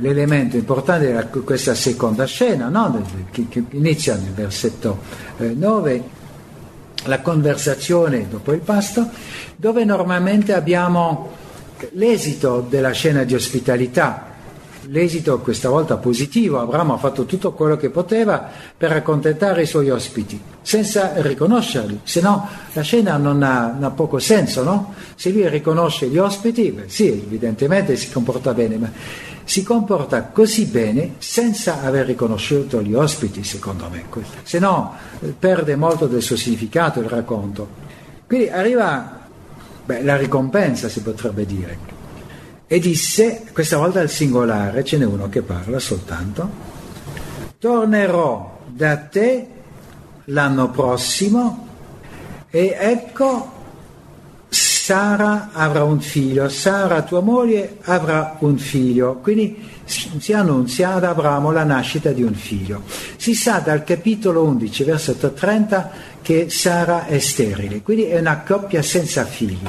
l'elemento 0.00 0.56
importante 0.56 1.28
di 1.32 1.40
questa 1.40 1.74
seconda 1.74 2.24
scena, 2.24 2.68
no? 2.68 3.04
che, 3.30 3.46
che, 3.48 3.64
inizia 3.70 4.14
nel 4.16 4.32
versetto 4.32 5.00
eh, 5.38 5.46
9, 5.48 6.02
la 7.04 7.20
conversazione 7.20 8.28
dopo 8.28 8.52
il 8.52 8.60
pasto, 8.60 9.08
dove 9.56 9.84
normalmente 9.84 10.52
abbiamo 10.52 11.30
l'esito 11.92 12.64
della 12.68 12.92
scena 12.92 13.24
di 13.24 13.34
ospitalità, 13.34 14.31
l'esito 14.86 15.38
questa 15.40 15.68
volta 15.68 15.96
positivo, 15.96 16.60
Abramo 16.60 16.94
ha 16.94 16.98
fatto 16.98 17.24
tutto 17.24 17.52
quello 17.52 17.76
che 17.76 17.90
poteva 17.90 18.48
per 18.76 18.92
accontentare 18.92 19.62
i 19.62 19.66
suoi 19.66 19.90
ospiti, 19.90 20.40
senza 20.62 21.12
riconoscerli, 21.16 22.00
se 22.02 22.20
no 22.20 22.48
la 22.72 22.82
scena 22.82 23.16
non 23.16 23.42
ha, 23.42 23.72
non 23.72 23.84
ha 23.84 23.90
poco 23.90 24.18
senso, 24.18 24.62
no? 24.62 24.94
Se 25.14 25.30
lui 25.30 25.48
riconosce 25.48 26.08
gli 26.08 26.18
ospiti, 26.18 26.70
beh, 26.70 26.88
sì, 26.88 27.08
evidentemente 27.08 27.96
si 27.96 28.10
comporta 28.10 28.52
bene, 28.52 28.76
ma 28.76 28.90
si 29.44 29.62
comporta 29.62 30.24
così 30.24 30.66
bene 30.66 31.14
senza 31.18 31.82
aver 31.82 32.06
riconosciuto 32.06 32.80
gli 32.82 32.94
ospiti, 32.94 33.42
secondo 33.44 33.88
me, 33.90 34.04
se 34.42 34.58
no 34.58 34.94
perde 35.38 35.76
molto 35.76 36.06
del 36.06 36.22
suo 36.22 36.36
significato 36.36 37.00
il 37.00 37.08
racconto. 37.08 37.80
Quindi 38.26 38.48
arriva 38.48 39.20
beh, 39.84 40.02
la 40.02 40.16
ricompensa, 40.16 40.88
si 40.88 41.00
potrebbe 41.00 41.44
dire. 41.44 42.00
E 42.72 42.78
disse, 42.78 43.42
questa 43.52 43.76
volta 43.76 44.00
al 44.00 44.08
singolare, 44.08 44.82
ce 44.82 44.96
n'è 44.96 45.04
uno 45.04 45.28
che 45.28 45.42
parla 45.42 45.78
soltanto, 45.78 46.48
tornerò 47.58 48.60
da 48.66 48.96
te 48.96 49.46
l'anno 50.24 50.70
prossimo 50.70 51.68
e 52.48 52.74
ecco 52.80 53.52
Sara 54.48 55.50
avrà 55.52 55.84
un 55.84 56.00
figlio, 56.00 56.48
Sara 56.48 57.02
tua 57.02 57.20
moglie 57.20 57.76
avrà 57.82 58.36
un 58.38 58.56
figlio, 58.56 59.16
quindi 59.16 59.68
si 59.84 60.32
annunzia 60.32 60.94
ad 60.94 61.04
Abramo 61.04 61.50
la 61.50 61.64
nascita 61.64 62.10
di 62.12 62.22
un 62.22 62.32
figlio. 62.32 62.84
Si 63.18 63.34
sa 63.34 63.58
dal 63.58 63.84
capitolo 63.84 64.44
11, 64.44 64.84
versetto 64.84 65.32
30, 65.34 65.90
che 66.22 66.48
Sara 66.48 67.04
è 67.04 67.18
sterile, 67.18 67.82
quindi 67.82 68.04
è 68.04 68.18
una 68.18 68.40
coppia 68.40 68.80
senza 68.80 69.26
figli 69.26 69.60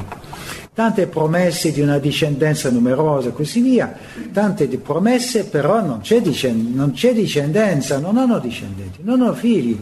tante 0.74 1.06
promesse 1.06 1.70
di 1.70 1.80
una 1.80 1.98
discendenza 1.98 2.68
numerosa 2.68 3.28
e 3.28 3.32
così 3.32 3.60
via, 3.60 3.96
tante 4.32 4.66
promesse 4.66 5.44
però 5.44 5.80
non 5.80 6.00
c'è, 6.00 6.20
discend- 6.20 6.74
non 6.74 6.90
c'è 6.92 7.14
discendenza, 7.14 7.98
non 7.98 8.18
hanno 8.18 8.40
discendenti, 8.40 8.98
non 9.02 9.22
hanno 9.22 9.34
figli. 9.34 9.80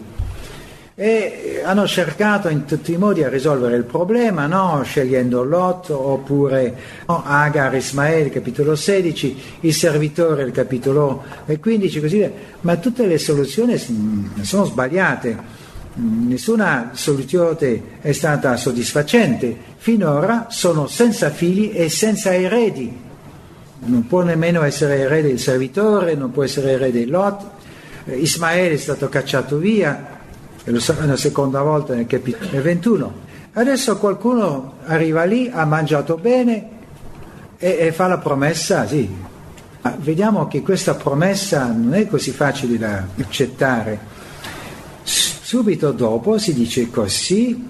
E 0.95 1.63
hanno 1.65 1.87
cercato 1.87 2.49
in 2.49 2.67
tutti 2.67 2.93
i 2.93 2.99
modi 2.99 3.25
a 3.25 3.31
risolvere 3.31 3.77
il 3.77 3.85
problema, 3.85 4.47
no? 4.47 4.83
scegliendo 4.85 5.43
Lot 5.43 5.89
oppure 5.89 6.77
no? 7.07 7.23
Agar, 7.25 7.75
Ismaele, 7.75 8.29
capitolo 8.29 8.77
16, 8.77 9.43
il 9.61 9.73
servitore, 9.73 10.43
il 10.43 10.53
capitolo 10.53 11.25
15, 11.59 12.01
così 12.01 12.19
via. 12.19 12.31
Ma 12.61 12.77
tutte 12.77 13.07
le 13.07 13.17
soluzioni 13.17 13.79
sono 14.43 14.65
sbagliate 14.65 15.61
nessuna 15.95 16.91
soluzione 16.95 18.01
è 18.01 18.13
stata 18.13 18.57
soddisfacente. 18.57 19.71
Finora 19.83 20.47
sono 20.49 20.87
senza 20.87 21.31
figli 21.31 21.73
e 21.75 21.89
senza 21.89 22.33
eredi. 22.33 22.97
Non 23.81 24.07
può 24.07 24.23
nemmeno 24.23 24.63
essere 24.63 25.01
erede 25.01 25.31
il 25.31 25.41
servitore, 25.41 26.15
non 26.15 26.31
può 26.31 26.45
essere 26.45 26.71
erede 26.71 27.05
Lot. 27.05 27.45
Eh, 28.05 28.17
Ismaele 28.19 28.75
è 28.75 28.77
stato 28.77 29.09
cacciato 29.09 29.57
via, 29.57 30.21
e 30.63 30.71
lo 30.71 30.79
sarà 30.79 31.03
una 31.03 31.17
seconda 31.17 31.63
volta 31.63 31.95
nel 31.95 32.07
capitolo 32.07 32.63
21. 32.63 33.13
Adesso 33.55 33.97
qualcuno 33.99 34.75
arriva 34.85 35.25
lì, 35.25 35.51
ha 35.53 35.65
mangiato 35.65 36.15
bene 36.15 36.69
e, 37.59 37.79
e 37.81 37.91
fa 37.91 38.07
la 38.07 38.19
promessa, 38.19 38.87
sì. 38.87 39.13
Ma 39.81 39.97
vediamo 39.99 40.47
che 40.47 40.63
questa 40.63 40.95
promessa 40.95 41.67
non 41.67 41.95
è 41.95 42.07
così 42.07 42.31
facile 42.31 42.79
da 42.79 43.05
accettare 43.19 44.13
Subito 45.53 45.93
dopo 45.93 46.39
si 46.39 46.55
dice 46.55 46.89
così, 46.89 47.69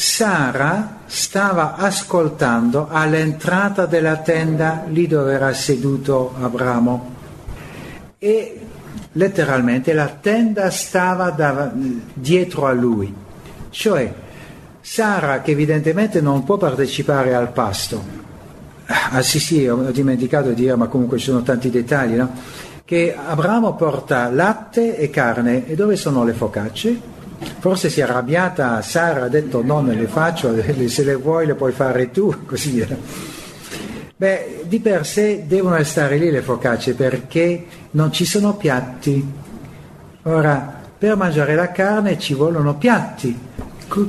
Sara 0.00 1.00
stava 1.06 1.74
ascoltando 1.74 2.86
all'entrata 2.88 3.84
della 3.84 4.18
tenda 4.18 4.84
lì 4.86 5.08
dove 5.08 5.32
era 5.32 5.52
seduto 5.52 6.36
Abramo 6.40 7.14
e 8.16 8.60
letteralmente 9.10 9.92
la 9.94 10.06
tenda 10.06 10.70
stava 10.70 11.30
da, 11.30 11.72
dietro 12.12 12.66
a 12.66 12.72
lui, 12.72 13.12
cioè 13.70 14.14
Sara 14.80 15.40
che 15.40 15.50
evidentemente 15.50 16.20
non 16.20 16.44
può 16.44 16.58
partecipare 16.58 17.34
al 17.34 17.50
pasto. 17.50 18.00
Ah 18.86 19.20
sì 19.22 19.40
sì, 19.40 19.66
ho 19.66 19.90
dimenticato 19.90 20.50
di 20.50 20.54
dire, 20.54 20.76
ma 20.76 20.86
comunque 20.86 21.18
ci 21.18 21.24
sono 21.24 21.42
tanti 21.42 21.70
dettagli, 21.70 22.14
no? 22.14 22.30
Che 22.84 23.16
Abramo 23.16 23.74
porta 23.74 24.30
latte 24.30 24.96
e 24.96 25.10
carne 25.10 25.66
e 25.66 25.74
dove 25.74 25.96
sono 25.96 26.22
le 26.22 26.34
focacce? 26.34 27.16
Forse 27.60 27.88
si 27.88 28.00
è 28.00 28.02
arrabbiata 28.02 28.80
Sara, 28.82 29.24
ha 29.24 29.28
detto 29.28 29.62
no, 29.62 29.80
non 29.80 29.94
le 29.94 30.06
faccio, 30.06 30.54
se 30.88 31.04
le 31.04 31.14
vuoi 31.14 31.46
le 31.46 31.54
puoi 31.54 31.72
fare 31.72 32.10
tu, 32.10 32.34
così. 32.46 32.86
Beh, 34.16 34.64
di 34.64 34.80
per 34.80 35.06
sé 35.06 35.44
devono 35.46 35.82
stare 35.84 36.16
lì 36.16 36.30
le 36.30 36.42
focacce 36.42 36.94
perché 36.94 37.66
non 37.92 38.12
ci 38.12 38.24
sono 38.24 38.56
piatti. 38.56 39.26
Ora, 40.22 40.74
per 40.98 41.16
mangiare 41.16 41.54
la 41.54 41.70
carne 41.70 42.18
ci 42.18 42.34
vogliono 42.34 42.76
piatti. 42.76 43.38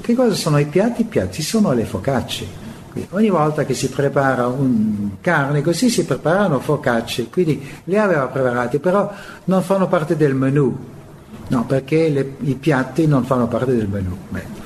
Che 0.01 0.15
cosa 0.15 0.33
sono 0.33 0.57
i 0.57 0.65
piatti? 0.65 1.01
I 1.01 1.05
piatti 1.05 1.43
sono 1.43 1.71
le 1.73 1.85
focacce. 1.85 2.47
Quindi, 2.91 3.09
ogni 3.11 3.29
volta 3.29 3.65
che 3.65 3.75
si 3.75 3.89
prepara 3.89 4.47
un 4.47 5.11
carne 5.21 5.61
così 5.61 5.89
si 5.89 6.05
preparano 6.05 6.59
focacce, 6.59 7.29
quindi 7.29 7.63
le 7.83 7.99
aveva 7.99 8.25
preparate, 8.25 8.79
però 8.79 9.11
non 9.45 9.61
fanno 9.61 9.87
parte 9.87 10.17
del 10.17 10.33
menù 10.33 10.97
No, 11.49 11.65
perché 11.65 12.09
le, 12.09 12.35
i 12.41 12.55
piatti 12.55 13.05
non 13.05 13.25
fanno 13.25 13.47
parte 13.47 13.75
del 13.75 13.87
menù. 13.87 14.15
Beh. 14.29 14.57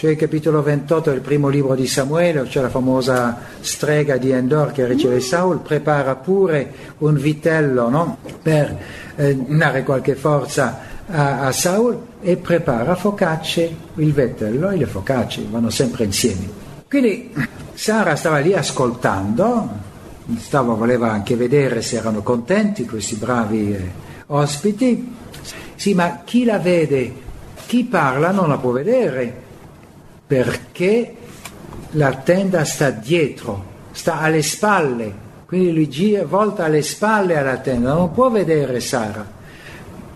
Cioè 0.00 0.12
il 0.12 0.16
capitolo 0.16 0.62
28 0.62 1.10
del 1.10 1.20
primo 1.20 1.48
libro 1.48 1.74
di 1.74 1.86
Samuele, 1.86 2.44
c'è 2.44 2.62
la 2.62 2.70
famosa 2.70 3.36
strega 3.60 4.16
di 4.16 4.30
Endor 4.30 4.72
che 4.72 4.86
riceve 4.86 5.20
Saul, 5.20 5.58
prepara 5.58 6.14
pure 6.14 6.72
un 6.98 7.16
vitello 7.16 7.90
no? 7.90 8.16
per 8.40 8.78
eh, 9.16 9.36
dare 9.36 9.82
qualche 9.82 10.14
forza 10.14 10.80
a, 11.06 11.40
a, 11.40 11.52
Saul 11.52 11.98
e 12.22 12.38
prepara 12.38 12.94
focacce, 12.94 13.76
il 13.96 14.12
vitello 14.14 14.70
e 14.70 14.78
le 14.78 14.86
focacce 14.86 15.44
vanno 15.50 15.68
sempre 15.68 16.04
insieme. 16.04 16.48
Quindi 16.88 17.34
Sara 17.74 18.16
stava 18.16 18.38
lì 18.38 18.54
ascoltando, 18.54 19.68
stava, 20.38 20.72
voleva 20.72 21.12
anche 21.12 21.36
vedere 21.36 21.82
se 21.82 21.96
erano 21.96 22.22
contenti 22.22 22.86
questi 22.86 23.16
bravi 23.16 23.74
eh, 23.74 23.90
ospiti 24.28 25.14
sì, 25.80 25.94
ma 25.94 26.20
chi 26.26 26.44
la 26.44 26.58
vede, 26.58 27.10
chi 27.64 27.84
parla 27.84 28.32
non 28.32 28.50
la 28.50 28.58
può 28.58 28.70
vedere, 28.70 29.34
perché 30.26 31.16
la 31.92 32.12
tenda 32.16 32.66
sta 32.66 32.90
dietro, 32.90 33.64
sta 33.90 34.18
alle 34.18 34.42
spalle, 34.42 35.10
quindi 35.46 35.72
lui 35.72 35.88
gira, 35.88 36.26
volta 36.26 36.66
alle 36.66 36.82
spalle 36.82 37.38
alla 37.38 37.56
tenda, 37.56 37.94
non 37.94 38.12
può 38.12 38.28
vedere 38.28 38.78
Sara. 38.80 39.26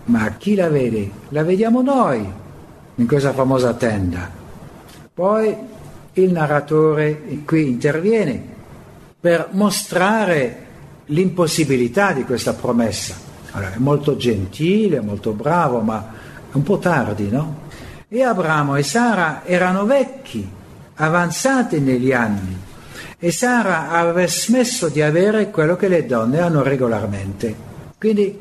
Ma 0.03 0.35
chi 0.37 0.53
la 0.53 0.69
vede? 0.69 1.09
La 1.29 1.41
vediamo 1.41 1.81
noi 1.81 2.31
in 2.93 3.07
questa 3.07 3.33
famosa 3.33 3.73
tenda. 3.73 4.29
Poi 5.15 5.55
il 6.13 6.31
narratore 6.31 7.39
qui 7.43 7.69
interviene 7.69 8.39
per 9.19 9.47
mostrare 9.53 10.65
l'impossibilità 11.05 12.11
di 12.11 12.23
questa 12.23 12.53
promessa. 12.53 13.33
Allora, 13.55 13.73
è 13.73 13.77
molto 13.77 14.17
gentile, 14.17 14.99
molto 14.99 15.31
bravo, 15.31 15.79
ma 15.79 16.11
è 16.51 16.55
un 16.55 16.63
po' 16.63 16.77
tardi, 16.77 17.29
no? 17.29 17.63
E 18.09 18.21
Abramo 18.21 18.75
e 18.75 18.83
Sara 18.83 19.43
erano 19.45 19.85
vecchi, 19.85 20.45
avanzati 20.95 21.79
negli 21.79 22.11
anni, 22.11 22.57
e 23.17 23.31
Sara 23.31 23.91
aveva 23.91 24.27
smesso 24.27 24.89
di 24.89 25.01
avere 25.01 25.51
quello 25.51 25.77
che 25.77 25.87
le 25.87 26.05
donne 26.05 26.41
hanno 26.41 26.63
regolarmente. 26.63 27.55
Quindi 27.97 28.37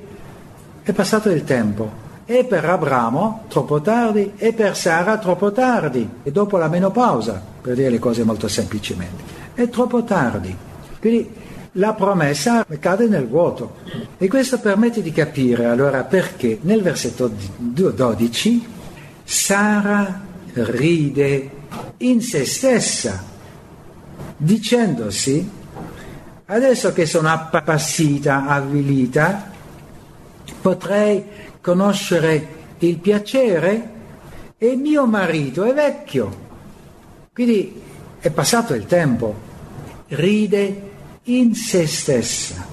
è 0.82 0.92
passato 0.92 1.30
il 1.30 1.44
tempo. 1.44 2.02
E 2.26 2.44
per 2.44 2.64
Abramo 2.64 3.44
troppo 3.48 3.80
tardi 3.80 4.32
e 4.36 4.52
per 4.52 4.76
Sara 4.76 5.18
troppo 5.18 5.52
tardi. 5.52 6.08
E 6.24 6.32
dopo 6.32 6.56
la 6.56 6.68
menopausa, 6.68 7.40
per 7.60 7.74
dire 7.74 7.88
le 7.88 8.00
cose 8.00 8.24
molto 8.24 8.48
semplicemente. 8.48 9.22
È 9.54 9.68
troppo 9.68 10.02
tardi. 10.02 10.54
Quindi 10.98 11.30
la 11.74 11.94
promessa 11.94 12.64
cade 12.78 13.06
nel 13.08 13.26
vuoto. 13.26 13.76
E 14.18 14.28
questo 14.28 14.58
permette 14.58 15.02
di 15.02 15.12
capire 15.12 15.66
allora 15.66 16.04
perché 16.04 16.58
nel 16.62 16.82
versetto 16.82 17.30
12 17.56 18.66
Sara 19.24 20.22
ride 20.52 21.50
in 21.98 22.20
se 22.20 22.44
stessa, 22.44 23.24
dicendosi, 24.36 25.50
adesso 26.46 26.92
che 26.92 27.06
sono 27.06 27.28
appassita, 27.28 28.46
avvilita, 28.46 29.50
potrei 30.60 31.24
conoscere 31.60 32.62
il 32.78 32.98
piacere 32.98 33.90
e 34.58 34.76
mio 34.76 35.06
marito 35.06 35.64
è 35.64 35.72
vecchio. 35.72 36.42
Quindi 37.32 37.80
è 38.20 38.30
passato 38.30 38.74
il 38.74 38.86
tempo, 38.86 39.34
ride 40.08 40.92
in 41.24 41.54
se 41.54 41.86
stessa. 41.86 42.72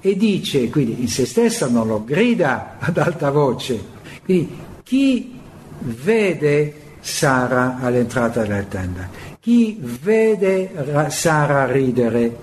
E 0.00 0.16
dice, 0.16 0.68
quindi 0.68 1.00
in 1.00 1.08
se 1.08 1.24
stessa 1.24 1.66
non 1.66 1.86
lo 1.86 2.04
grida 2.04 2.76
ad 2.78 2.98
alta 2.98 3.30
voce, 3.30 3.82
quindi 4.22 4.58
chi 4.82 5.40
vede 5.78 6.82
Sara 7.00 7.78
all'entrata 7.80 8.42
della 8.42 8.62
tenda, 8.64 9.08
chi 9.40 9.78
vede 9.80 11.06
Sara 11.08 11.70
ridere? 11.70 12.36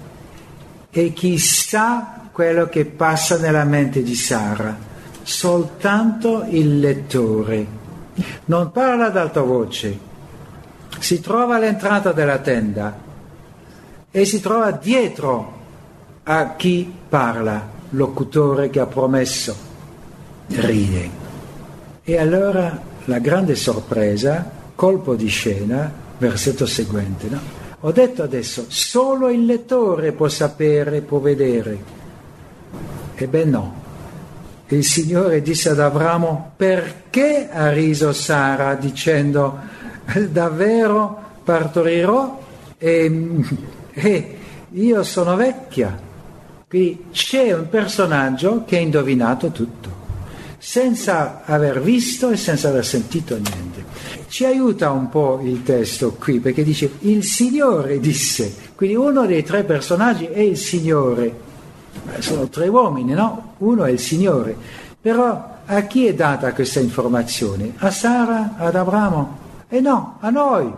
E 0.89 1.13
chi 1.13 1.37
sa 1.37 2.29
quello 2.31 2.67
che 2.67 2.85
passa 2.85 3.37
nella 3.37 3.63
mente 3.63 4.01
di 4.01 4.15
Sara, 4.15 4.75
soltanto 5.21 6.45
il 6.49 6.79
lettore. 6.79 7.79
Non 8.45 8.71
parla 8.71 9.05
ad 9.05 9.17
alta 9.17 9.41
voce, 9.41 9.97
si 10.99 11.21
trova 11.21 11.55
all'entrata 11.55 12.11
della 12.11 12.39
tenda 12.39 13.09
e 14.11 14.25
si 14.25 14.41
trova 14.41 14.71
dietro 14.71 15.59
a 16.23 16.55
chi 16.55 16.91
parla, 17.07 17.67
locutore 17.91 18.69
che 18.69 18.79
ha 18.79 18.85
promesso, 18.85 19.55
ride. 20.47 21.09
E 22.03 22.17
allora 22.17 22.79
la 23.05 23.19
grande 23.19 23.55
sorpresa, 23.55 24.49
colpo 24.75 25.15
di 25.15 25.27
scena, 25.27 25.91
versetto 26.17 26.65
seguente, 26.65 27.27
no? 27.29 27.39
Ho 27.83 27.91
detto 27.91 28.21
adesso, 28.21 28.65
solo 28.67 29.29
il 29.29 29.45
lettore 29.45 30.11
può 30.11 30.27
sapere, 30.27 31.01
può 31.01 31.19
vedere. 31.19 31.79
Ebbene 33.15 33.49
no. 33.49 33.79
Il 34.67 34.85
Signore 34.85 35.41
disse 35.41 35.69
ad 35.69 35.79
Abramo, 35.79 36.51
perché 36.55 37.49
ha 37.51 37.71
riso 37.71 38.13
Sara 38.13 38.75
dicendo, 38.75 39.57
davvero 40.29 41.17
partorirò 41.43 42.39
e, 42.77 43.35
e 43.93 44.37
io 44.69 45.03
sono 45.03 45.35
vecchia? 45.35 46.09
Quindi 46.67 47.05
c'è 47.11 47.53
un 47.53 47.67
personaggio 47.69 48.63
che 48.65 48.77
ha 48.77 48.79
indovinato 48.79 49.49
tutto, 49.49 49.89
senza 50.57 51.41
aver 51.45 51.81
visto 51.81 52.29
e 52.29 52.37
senza 52.37 52.69
aver 52.69 52.85
sentito 52.85 53.35
niente. 53.35 53.83
Ci 54.27 54.45
aiuta 54.45 54.91
un 54.91 55.09
po' 55.09 55.41
il 55.43 55.63
testo 55.63 56.13
qui, 56.13 56.39
perché 56.39 56.63
dice 56.63 56.89
il 56.99 57.25
Signore 57.25 57.99
disse, 57.99 58.55
quindi 58.75 58.95
uno 58.95 59.25
dei 59.25 59.43
tre 59.43 59.65
personaggi 59.65 60.25
è 60.25 60.39
il 60.39 60.57
Signore. 60.57 61.49
Sono 62.19 62.47
tre 62.47 62.69
uomini, 62.69 63.11
no? 63.11 63.55
Uno 63.57 63.83
è 63.83 63.91
il 63.91 63.99
Signore. 63.99 64.55
Però 65.01 65.57
a 65.65 65.81
chi 65.81 66.05
è 66.05 66.13
data 66.13 66.53
questa 66.53 66.79
informazione? 66.79 67.73
A 67.79 67.91
Sara? 67.91 68.55
Ad 68.57 68.75
Abramo? 68.75 69.37
E 69.67 69.81
no, 69.81 70.17
a 70.21 70.29
noi. 70.29 70.71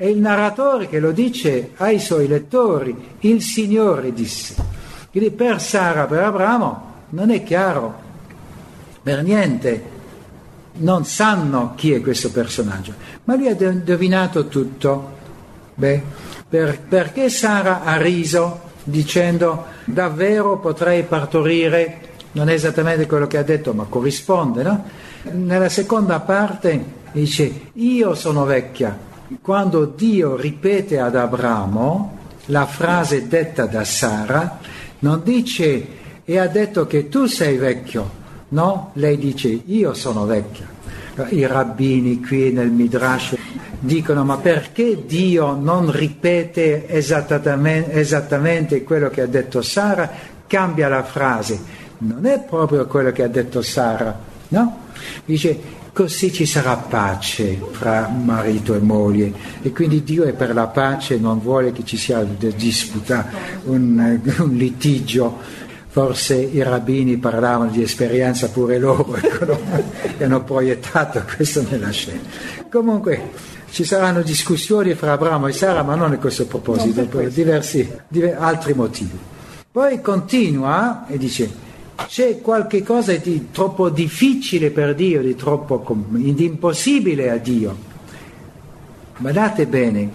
È 0.00 0.06
il 0.06 0.16
narratore 0.16 0.88
che 0.88 0.98
lo 0.98 1.12
dice 1.12 1.72
ai 1.76 1.98
suoi 1.98 2.26
lettori, 2.26 2.96
il 3.18 3.42
Signore 3.42 4.14
disse. 4.14 4.54
Quindi 5.10 5.30
per 5.30 5.60
Sara, 5.60 6.06
per 6.06 6.22
Abramo, 6.22 6.92
non 7.10 7.28
è 7.28 7.42
chiaro, 7.42 7.94
per 9.02 9.22
niente, 9.22 9.82
non 10.76 11.04
sanno 11.04 11.74
chi 11.76 11.92
è 11.92 12.00
questo 12.00 12.30
personaggio, 12.30 12.94
ma 13.24 13.34
lui 13.36 13.48
ha 13.48 13.56
indovinato 13.58 14.48
tutto. 14.48 15.18
Beh, 15.74 16.02
per, 16.48 16.80
perché 16.80 17.28
Sara 17.28 17.82
ha 17.82 17.98
riso 17.98 18.58
dicendo 18.82 19.66
davvero 19.84 20.60
potrei 20.60 21.02
partorire, 21.02 22.14
non 22.32 22.48
è 22.48 22.54
esattamente 22.54 23.06
quello 23.06 23.26
che 23.26 23.36
ha 23.36 23.42
detto, 23.42 23.74
ma 23.74 23.84
corrisponde, 23.84 24.62
no? 24.62 24.84
Nella 25.32 25.68
seconda 25.68 26.20
parte 26.20 26.82
dice 27.12 27.68
io 27.74 28.14
sono 28.14 28.46
vecchia, 28.46 29.08
quando 29.40 29.84
Dio 29.84 30.36
ripete 30.36 30.98
ad 30.98 31.14
Abramo 31.14 32.18
la 32.46 32.66
frase 32.66 33.28
detta 33.28 33.66
da 33.66 33.84
Sara, 33.84 34.58
non 35.00 35.22
dice 35.22 35.98
e 36.24 36.38
ha 36.38 36.48
detto 36.48 36.86
che 36.86 37.08
tu 37.08 37.26
sei 37.26 37.56
vecchio, 37.56 38.10
no? 38.48 38.90
Lei 38.94 39.16
dice 39.18 39.48
io 39.48 39.94
sono 39.94 40.26
vecchia. 40.26 40.68
I 41.28 41.46
rabbini 41.46 42.22
qui 42.22 42.50
nel 42.50 42.70
Midrash 42.70 43.36
dicono 43.78 44.24
ma 44.24 44.38
perché 44.38 45.04
Dio 45.06 45.54
non 45.54 45.90
ripete 45.90 46.88
esattamente, 46.88 47.92
esattamente 47.92 48.82
quello 48.82 49.10
che 49.10 49.22
ha 49.22 49.26
detto 49.26 49.62
Sara, 49.62 50.10
cambia 50.46 50.88
la 50.88 51.02
frase. 51.02 51.78
Non 51.98 52.24
è 52.26 52.40
proprio 52.40 52.86
quello 52.86 53.12
che 53.12 53.22
ha 53.22 53.28
detto 53.28 53.62
Sara, 53.62 54.18
no? 54.48 54.78
Dice 55.24 55.78
così 56.00 56.32
ci 56.32 56.46
sarà 56.46 56.76
pace 56.76 57.60
fra 57.72 58.08
marito 58.08 58.74
e 58.74 58.78
moglie 58.78 59.34
e 59.60 59.70
quindi 59.70 60.02
Dio 60.02 60.24
è 60.24 60.32
per 60.32 60.54
la 60.54 60.66
pace, 60.66 61.18
non 61.18 61.40
vuole 61.40 61.72
che 61.72 61.84
ci 61.84 61.98
sia 61.98 62.24
disputa, 62.24 63.28
un, 63.64 64.18
un 64.38 64.54
litigio. 64.54 65.68
Forse 65.88 66.36
i 66.36 66.62
rabbini 66.62 67.18
parlavano 67.18 67.68
di 67.68 67.82
esperienza 67.82 68.48
pure 68.48 68.78
loro 68.78 69.14
e 70.16 70.24
hanno 70.24 70.42
proiettato 70.42 71.22
questo 71.36 71.66
nella 71.68 71.90
scena. 71.90 72.20
Comunque 72.70 73.32
ci 73.70 73.84
saranno 73.84 74.22
discussioni 74.22 74.94
fra 74.94 75.12
Abramo 75.12 75.48
e 75.48 75.52
Sara, 75.52 75.82
ma 75.82 75.96
non 75.96 76.12
a 76.12 76.16
questo 76.16 76.46
proposito, 76.46 77.04
per 77.04 77.28
diversi, 77.28 77.86
diversi 78.08 78.36
altri 78.40 78.72
motivi. 78.72 79.18
Poi 79.70 80.00
continua 80.00 81.06
e 81.08 81.18
dice 81.18 81.68
c'è 82.06 82.40
qualche 82.40 82.82
cosa 82.82 83.14
di 83.14 83.48
troppo 83.50 83.88
difficile 83.88 84.70
per 84.70 84.94
Dio, 84.94 85.22
di 85.22 85.34
troppo 85.36 85.84
di 86.08 86.44
impossibile 86.44 87.30
a 87.30 87.36
Dio. 87.36 87.76
Guardate 89.16 89.66
bene, 89.66 90.10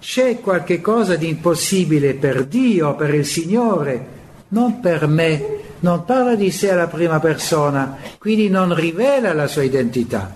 c'è 0.00 0.40
qualche 0.40 0.80
cosa 0.80 1.16
di 1.16 1.28
impossibile 1.28 2.14
per 2.14 2.44
Dio, 2.46 2.94
per 2.94 3.14
il 3.14 3.26
Signore, 3.26 4.06
non 4.48 4.80
per 4.80 5.06
me. 5.06 5.56
Non 5.80 6.04
parla 6.04 6.34
di 6.34 6.50
sé 6.50 6.72
alla 6.72 6.88
prima 6.88 7.20
persona, 7.20 7.98
quindi 8.18 8.48
non 8.48 8.74
rivela 8.74 9.32
la 9.32 9.46
sua 9.46 9.62
identità. 9.62 10.34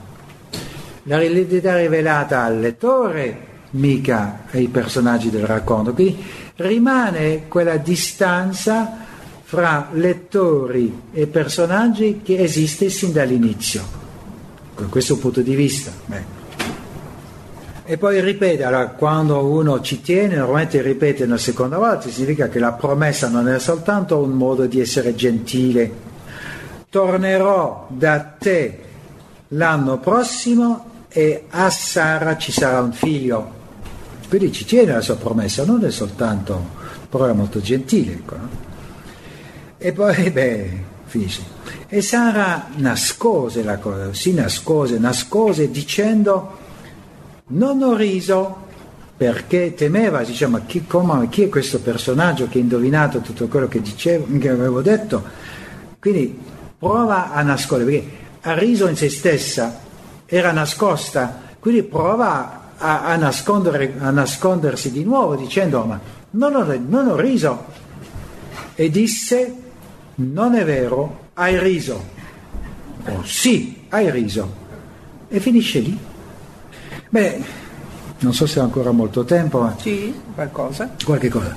La 1.04 1.20
identità 1.20 1.76
rivelata 1.76 2.44
al 2.44 2.60
lettore, 2.60 3.46
mica 3.70 4.44
ai 4.52 4.68
personaggi 4.68 5.30
del 5.30 5.44
racconto. 5.44 5.94
Quindi 5.94 6.22
rimane 6.56 7.48
quella 7.48 7.76
distanza 7.76 8.98
fra 9.52 9.88
lettori 9.92 11.02
e 11.12 11.26
personaggi 11.26 12.22
che 12.24 12.38
esiste 12.38 12.88
sin 12.88 13.12
dall'inizio, 13.12 13.82
con 14.72 14.88
questo 14.88 15.18
punto 15.18 15.42
di 15.42 15.54
vista. 15.54 15.90
Beh. 16.06 16.22
E 17.84 17.98
poi 17.98 18.22
ripete, 18.22 18.64
allora, 18.64 18.86
quando 18.86 19.44
uno 19.44 19.82
ci 19.82 20.00
tiene, 20.00 20.36
normalmente 20.36 20.80
ripete 20.80 21.24
una 21.24 21.36
seconda 21.36 21.76
volta, 21.76 22.08
significa 22.08 22.48
che 22.48 22.60
la 22.60 22.72
promessa 22.72 23.28
non 23.28 23.46
è 23.46 23.58
soltanto 23.58 24.16
un 24.20 24.30
modo 24.30 24.64
di 24.64 24.80
essere 24.80 25.14
gentile. 25.14 25.92
Tornerò 26.88 27.88
da 27.90 28.20
te 28.20 28.78
l'anno 29.48 29.98
prossimo 29.98 31.04
e 31.10 31.44
a 31.50 31.68
Sara 31.68 32.38
ci 32.38 32.52
sarà 32.52 32.80
un 32.80 32.94
figlio. 32.94 33.52
Quindi 34.30 34.50
ci 34.50 34.64
tiene 34.64 34.92
la 34.92 35.02
sua 35.02 35.16
promessa, 35.16 35.66
non 35.66 35.84
è 35.84 35.90
soltanto 35.90 36.68
parola 37.10 37.34
molto 37.34 37.60
gentile. 37.60 38.12
Ecco, 38.12 38.36
no? 38.36 38.70
E 39.84 39.92
poi, 39.92 40.30
beh, 40.30 40.70
finisce. 41.06 41.42
E 41.88 42.00
Sara 42.00 42.68
nascose 42.76 43.64
la 43.64 43.78
cosa, 43.78 44.14
si 44.14 44.32
nascose, 44.32 44.98
nascose 44.98 45.70
dicendo 45.70 46.58
non 47.48 47.82
ho 47.82 47.94
riso 47.96 48.60
perché 49.16 49.74
temeva, 49.74 50.22
dice 50.22 50.46
ma 50.46 50.60
chi, 50.60 50.86
come, 50.86 51.28
chi 51.28 51.42
è 51.42 51.48
questo 51.48 51.80
personaggio 51.80 52.46
che 52.48 52.58
ha 52.58 52.60
indovinato 52.60 53.18
tutto 53.20 53.48
quello 53.48 53.66
che, 53.68 53.80
dicevo, 53.80 54.26
che 54.38 54.48
avevo 54.48 54.80
detto? 54.82 55.22
Quindi 55.98 56.38
prova 56.78 57.32
a 57.32 57.42
nascondere, 57.42 57.90
perché 57.90 58.10
ha 58.42 58.54
riso 58.54 58.86
in 58.86 58.96
se 58.96 59.10
stessa, 59.10 59.80
era 60.26 60.52
nascosta, 60.52 61.40
quindi 61.58 61.82
prova 61.82 62.74
a, 62.78 63.02
a, 63.02 63.12
a 63.12 64.10
nascondersi 64.10 64.92
di 64.92 65.04
nuovo 65.04 65.34
dicendo 65.34 65.84
ma 65.84 66.00
non 66.30 66.54
ho, 66.54 66.64
non 66.88 67.08
ho 67.08 67.16
riso. 67.16 67.80
E 68.74 68.88
disse 68.88 69.61
non 70.22 70.54
è 70.54 70.64
vero, 70.64 71.28
hai 71.34 71.58
riso. 71.58 72.02
Oh, 73.06 73.24
sì, 73.24 73.84
hai 73.88 74.10
riso. 74.10 74.60
E 75.28 75.40
finisce 75.40 75.80
lì. 75.80 75.98
Beh, 77.08 77.42
non 78.20 78.32
so 78.32 78.46
se 78.46 78.60
ho 78.60 78.62
ancora 78.62 78.90
molto 78.92 79.24
tempo, 79.24 79.60
ma... 79.60 79.76
Sì, 79.78 80.14
qualcosa. 80.34 80.94
Qualche 81.04 81.28
cosa. 81.28 81.56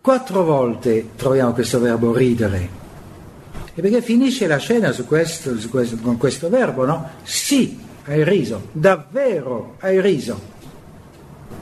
Quattro 0.00 0.42
volte 0.42 1.10
troviamo 1.16 1.52
questo 1.52 1.78
verbo 1.78 2.14
ridere. 2.14 2.68
E 3.74 3.80
perché 3.80 4.00
finisce 4.00 4.46
la 4.46 4.56
scena 4.56 4.90
su 4.90 5.06
questo, 5.06 5.58
su 5.58 5.68
questo, 5.68 5.96
con 5.98 6.16
questo 6.16 6.48
verbo, 6.48 6.84
no? 6.84 7.10
Sì, 7.22 7.78
hai 8.06 8.24
riso, 8.24 8.68
davvero 8.72 9.76
hai 9.80 10.00
riso. 10.00 10.40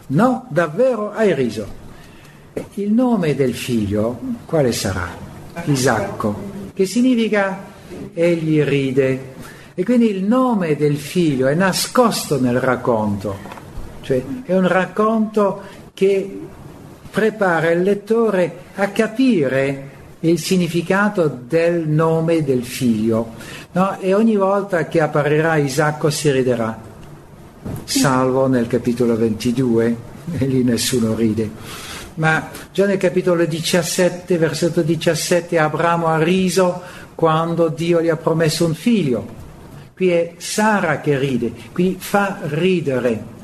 No, 0.09 0.47
davvero 0.51 1.13
hai 1.13 1.35
riso. 1.35 1.67
Il 2.75 2.93
nome 2.93 3.35
del 3.35 3.55
figlio 3.55 4.19
quale 4.47 4.73
sarà? 4.73 5.26
Isacco, 5.65 6.71
che 6.75 6.87
significa 6.87 7.65
egli 8.13 8.63
ride. 8.63 9.35
E 9.75 9.85
quindi 9.85 10.11
il 10.11 10.25
nome 10.25 10.77
del 10.77 10.97
figlio 10.97 11.49
è 11.49 11.55
nascosto 11.55 12.41
nel 12.41 12.61
racconto, 12.61 13.37
cioè 14.01 14.23
è 14.45 14.55
un 14.55 14.67
racconto 14.67 15.63
che 15.93 16.41
prepara 17.11 17.71
il 17.71 17.83
lettore 17.83 18.59
a 18.77 18.89
capire 18.89 19.91
il 20.21 20.39
significato 20.39 21.41
del 21.47 21.87
nome 21.87 22.43
del 22.43 22.65
figlio. 22.65 23.35
No? 23.73 23.99
E 24.01 24.15
ogni 24.15 24.37
volta 24.37 24.87
che 24.87 25.01
apparirà 25.01 25.57
Isacco 25.57 26.09
si 26.09 26.31
riderà, 26.31 26.79
salvo 27.85 28.47
nel 28.47 28.67
capitolo 28.67 29.17
22, 29.17 29.97
e 30.39 30.47
lì 30.47 30.65
nessuno 30.65 31.15
ride. 31.15 31.51
Ma 32.17 32.49
già 32.73 32.87
nel 32.87 32.97
capitolo 32.97 33.45
17, 33.45 34.39
versetto 34.39 34.83
17, 34.83 35.59
Abramo 35.59 36.07
ha 36.07 36.23
riso 36.23 36.81
quando 37.15 37.69
Dio 37.69 38.01
gli 38.01 38.09
ha 38.09 38.17
promesso 38.17 38.65
un 38.65 38.75
figlio. 38.75 39.27
Qui 39.95 40.11
è 40.11 40.35
Sara 40.39 41.01
che 41.01 41.19
ride, 41.19 41.53
qui 41.73 41.97
fa 41.99 42.39
ridere. 42.43 43.35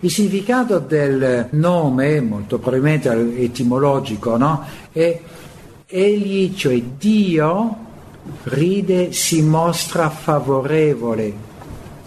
Il 0.00 0.10
significato 0.10 0.78
del 0.78 1.48
nome, 1.50 2.20
molto 2.20 2.58
probabilmente 2.58 3.10
etimologico, 3.42 4.36
no? 4.36 4.64
è 4.92 5.20
egli, 5.86 6.54
cioè 6.54 6.80
Dio, 6.80 7.76
ride, 8.44 9.12
si 9.12 9.42
mostra 9.42 10.08
favorevole, 10.10 11.32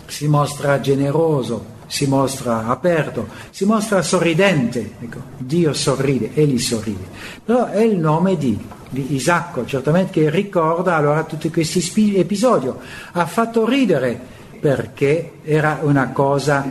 si 0.08 0.28
mostra 0.28 0.80
generoso, 0.80 1.72
si 1.93 2.07
mostra 2.07 2.65
aperto, 2.65 3.27
si 3.51 3.65
mostra 3.65 4.01
sorridente. 4.01 4.93
Ecco, 4.99 5.19
Dio 5.37 5.73
sorride, 5.73 6.31
egli 6.33 6.57
sorride. 6.57 7.05
Però 7.45 7.67
è 7.67 7.81
il 7.81 7.99
nome 7.99 8.35
di, 8.35 8.57
di 8.89 9.13
Isacco, 9.13 9.63
certamente 9.63 10.11
che 10.11 10.31
ricorda 10.31 10.95
allora 10.95 11.23
tutti 11.23 11.51
questi 11.51 12.15
episodi. 12.17 12.67
Ha 13.11 13.25
fatto 13.27 13.67
ridere 13.67 14.19
perché 14.59 15.33
era 15.43 15.81
una 15.83 16.09
cosa 16.09 16.67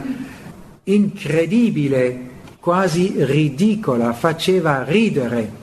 incredibile, 0.83 2.31
quasi 2.59 3.15
ridicola, 3.19 4.13
faceva 4.15 4.83
ridere 4.83 5.61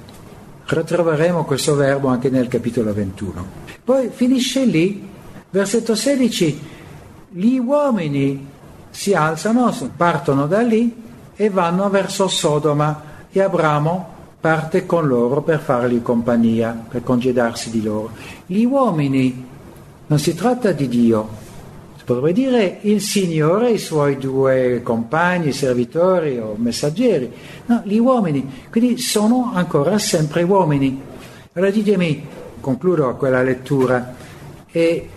Ritroveremo 0.72 1.46
questo 1.46 1.74
verbo 1.74 2.10
anche 2.10 2.30
nel 2.30 2.48
capitolo 2.48 2.94
21. 2.94 3.46
Poi 3.84 4.10
finisce 4.14 4.66
lì, 4.66 5.04
versetto 5.50 5.96
16, 5.96 6.60
gli 7.32 7.58
uomini 7.58 8.58
si 8.90 9.14
alzano, 9.14 9.74
partono 9.96 10.48
da 10.48 10.62
lì 10.62 10.94
e 11.36 11.50
vanno 11.50 11.90
verso 11.90 12.28
Sodoma 12.28 13.02
e 13.32 13.42
Abramo 13.42 14.18
parte 14.40 14.86
con 14.86 15.08
loro 15.08 15.42
per 15.42 15.60
fargli 15.60 16.02
compagnia, 16.02 16.86
per 16.88 17.04
congedarsi 17.04 17.70
di 17.70 17.84
loro. 17.84 18.12
Gli 18.46 18.64
uomini, 18.64 19.48
non 20.08 20.20
si 20.20 20.34
tratta 20.34 20.72
di 20.72 20.88
Dio, 20.88 21.48
Potrebbe 22.10 22.34
dire 22.34 22.80
il 22.82 23.02
Signore 23.02 23.70
e 23.70 23.74
i 23.74 23.78
suoi 23.78 24.18
due 24.18 24.82
compagni, 24.82 25.52
servitori 25.52 26.40
o 26.40 26.56
messaggeri. 26.58 27.32
No, 27.68 27.84
gli 27.86 28.00
uomini. 28.00 28.64
Quindi 28.72 28.98
sono 28.98 29.52
ancora 29.54 30.00
sempre 30.00 30.42
uomini. 30.42 31.00
Allora 31.54 31.70
ditemi, 31.70 32.26
concludo 32.60 33.14
quella 33.16 33.44
lettura, 33.44 34.16
e 34.72 35.10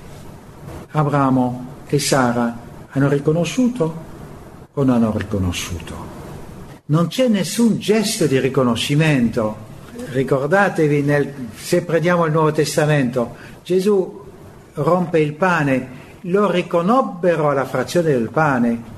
Abramo 0.90 1.66
e 1.86 1.98
Sara 1.98 2.61
hanno 2.92 3.08
riconosciuto 3.08 3.94
o 4.72 4.82
non 4.84 4.96
hanno 4.96 5.16
riconosciuto? 5.16 6.20
Non 6.86 7.08
c'è 7.08 7.28
nessun 7.28 7.78
gesto 7.78 8.26
di 8.26 8.38
riconoscimento. 8.38 9.70
Ricordatevi, 10.10 11.02
nel, 11.02 11.32
se 11.54 11.82
prendiamo 11.82 12.24
il 12.26 12.32
Nuovo 12.32 12.52
Testamento, 12.52 13.36
Gesù 13.62 14.20
rompe 14.74 15.20
il 15.20 15.34
pane 15.34 16.00
lo 16.26 16.50
riconobbero 16.50 17.50
alla 17.50 17.64
frazione 17.64 18.10
del 18.10 18.30
pane. 18.30 18.90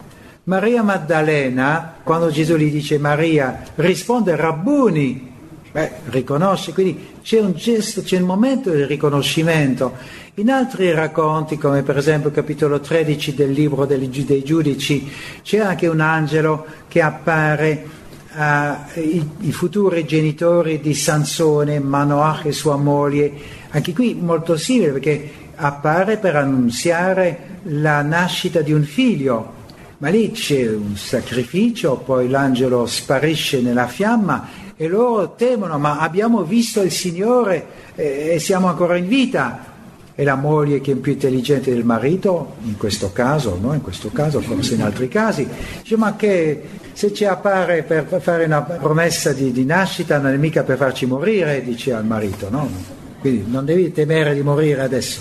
Maria 0.44 0.82
Maddalena, 0.82 1.94
quando 2.02 2.30
Gesù 2.30 2.56
gli 2.56 2.70
dice 2.70 2.98
Maria, 2.98 3.62
risponde 3.76 4.36
Rabbuni, 4.36 5.32
beh, 5.72 5.92
riconosce, 6.06 6.72
quindi 6.72 7.12
c'è 7.22 7.40
un 7.40 7.54
gesto, 7.54 8.02
c'è 8.02 8.18
un 8.18 8.26
momento 8.26 8.70
di 8.70 8.84
riconoscimento. 8.84 9.94
In 10.38 10.50
altri 10.50 10.90
racconti, 10.90 11.56
come 11.56 11.84
per 11.84 11.96
esempio 11.96 12.30
il 12.30 12.34
capitolo 12.34 12.80
13 12.80 13.34
del 13.34 13.52
libro 13.52 13.84
dei, 13.86 14.10
giudici, 14.42 15.08
c'è 15.42 15.58
anche 15.58 15.86
un 15.86 16.00
angelo 16.00 16.66
che 16.88 17.00
appare 17.02 17.86
ai 18.32 19.52
futuri 19.52 20.04
genitori 20.04 20.80
di 20.80 20.92
Sansone, 20.92 21.78
Manoach 21.78 22.46
e 22.46 22.52
sua 22.52 22.74
moglie, 22.74 23.32
anche 23.70 23.92
qui 23.92 24.14
molto 24.20 24.56
simile 24.56 24.90
perché 24.90 25.30
appare 25.54 26.16
per 26.16 26.34
annunziare 26.34 27.60
la 27.66 28.02
nascita 28.02 28.60
di 28.60 28.72
un 28.72 28.82
figlio, 28.82 29.52
ma 29.98 30.08
lì 30.08 30.32
c'è 30.32 30.68
un 30.68 30.96
sacrificio, 30.96 31.94
poi 31.98 32.28
l'angelo 32.28 32.86
sparisce 32.86 33.60
nella 33.60 33.86
fiamma 33.86 34.48
e 34.74 34.88
loro 34.88 35.36
temono, 35.36 35.78
ma 35.78 36.00
abbiamo 36.00 36.42
visto 36.42 36.82
il 36.82 36.90
Signore 36.90 37.66
e 37.94 38.40
siamo 38.40 38.66
ancora 38.66 38.96
in 38.96 39.06
vita. 39.06 39.70
E 40.16 40.22
la 40.22 40.36
moglie 40.36 40.80
che 40.80 40.92
è 40.92 40.94
più 40.94 41.12
intelligente 41.12 41.72
del 41.72 41.84
marito, 41.84 42.54
in 42.62 42.76
questo 42.76 43.10
caso, 43.12 43.58
no? 43.60 43.74
in 43.74 43.82
questo 43.82 44.10
caso, 44.12 44.40
forse 44.40 44.74
in 44.74 44.82
altri 44.82 45.08
casi, 45.08 45.46
dice 45.82 45.96
ma 45.96 46.14
che 46.14 46.62
se 46.92 47.12
ci 47.12 47.24
appare 47.24 47.82
per 47.82 48.20
fare 48.20 48.44
una 48.44 48.62
promessa 48.62 49.32
di, 49.32 49.50
di 49.50 49.64
nascita 49.64 50.18
non 50.18 50.32
è 50.32 50.36
mica 50.36 50.62
per 50.62 50.76
farci 50.76 51.06
morire, 51.06 51.64
dice 51.64 51.92
al 51.92 52.06
marito, 52.06 52.48
no? 52.48 52.70
Quindi 53.18 53.50
non 53.50 53.64
devi 53.64 53.90
temere 53.90 54.34
di 54.34 54.42
morire 54.42 54.82
adesso. 54.82 55.20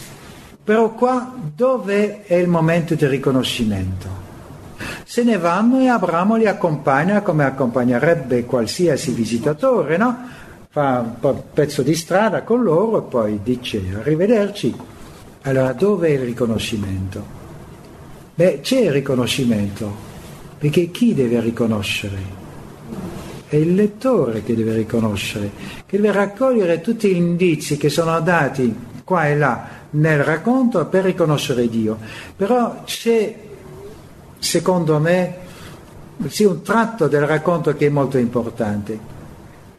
Però 0.63 0.91
qua 0.91 1.33
dove 1.55 2.23
è 2.23 2.35
il 2.35 2.47
momento 2.47 2.93
di 2.93 3.07
riconoscimento? 3.07 4.21
Se 5.03 5.23
ne 5.23 5.37
vanno 5.37 5.79
e 5.79 5.87
Abramo 5.87 6.35
li 6.35 6.47
accompagna 6.47 7.21
come 7.21 7.43
accompagnerebbe 7.43 8.45
qualsiasi 8.45 9.11
visitatore, 9.11 9.97
no? 9.97 10.17
Fa 10.73 11.17
un 11.21 11.43
pezzo 11.53 11.83
di 11.83 11.93
strada 11.93 12.41
con 12.41 12.63
loro 12.63 12.97
e 12.97 13.07
poi 13.07 13.39
dice 13.43 13.79
arrivederci. 13.95 14.75
Allora 15.43 15.71
dove 15.71 16.07
è 16.07 16.11
il 16.13 16.21
riconoscimento? 16.21 17.23
Beh, 18.33 18.61
c'è 18.61 18.79
il 18.79 18.91
riconoscimento, 18.91 19.93
perché 20.57 20.89
chi 20.89 21.13
deve 21.13 21.41
riconoscere? 21.41 22.17
È 23.47 23.55
il 23.55 23.75
lettore 23.75 24.41
che 24.41 24.55
deve 24.55 24.73
riconoscere, 24.73 25.51
che 25.85 25.97
deve 25.97 26.11
raccogliere 26.11 26.81
tutti 26.81 27.07
gli 27.07 27.17
indizi 27.17 27.77
che 27.77 27.89
sono 27.89 28.19
dati 28.21 28.75
qua 29.03 29.27
e 29.27 29.37
là 29.37 29.67
nel 29.91 30.23
racconto 30.23 30.83
per 30.87 31.03
riconoscere 31.03 31.69
Dio. 31.69 31.99
Però 32.35 32.81
c'è, 32.83 33.35
secondo 34.39 34.97
me, 34.97 35.35
sì, 36.29 36.45
un 36.45 36.63
tratto 36.63 37.07
del 37.07 37.27
racconto 37.27 37.75
che 37.75 37.85
è 37.85 37.89
molto 37.89 38.17
importante. 38.17 39.12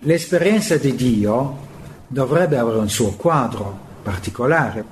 L'esperienza 0.07 0.77
di 0.77 0.95
Dio 0.95 1.57
dovrebbe 2.07 2.59
avere 2.59 2.77
un 2.77 2.91
suo 2.91 3.13
quadro 3.13 3.79
particolare, 4.03 4.85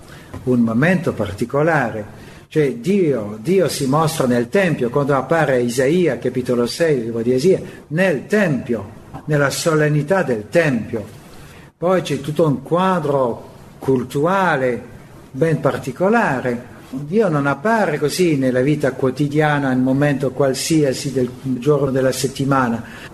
un 0.44 0.60
momento 0.60 1.12
particolare. 1.12 2.20
Cioè 2.48 2.76
Dio, 2.76 3.38
Dio 3.42 3.68
si 3.68 3.84
mostra 3.86 4.26
nel 4.26 4.48
Tempio, 4.48 4.88
quando 4.88 5.14
appare 5.14 5.60
Isaia, 5.60 6.16
capitolo 6.16 6.66
6, 6.66 6.96
il 6.96 7.04
libro 7.04 7.20
di 7.20 7.34
Isaia, 7.34 7.60
nel 7.88 8.26
Tempio, 8.26 8.88
nella 9.26 9.50
solennità 9.50 10.22
del 10.22 10.48
Tempio. 10.48 11.04
Poi 11.76 12.00
c'è 12.00 12.20
tutto 12.20 12.46
un 12.46 12.62
quadro 12.62 13.50
culturale 13.78 14.82
ben 15.30 15.60
particolare. 15.60 16.70
Dio 16.88 17.28
non 17.28 17.46
appare 17.46 17.98
così 17.98 18.36
nella 18.38 18.62
vita 18.62 18.92
quotidiana, 18.92 19.68
nel 19.68 19.78
momento 19.78 20.30
qualsiasi 20.30 21.12
del 21.12 21.28
giorno 21.42 21.90
della 21.90 22.12
settimana. 22.12 23.10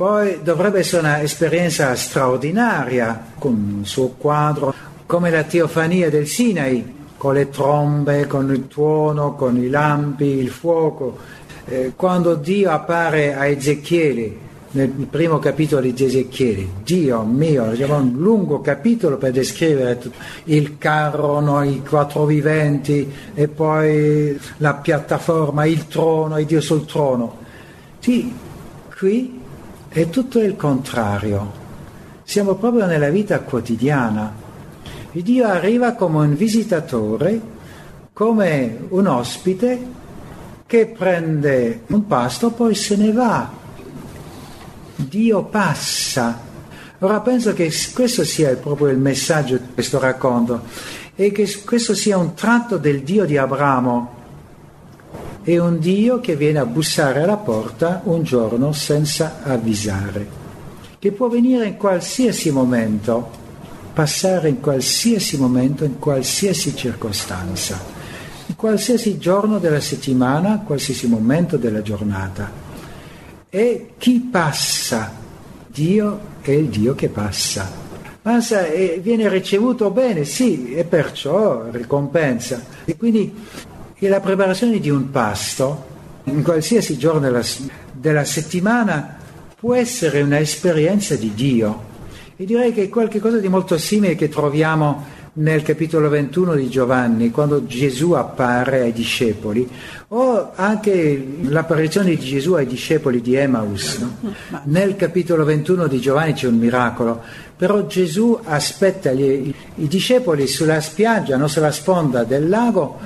Poi 0.00 0.38
dovrebbe 0.42 0.78
essere 0.78 1.06
un'esperienza 1.06 1.94
straordinaria, 1.94 3.32
con 3.38 3.80
il 3.82 3.86
suo 3.86 4.14
quadro, 4.16 4.72
come 5.04 5.28
la 5.28 5.42
teofania 5.42 6.08
del 6.08 6.26
Sinai, 6.26 6.94
con 7.18 7.34
le 7.34 7.50
trombe, 7.50 8.26
con 8.26 8.50
il 8.50 8.66
tuono, 8.66 9.34
con 9.34 9.58
i 9.58 9.68
lampi, 9.68 10.24
il 10.24 10.48
fuoco. 10.48 11.18
Eh, 11.66 11.92
quando 11.96 12.34
Dio 12.34 12.70
appare 12.70 13.34
a 13.34 13.44
Ezechiele, 13.44 14.36
nel 14.70 14.88
primo 14.88 15.38
capitolo 15.38 15.82
di 15.82 15.92
Ezechiele. 15.94 16.66
Dio 16.82 17.20
mio, 17.24 17.64
abbiamo 17.64 17.96
un 17.96 18.14
lungo 18.16 18.62
capitolo 18.62 19.18
per 19.18 19.32
descrivere 19.32 20.00
il 20.44 20.78
carro, 20.78 21.40
no, 21.40 21.62
i 21.62 21.82
quattro 21.86 22.24
viventi 22.24 23.06
e 23.34 23.48
poi 23.48 24.40
la 24.56 24.72
piattaforma, 24.72 25.66
il 25.66 25.86
trono 25.88 26.38
e 26.38 26.46
Dio 26.46 26.62
sul 26.62 26.86
trono. 26.86 27.36
Sì, 27.98 28.32
qui 28.96 29.39
è 29.90 30.08
tutto 30.08 30.38
il 30.38 30.56
contrario. 30.56 31.52
Siamo 32.22 32.54
proprio 32.54 32.86
nella 32.86 33.10
vita 33.10 33.40
quotidiana. 33.40 34.32
Dio 35.10 35.46
arriva 35.46 35.94
come 35.94 36.18
un 36.18 36.36
visitatore 36.36 37.58
come 38.12 38.86
un 38.90 39.06
ospite 39.06 39.78
che 40.66 40.86
prende 40.86 41.84
un 41.86 42.06
pasto 42.06 42.50
poi 42.50 42.74
se 42.74 42.94
ne 42.96 43.12
va. 43.12 43.50
Dio 44.94 45.42
passa. 45.44 46.38
Ora 46.98 47.20
penso 47.20 47.52
che 47.52 47.72
questo 47.92 48.24
sia 48.24 48.54
proprio 48.56 48.88
il 48.88 48.98
messaggio 48.98 49.56
di 49.56 49.68
questo 49.72 49.98
racconto 49.98 50.62
e 51.16 51.32
che 51.32 51.48
questo 51.64 51.94
sia 51.94 52.16
un 52.18 52.34
tratto 52.34 52.76
del 52.76 53.00
Dio 53.02 53.24
di 53.24 53.36
Abramo. 53.36 54.19
È 55.42 55.56
un 55.56 55.78
Dio 55.78 56.20
che 56.20 56.36
viene 56.36 56.58
a 56.58 56.66
bussare 56.66 57.22
alla 57.22 57.38
porta 57.38 58.02
un 58.04 58.22
giorno 58.22 58.72
senza 58.72 59.40
avvisare, 59.42 60.28
che 60.98 61.12
può 61.12 61.28
venire 61.28 61.66
in 61.66 61.78
qualsiasi 61.78 62.50
momento, 62.50 63.30
passare 63.94 64.50
in 64.50 64.60
qualsiasi 64.60 65.38
momento, 65.38 65.84
in 65.84 65.98
qualsiasi 65.98 66.76
circostanza, 66.76 67.80
in 68.48 68.54
qualsiasi 68.54 69.16
giorno 69.16 69.58
della 69.58 69.80
settimana, 69.80 70.60
qualsiasi 70.62 71.08
momento 71.08 71.56
della 71.56 71.80
giornata. 71.80 72.52
E 73.48 73.92
chi 73.96 74.20
passa? 74.30 75.10
Dio 75.66 76.20
è 76.42 76.50
il 76.50 76.66
Dio 76.66 76.94
che 76.94 77.08
passa. 77.08 77.66
Passa 78.20 78.66
e 78.66 79.00
viene 79.02 79.26
ricevuto 79.30 79.90
bene, 79.90 80.24
sì, 80.24 80.74
e 80.74 80.84
perciò 80.84 81.64
ricompensa. 81.70 82.62
E 82.84 82.94
quindi 82.98 83.34
la 84.08 84.20
preparazione 84.20 84.78
di 84.78 84.90
un 84.90 85.10
pasto, 85.10 85.88
in 86.24 86.42
qualsiasi 86.42 86.96
giorno 86.96 87.20
della, 87.20 87.42
della 87.92 88.24
settimana, 88.24 89.16
può 89.58 89.74
essere 89.74 90.22
un'esperienza 90.22 91.16
di 91.16 91.34
Dio. 91.34 91.88
E 92.36 92.44
direi 92.46 92.72
che 92.72 92.84
è 92.84 92.88
qualcosa 92.88 93.38
di 93.38 93.48
molto 93.48 93.76
simile 93.76 94.14
che 94.14 94.30
troviamo 94.30 95.18
nel 95.32 95.62
capitolo 95.62 96.08
21 96.08 96.54
di 96.54 96.68
Giovanni, 96.68 97.30
quando 97.30 97.66
Gesù 97.66 98.12
appare 98.12 98.80
ai 98.80 98.92
discepoli, 98.92 99.68
o 100.08 100.52
anche 100.54 101.26
l'apparizione 101.42 102.10
di 102.10 102.18
Gesù 102.18 102.54
ai 102.54 102.66
discepoli 102.66 103.20
di 103.20 103.34
Emmaus. 103.34 103.98
No? 103.98 104.34
Nel 104.64 104.96
capitolo 104.96 105.44
21 105.44 105.86
di 105.86 106.00
Giovanni 106.00 106.32
c'è 106.32 106.48
un 106.48 106.56
miracolo, 106.56 107.22
però 107.56 107.86
Gesù 107.86 108.40
aspetta 108.42 109.12
gli, 109.12 109.54
i 109.76 109.88
discepoli 109.88 110.46
sulla 110.46 110.80
spiaggia, 110.80 111.36
non 111.36 111.48
sulla 111.48 111.70
sponda 111.70 112.24
del 112.24 112.48
lago, 112.48 112.98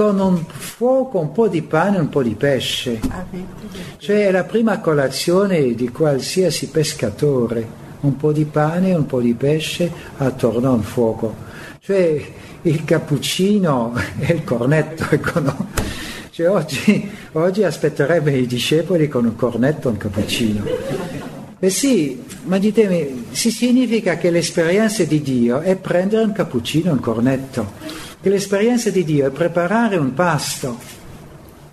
con 0.00 0.18
un 0.18 0.42
fuoco, 0.46 1.18
un 1.18 1.30
po' 1.30 1.46
di 1.46 1.60
pane 1.60 1.98
e 1.98 2.00
un 2.00 2.08
po' 2.08 2.22
di 2.22 2.34
pesce. 2.34 2.98
Cioè 3.98 4.28
è 4.28 4.30
la 4.30 4.44
prima 4.44 4.80
colazione 4.80 5.74
di 5.74 5.90
qualsiasi 5.90 6.68
pescatore, 6.68 7.68
un 8.00 8.16
po' 8.16 8.32
di 8.32 8.46
pane 8.46 8.92
e 8.92 8.94
un 8.94 9.04
po' 9.04 9.20
di 9.20 9.34
pesce 9.34 9.92
attorno 10.16 10.68
a 10.68 10.72
un 10.72 10.82
fuoco 10.82 11.48
cioè 11.82 12.22
il 12.62 12.84
cappuccino 12.84 13.94
e 14.20 14.32
il 14.32 14.44
cornetto. 14.44 15.04
Ecco, 15.10 15.40
no? 15.40 15.68
cioè, 16.30 16.48
oggi, 16.48 17.10
oggi, 17.32 17.62
aspetterebbe 17.62 18.32
i 18.32 18.46
discepoli 18.46 19.06
con 19.06 19.26
un 19.26 19.36
cornetto 19.36 19.88
e 19.88 19.90
un 19.90 19.96
cappuccino. 19.98 20.64
Eh 21.58 21.70
sì, 21.70 22.22
ma 22.44 22.56
ditemi, 22.56 23.26
si 23.32 23.50
significa 23.50 24.16
che 24.16 24.30
l'esperienza 24.30 25.04
di 25.04 25.20
Dio 25.20 25.60
è 25.60 25.76
prendere 25.76 26.24
un 26.24 26.32
cappuccino 26.32 26.88
e 26.88 26.92
un 26.92 27.00
cornetto, 27.00 27.72
che 28.20 28.28
l'esperienza 28.28 28.90
di 28.90 29.04
Dio 29.04 29.26
è 29.26 29.30
preparare 29.30 29.96
un 29.96 30.12
pasto 30.14 30.78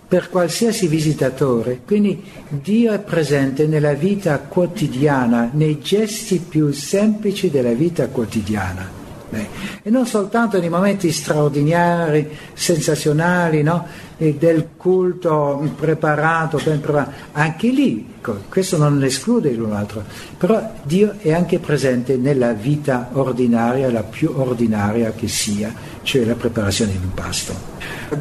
per 0.08 0.30
qualsiasi 0.30 0.88
visitatore. 0.88 1.82
Quindi 1.86 2.24
Dio 2.50 2.94
è 2.94 3.00
presente 3.00 3.68
nella 3.68 3.94
vita 3.94 4.40
quotidiana, 4.40 5.50
nei 5.54 5.80
gesti 5.82 6.40
più 6.40 6.72
semplici 6.72 7.50
della 7.50 7.74
vita 7.74 8.08
quotidiana. 8.08 8.97
Beh, 9.30 9.48
e 9.84 9.90
non 9.90 10.06
soltanto 10.06 10.58
nei 10.60 10.70
momenti 10.70 11.12
straordinari, 11.12 12.30
sensazionali, 12.54 13.62
no? 13.62 13.86
del 14.18 14.70
culto 14.76 15.70
preparato, 15.78 16.60
ben 16.64 16.80
preparato, 16.80 17.12
anche 17.34 17.68
lì, 17.68 18.16
questo 18.50 18.78
non 18.78 19.04
esclude 19.04 19.52
l'un 19.52 19.70
l'altro, 19.70 20.04
però 20.38 20.74
Dio 20.84 21.16
è 21.20 21.34
anche 21.34 21.60
presente 21.60 22.18
nella 22.18 22.54
vita 22.54 23.10
ordinaria, 23.14 23.92
la 23.92 24.04
più 24.04 24.32
ordinaria 24.36 25.12
che 25.12 25.28
sia, 25.28 25.72
cioè 26.02 26.26
la 26.26 26.34
preparazione 26.34 26.94
di 26.94 27.00
un 27.04 27.14
pasto. 27.14 27.54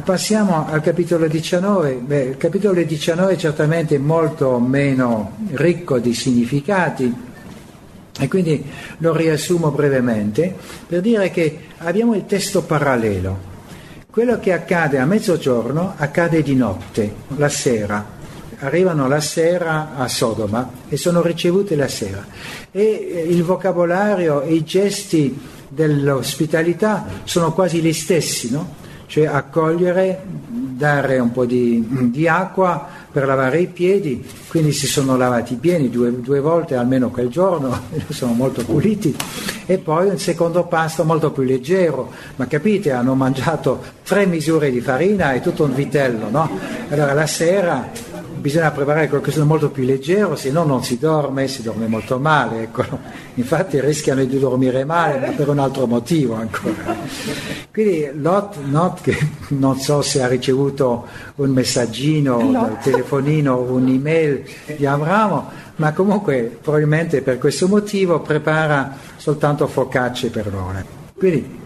Passiamo 0.03 0.67
al 0.67 0.81
capitolo 0.81 1.27
19, 1.27 1.93
Beh, 2.05 2.23
il 2.23 2.37
capitolo 2.37 2.83
19 2.83 3.33
è 3.33 3.37
certamente 3.37 3.97
molto 3.97 4.59
meno 4.59 5.37
ricco 5.51 5.97
di 5.97 6.13
significati, 6.13 7.25
e 8.19 8.27
quindi 8.27 8.63
lo 8.97 9.15
riassumo 9.15 9.71
brevemente 9.71 10.55
per 10.87 11.01
dire 11.01 11.29
che 11.29 11.59
abbiamo 11.77 12.15
il 12.15 12.25
testo 12.25 12.63
parallelo. 12.63 13.55
Quello 14.09 14.39
che 14.39 14.51
accade 14.51 14.97
a 14.97 15.05
mezzogiorno 15.05 15.93
accade 15.95 16.41
di 16.41 16.55
notte, 16.55 17.13
la 17.35 17.49
sera. 17.49 18.15
Arrivano 18.59 19.07
la 19.07 19.19
sera 19.19 19.95
a 19.95 20.07
Sodoma 20.07 20.71
e 20.89 20.97
sono 20.97 21.21
ricevute 21.21 21.75
la 21.75 21.87
sera. 21.87 22.25
E 22.71 22.81
eh, 22.81 23.21
il 23.29 23.43
vocabolario 23.43 24.41
e 24.41 24.55
i 24.55 24.63
gesti 24.63 25.39
dell'ospitalità 25.67 27.05
sono 27.25 27.53
quasi 27.53 27.79
gli 27.81 27.93
stessi, 27.93 28.49
no? 28.49 28.85
Cioè 29.05 29.27
accogliere, 29.27 30.23
dare 30.47 31.19
un 31.19 31.31
po' 31.31 31.45
di, 31.45 32.09
di 32.11 32.27
acqua, 32.27 32.87
per 33.17 33.25
lavare 33.25 33.61
i 33.61 33.65
piedi, 33.65 34.23
quindi 34.47 34.71
si 34.71 34.85
sono 34.85 35.17
lavati 35.17 35.53
i 35.53 35.55
piedi 35.55 35.89
due, 35.89 36.21
due 36.21 36.39
volte 36.39 36.75
almeno 36.75 37.09
quel 37.09 37.29
giorno, 37.29 37.85
sono 38.09 38.33
molto 38.33 38.63
puliti, 38.63 39.15
e 39.65 39.79
poi 39.79 40.09
un 40.09 40.19
secondo 40.19 40.65
pasto 40.65 41.03
molto 41.03 41.31
più 41.31 41.41
leggero, 41.41 42.11
ma 42.35 42.45
capite, 42.45 42.91
hanno 42.91 43.15
mangiato 43.15 43.81
tre 44.03 44.27
misure 44.27 44.69
di 44.69 44.81
farina 44.81 45.33
e 45.33 45.41
tutto 45.41 45.63
un 45.63 45.73
vitello, 45.73 46.29
no? 46.29 46.59
Allora 46.89 47.13
la 47.13 47.25
sera 47.25 47.89
bisogna 48.47 48.71
preparare 48.71 49.09
qualcosa 49.09 49.41
di 49.41 49.45
molto 49.45 49.69
più 49.69 49.83
leggero, 49.83 50.37
se 50.37 50.51
no 50.51 50.63
non 50.63 50.81
si 50.81 50.97
dorme, 50.97 51.49
si 51.49 51.61
dorme 51.63 51.87
molto 51.87 52.17
male. 52.17 52.61
Ecco. 52.61 52.85
Infatti 53.33 53.81
rischiano 53.81 54.23
di 54.23 54.39
dormire 54.39 54.85
male, 54.85 55.19
ma 55.19 55.27
per 55.33 55.49
un 55.49 55.59
altro 55.59 55.85
motivo 55.85 56.35
ancora. 56.35 56.95
Quindi 57.73 58.09
Lot, 58.13 58.55
Lot 58.69 59.01
che 59.01 59.17
non 59.49 59.77
so 59.81 60.01
se 60.01 60.23
ha 60.23 60.27
ricevuto 60.27 61.07
un 61.35 61.49
messaggino 61.49 62.49
dal 62.49 62.79
telefonino 62.81 63.53
o 63.53 63.73
un'email 63.73 64.45
di 64.77 64.85
Abramo, 64.85 65.49
ma 65.75 65.91
comunque 65.91 66.57
probabilmente 66.61 67.21
per 67.21 67.39
questo 67.39 67.67
motivo 67.67 68.21
prepara 68.21 68.95
soltanto 69.17 69.67
focacce 69.67 70.29
per 70.29 70.47
l'ora. 70.49 70.85
Quindi 71.17 71.59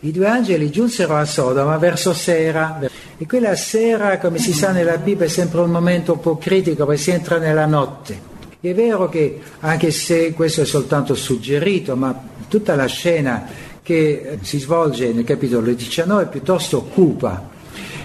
i 0.00 0.12
due 0.12 0.28
angeli 0.28 0.70
giunsero 0.70 1.16
a 1.16 1.24
Sodoma 1.24 1.78
verso 1.78 2.12
sera 2.12 2.78
e 3.22 3.26
quella 3.26 3.54
sera, 3.54 4.18
come 4.18 4.38
si 4.38 4.52
sa 4.52 4.72
nella 4.72 4.96
Bibbia, 4.96 5.26
è 5.26 5.28
sempre 5.28 5.60
un 5.60 5.70
momento 5.70 6.14
un 6.14 6.18
po' 6.18 6.38
critico 6.38 6.84
perché 6.84 7.00
si 7.00 7.10
entra 7.12 7.38
nella 7.38 7.66
notte. 7.66 8.20
È 8.60 8.74
vero 8.74 9.08
che, 9.08 9.38
anche 9.60 9.92
se 9.92 10.32
questo 10.32 10.62
è 10.62 10.64
soltanto 10.64 11.14
suggerito, 11.14 11.94
ma 11.94 12.20
tutta 12.48 12.74
la 12.74 12.86
scena 12.86 13.46
che 13.80 14.38
si 14.42 14.58
svolge 14.58 15.12
nel 15.12 15.22
capitolo 15.22 15.72
19 15.72 16.24
è 16.24 16.26
piuttosto 16.26 16.82
cupa. 16.82 17.48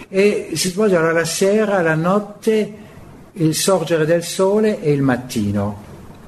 E 0.07 0.51
si 0.53 0.69
svolge 0.69 0.95
allora 0.95 1.13
la 1.13 1.25
sera, 1.25 1.81
la 1.81 1.95
notte, 1.95 2.73
il 3.33 3.55
sorgere 3.55 4.05
del 4.05 4.23
sole 4.23 4.79
e 4.83 4.91
il 4.91 5.01
mattino. 5.01 5.83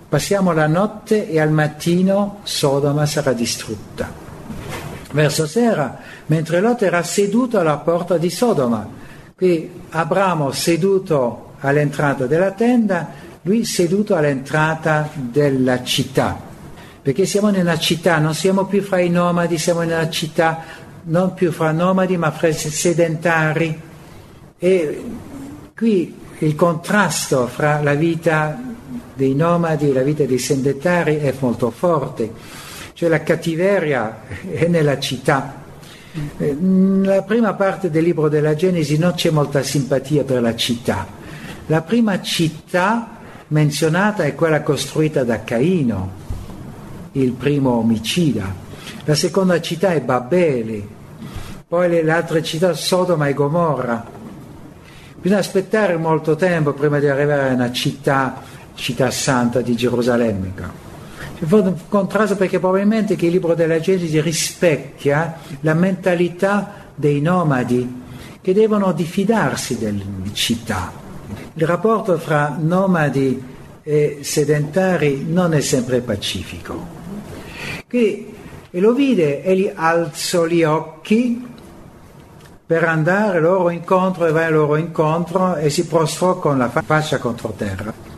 Passiamo 0.10 0.52
la 0.52 0.66
notte 0.66 1.30
e 1.30 1.40
al 1.40 1.52
mattino 1.52 2.40
Sodoma 2.42 3.06
sarà 3.06 3.34
distrutta 3.34 4.30
verso 5.12 5.48
sera, 5.48 6.00
mentre 6.30 6.60
Lot 6.60 6.82
era 6.82 7.04
seduto 7.04 7.60
alla 7.60 7.78
porta 7.78 8.18
di 8.18 8.30
Sodoma. 8.30 8.88
Qui 9.36 9.70
Abramo 9.90 10.52
seduto 10.52 11.54
all'entrata 11.60 12.26
della 12.26 12.52
tenda, 12.52 13.10
lui 13.44 13.66
seduto 13.66 14.16
all'entrata 14.16 15.10
della 15.14 15.84
città. 15.84 16.48
Perché 17.02 17.26
siamo 17.26 17.50
nella 17.50 17.78
città, 17.78 18.18
non 18.20 18.34
siamo 18.34 18.66
più 18.66 18.82
fra 18.82 19.00
i 19.00 19.10
nomadi, 19.10 19.58
siamo 19.58 19.82
nella 19.82 20.10
città, 20.10 20.64
non 21.04 21.34
più 21.34 21.52
fra 21.52 21.72
nomadi 21.72 22.18
ma 22.18 22.32
fra 22.32 22.52
sedentari. 22.52 23.82
E 24.58 25.04
qui 25.76 26.16
il 26.40 26.56
contrasto 26.56 27.48
fra 27.48 27.82
la 27.82 27.96
vita 27.96 28.60
dei 29.14 29.34
nomadi 29.34 29.90
e 29.90 29.94
la 29.94 30.04
vita 30.04 30.26
dei 30.26 30.38
sedentari 30.38 31.18
è 31.18 31.34
molto 31.40 31.72
forte 31.72 32.58
cioè 33.00 33.08
la 33.08 33.24
cattiveria 33.24 34.24
è 34.52 34.68
nella 34.68 35.00
città. 35.00 35.59
Nella 36.38 37.24
prima 37.24 37.54
parte 37.54 37.90
del 37.90 38.04
libro 38.04 38.30
della 38.30 38.56
Genesi 38.56 38.98
non 38.98 39.14
c'è 39.14 39.30
molta 39.30 39.62
simpatia 39.64 40.24
per 40.24 40.42
la 40.42 40.56
città. 40.56 41.08
La 41.68 41.82
prima 41.82 42.22
città 42.22 43.18
menzionata 43.48 44.24
è 44.24 44.36
quella 44.36 44.62
costruita 44.62 45.24
da 45.24 45.44
Caino, 45.44 46.12
il 47.14 47.32
primo 47.32 47.72
omicida. 47.72 48.54
La 49.06 49.16
seconda 49.16 49.60
città 49.62 49.92
è 49.94 50.02
Babele, 50.02 50.88
poi 51.68 51.90
le 51.90 52.12
altre 52.12 52.42
città 52.44 52.74
Sodoma 52.74 53.28
e 53.28 53.34
Gomorra. 53.34 54.06
Bisogna 55.20 55.42
aspettare 55.42 55.98
molto 55.98 56.36
tempo 56.36 56.74
prima 56.74 57.00
di 57.00 57.08
arrivare 57.08 57.50
a 57.50 57.54
una 57.54 57.72
città, 57.72 58.42
città 58.74 59.12
santa 59.12 59.62
di 59.62 59.76
Gerusalemme 59.76 60.54
contrasto 61.88 62.36
perché 62.36 62.60
probabilmente 62.60 63.16
che 63.16 63.28
il 63.28 63.32
libro 63.32 63.54
della 63.54 63.80
Genesi 63.80 64.20
rispecchia 64.20 65.40
la 65.62 65.74
mentalità 65.74 66.88
dei 66.96 67.22
nomadi 67.22 68.02
che 68.42 68.54
devono 68.54 68.92
diffidarsi 68.92 69.78
delle 69.78 70.04
città. 70.34 70.92
Il 71.54 71.66
rapporto 71.66 72.18
fra 72.18 72.58
nomadi 72.60 73.42
e 73.84 74.20
sedentari 74.22 75.26
non 75.28 75.54
è 75.54 75.62
sempre 75.62 76.02
pacifico. 76.02 76.98
Qui 77.88 78.34
e 78.72 78.80
lo 78.80 78.94
vide 78.94 79.44
e 79.44 79.58
gli 79.58 79.72
alzò 79.74 80.46
gli 80.46 80.64
occhi 80.64 81.48
per 82.66 82.84
andare 82.84 83.40
loro 83.40 83.72
incontro 83.72 84.28
e 84.28 84.32
va 84.32 84.48
loro 84.50 84.76
incontro 84.76 85.56
e 85.56 85.72
si 85.72 85.88
prostrò 85.88 86.38
con 86.38 86.58
la 86.58 86.70
faccia 86.70 87.18
contro 87.18 87.52
terra. 87.58 88.09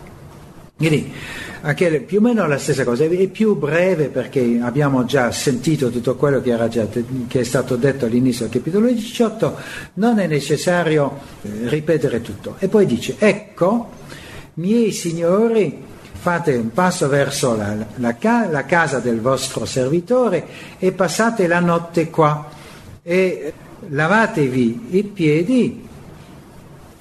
Quindi 0.81 1.13
anche 1.61 1.99
più 1.99 2.17
o 2.17 2.21
meno 2.21 2.47
la 2.47 2.57
stessa 2.57 2.83
cosa, 2.83 3.03
è 3.03 3.27
più 3.27 3.55
breve 3.55 4.07
perché 4.07 4.59
abbiamo 4.63 5.05
già 5.05 5.31
sentito 5.31 5.91
tutto 5.91 6.15
quello 6.15 6.41
che, 6.41 6.57
già, 6.69 6.87
che 7.27 7.39
è 7.39 7.43
stato 7.43 7.75
detto 7.75 8.05
all'inizio 8.05 8.47
del 8.47 8.55
capitolo 8.55 8.87
18, 8.87 9.57
non 9.95 10.17
è 10.17 10.25
necessario 10.25 11.19
eh, 11.43 11.69
ripetere 11.69 12.21
tutto. 12.21 12.55
E 12.57 12.67
poi 12.67 12.87
dice, 12.87 13.13
ecco, 13.19 13.91
miei 14.55 14.91
signori, 14.91 15.83
fate 16.13 16.55
un 16.55 16.71
passo 16.71 17.07
verso 17.07 17.55
la, 17.55 17.75
la, 17.97 18.15
la 18.49 18.65
casa 18.65 18.97
del 18.97 19.21
vostro 19.21 19.65
servitore 19.65 20.47
e 20.79 20.91
passate 20.93 21.45
la 21.45 21.59
notte 21.59 22.09
qua 22.09 22.49
e 23.03 23.53
lavatevi 23.87 24.87
i 24.89 25.03
piedi 25.03 25.87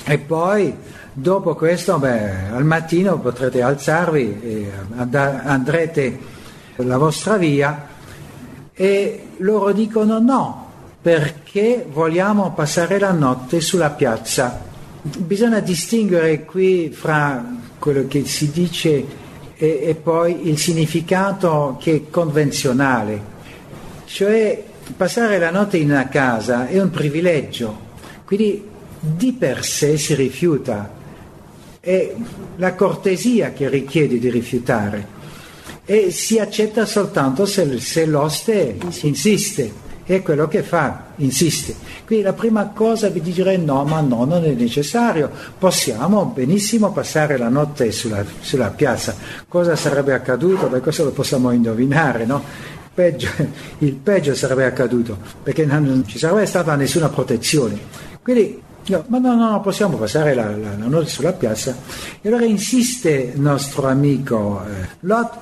e 0.04 0.18
poi 0.18 0.74
Dopo 1.12 1.56
questo, 1.56 1.98
beh, 1.98 2.50
al 2.52 2.64
mattino 2.64 3.18
potrete 3.18 3.62
alzarvi 3.62 4.40
e 4.42 4.70
andrete 4.96 6.18
la 6.76 6.98
vostra 6.98 7.36
via. 7.36 7.88
E 8.72 9.26
loro 9.38 9.72
dicono 9.72 10.20
no, 10.20 10.70
perché 11.02 11.84
vogliamo 11.90 12.52
passare 12.52 13.00
la 13.00 13.10
notte 13.10 13.60
sulla 13.60 13.90
piazza. 13.90 14.62
Bisogna 15.02 15.58
distinguere 15.58 16.44
qui 16.44 16.90
fra 16.90 17.44
quello 17.78 18.06
che 18.06 18.24
si 18.26 18.52
dice 18.52 19.04
e, 19.56 19.80
e 19.82 19.94
poi 19.96 20.48
il 20.48 20.58
significato 20.58 21.76
che 21.80 21.94
è 21.96 22.10
convenzionale, 22.10 23.20
cioè 24.04 24.62
passare 24.96 25.38
la 25.38 25.50
notte 25.50 25.76
in 25.76 25.90
una 25.90 26.08
casa 26.08 26.68
è 26.68 26.80
un 26.80 26.90
privilegio, 26.90 27.78
quindi 28.24 28.68
di 29.00 29.32
per 29.32 29.64
sé 29.64 29.96
si 29.96 30.14
rifiuta 30.14 30.98
è 31.80 32.14
la 32.56 32.74
cortesia 32.74 33.52
che 33.52 33.68
richiede 33.70 34.18
di 34.18 34.28
rifiutare 34.28 35.18
e 35.86 36.10
si 36.10 36.38
accetta 36.38 36.84
soltanto 36.84 37.46
se, 37.46 37.80
se 37.80 38.06
l'oste 38.06 38.76
insiste. 39.02 39.88
È 40.04 40.22
quello 40.22 40.48
che 40.48 40.64
fa, 40.64 41.12
insiste. 41.16 41.74
Quindi 42.04 42.24
la 42.24 42.32
prima 42.32 42.66
cosa 42.74 43.08
vi 43.08 43.20
direi 43.20 43.62
no, 43.62 43.84
ma 43.84 44.00
no, 44.00 44.24
non 44.24 44.44
è 44.44 44.52
necessario. 44.54 45.30
Possiamo 45.56 46.24
benissimo 46.26 46.90
passare 46.90 47.36
la 47.36 47.48
notte 47.48 47.92
sulla, 47.92 48.24
sulla 48.40 48.70
piazza. 48.70 49.14
Cosa 49.46 49.76
sarebbe 49.76 50.12
accaduto? 50.12 50.66
Beh, 50.66 50.80
questo 50.80 51.04
lo 51.04 51.10
possiamo 51.12 51.52
indovinare, 51.52 52.24
no? 52.24 52.42
Peggio, 52.92 53.28
il 53.78 53.94
peggio 53.94 54.34
sarebbe 54.34 54.64
accaduto 54.64 55.16
perché 55.44 55.64
non 55.64 56.02
ci 56.06 56.18
sarebbe 56.18 56.44
stata 56.44 56.74
nessuna 56.74 57.08
protezione. 57.08 57.78
Quindi 58.20 58.60
No, 58.86 59.04
ma 59.08 59.18
no, 59.18 59.34
no, 59.34 59.60
possiamo 59.60 59.96
passare 59.96 60.34
la, 60.34 60.44
la, 60.56 60.76
la, 60.76 60.86
notte 60.86 61.08
sulla 61.08 61.32
piazza. 61.32 61.76
E 62.20 62.28
allora 62.28 62.44
insiste 62.44 63.32
il 63.34 63.40
nostro 63.40 63.86
amico 63.86 64.62
eh, 64.64 64.88
Lot, 65.00 65.38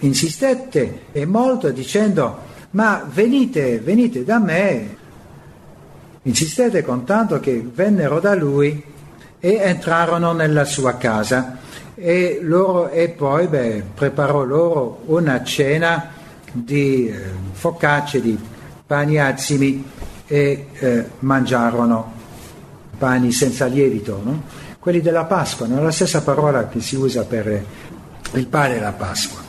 insistette 0.00 1.02
e 1.12 1.26
molto 1.26 1.70
dicendo, 1.70 2.38
ma 2.70 3.06
venite, 3.12 3.78
venite 3.78 4.24
da 4.24 4.38
me. 4.38 4.96
Insistette 6.22 6.82
con 6.82 7.04
tanto 7.04 7.38
che 7.40 7.64
vennero 7.72 8.20
da 8.20 8.34
lui 8.34 8.82
e 9.38 9.54
entrarono 9.54 10.32
nella 10.32 10.64
sua 10.64 10.96
casa 10.96 11.58
e, 11.94 12.38
loro, 12.42 12.88
e 12.88 13.08
poi 13.10 13.46
beh, 13.46 13.82
preparò 13.94 14.44
loro 14.44 15.02
una 15.06 15.42
cena 15.42 16.10
di 16.50 17.08
eh, 17.08 17.20
focacce, 17.52 18.20
di 18.20 18.38
pani 18.86 19.18
azimi 19.18 19.84
e 20.26 20.66
eh, 20.72 21.04
mangiarono 21.20 22.16
pani 22.98 23.32
senza 23.32 23.66
lievito, 23.66 24.20
no? 24.22 24.42
quelli 24.78 25.00
della 25.00 25.24
Pasqua, 25.24 25.66
non 25.66 25.78
è 25.78 25.82
la 25.82 25.90
stessa 25.90 26.22
parola 26.22 26.68
che 26.68 26.80
si 26.80 26.96
usa 26.96 27.24
per 27.24 27.64
il 28.32 28.46
pane 28.46 28.74
della 28.74 28.92
Pasqua. 28.92 29.40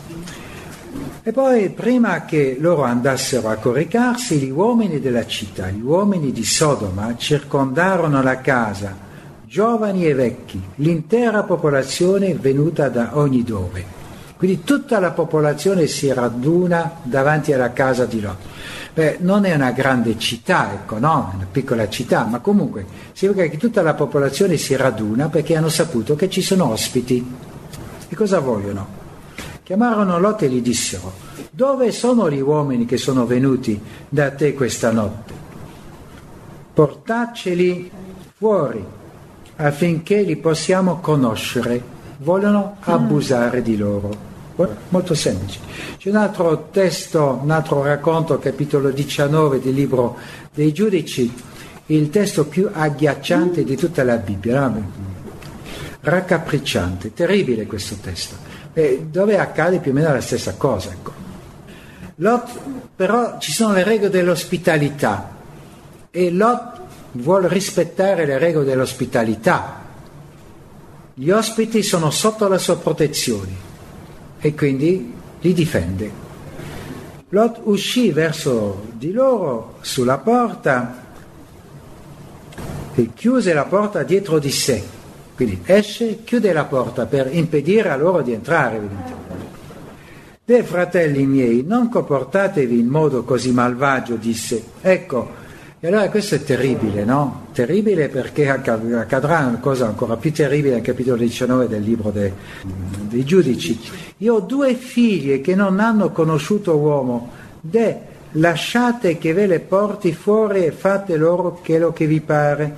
E 1.21 1.31
poi, 1.31 1.69
prima 1.69 2.25
che 2.25 2.57
loro 2.59 2.83
andassero 2.83 3.49
a 3.49 3.55
coricarsi, 3.55 4.37
gli 4.37 4.49
uomini 4.49 4.99
della 4.99 5.25
città, 5.25 5.69
gli 5.69 5.81
uomini 5.81 6.31
di 6.31 6.43
Sodoma, 6.43 7.15
circondarono 7.17 8.21
la 8.21 8.41
casa, 8.41 8.97
giovani 9.45 10.05
e 10.05 10.13
vecchi, 10.13 10.61
l'intera 10.75 11.43
popolazione 11.43 12.33
venuta 12.35 12.89
da 12.89 13.11
ogni 13.13 13.43
dove. 13.43 13.98
Quindi 14.39 14.63
tutta 14.63 15.01
la 15.01 15.11
popolazione 15.11 15.85
si 15.87 16.13
raduna 16.13 16.93
davanti 17.03 17.51
alla 17.51 17.73
casa 17.73 18.05
di 18.05 18.21
Lot. 18.21 18.37
Beh, 18.93 19.17
non 19.19 19.43
è 19.43 19.53
una 19.53 19.71
grande 19.71 20.17
città, 20.17 20.71
ecco, 20.71 20.97
no, 20.97 21.31
è 21.33 21.35
una 21.35 21.47
piccola 21.51 21.89
città, 21.89 22.23
ma 22.23 22.39
comunque 22.39 22.85
significa 23.11 23.47
che 23.47 23.57
tutta 23.57 23.81
la 23.81 23.95
popolazione 23.95 24.55
si 24.55 24.77
raduna 24.77 25.27
perché 25.27 25.57
hanno 25.57 25.67
saputo 25.67 26.15
che 26.15 26.29
ci 26.29 26.41
sono 26.41 26.69
ospiti. 26.69 27.35
E 28.07 28.15
cosa 28.15 28.39
vogliono? 28.39 28.87
Chiamarono 29.61 30.17
Lot 30.19 30.43
e 30.43 30.47
gli 30.47 30.61
dissero, 30.61 31.11
dove 31.51 31.91
sono 31.91 32.31
gli 32.31 32.39
uomini 32.39 32.85
che 32.85 32.95
sono 32.95 33.25
venuti 33.25 33.77
da 34.07 34.31
te 34.31 34.53
questa 34.53 34.89
notte? 34.91 35.33
Portaceli 36.73 37.91
fuori 38.37 38.85
affinché 39.57 40.21
li 40.21 40.37
possiamo 40.37 41.01
conoscere. 41.01 41.97
Vogliono 42.19 42.77
abusare 42.79 43.61
di 43.61 43.75
loro. 43.75 44.28
Molto 44.89 45.13
semplice. 45.13 45.59
C'è 45.97 46.09
un 46.09 46.17
altro 46.17 46.67
testo, 46.69 47.39
un 47.41 47.49
altro 47.49 47.81
racconto, 47.81 48.39
capitolo 48.39 48.89
19 48.89 49.61
del 49.61 49.73
libro 49.73 50.17
dei 50.53 50.73
giudici, 50.73 51.33
il 51.85 52.09
testo 52.09 52.45
più 52.45 52.69
agghiacciante 52.69 53.63
di 53.63 53.77
tutta 53.77 54.03
la 54.03 54.17
Bibbia, 54.17 54.69
raccapricciante, 56.01 57.13
terribile 57.13 57.67
questo 57.67 57.95
testo, 58.01 58.35
eh, 58.73 59.05
dove 59.09 59.37
accade 59.37 59.79
più 59.79 59.91
o 59.91 59.93
meno 59.93 60.11
la 60.11 60.19
stessa 60.19 60.53
cosa. 60.55 60.89
Ecco. 60.91 61.13
Lot, 62.15 62.59
però 62.97 63.37
ci 63.39 63.53
sono 63.53 63.73
le 63.73 63.83
regole 63.83 64.09
dell'ospitalità 64.09 65.37
e 66.11 66.31
Lot 66.31 66.81
vuole 67.13 67.47
rispettare 67.47 68.25
le 68.25 68.37
regole 68.37 68.65
dell'ospitalità. 68.65 69.83
Gli 71.13 71.29
ospiti 71.29 71.81
sono 71.81 72.11
sotto 72.11 72.49
la 72.49 72.57
sua 72.57 72.77
protezione 72.77 73.68
e 74.39 74.55
quindi 74.55 75.13
li 75.41 75.53
difende. 75.53 76.27
Lot 77.29 77.61
uscì 77.63 78.11
verso 78.11 78.87
di 78.93 79.11
loro 79.11 79.75
sulla 79.81 80.17
porta 80.17 81.07
e 82.95 83.09
chiuse 83.13 83.53
la 83.53 83.65
porta 83.65 84.03
dietro 84.03 84.39
di 84.39 84.51
sé. 84.51 84.83
Quindi 85.35 85.61
esce, 85.65 86.23
chiude 86.23 86.51
la 86.51 86.65
porta 86.65 87.05
per 87.05 87.29
impedire 87.33 87.89
a 87.89 87.95
loro 87.95 88.21
di 88.21 88.33
entrare, 88.33 88.75
evidentemente. 88.75 89.17
Beh, 90.43 90.63
fratelli 90.63 91.25
miei, 91.25 91.63
non 91.65 91.89
comportatevi 91.89 92.77
in 92.77 92.87
modo 92.87 93.23
così 93.23 93.51
malvagio, 93.51 94.15
disse. 94.15 94.63
Ecco, 94.81 95.29
e 95.81 95.87
allora 95.87 96.09
questo 96.09 96.35
è 96.35 96.43
terribile, 96.43 97.05
no? 97.05 97.47
Terribile 97.53 98.09
perché 98.09 98.49
accadrà 98.49 99.39
una 99.39 99.59
cosa 99.59 99.85
ancora 99.85 100.17
più 100.17 100.33
terribile 100.33 100.73
nel 100.73 100.83
capitolo 100.83 101.15
19 101.15 101.69
del 101.69 101.81
libro 101.81 102.09
dei, 102.11 102.33
dei 103.07 103.23
giudici. 103.23 103.79
Io 104.17 104.35
ho 104.35 104.39
due 104.41 104.73
figlie 104.73 105.39
che 105.39 105.55
non 105.55 105.79
hanno 105.79 106.11
conosciuto 106.11 106.75
uomo, 106.75 107.31
de, 107.61 107.97
lasciate 108.31 109.17
che 109.17 109.31
ve 109.31 109.47
le 109.47 109.61
porti 109.61 110.11
fuori 110.11 110.65
e 110.65 110.71
fate 110.71 111.15
loro 111.15 111.61
quello 111.63 111.93
che 111.93 112.07
vi 112.07 112.19
pare, 112.19 112.75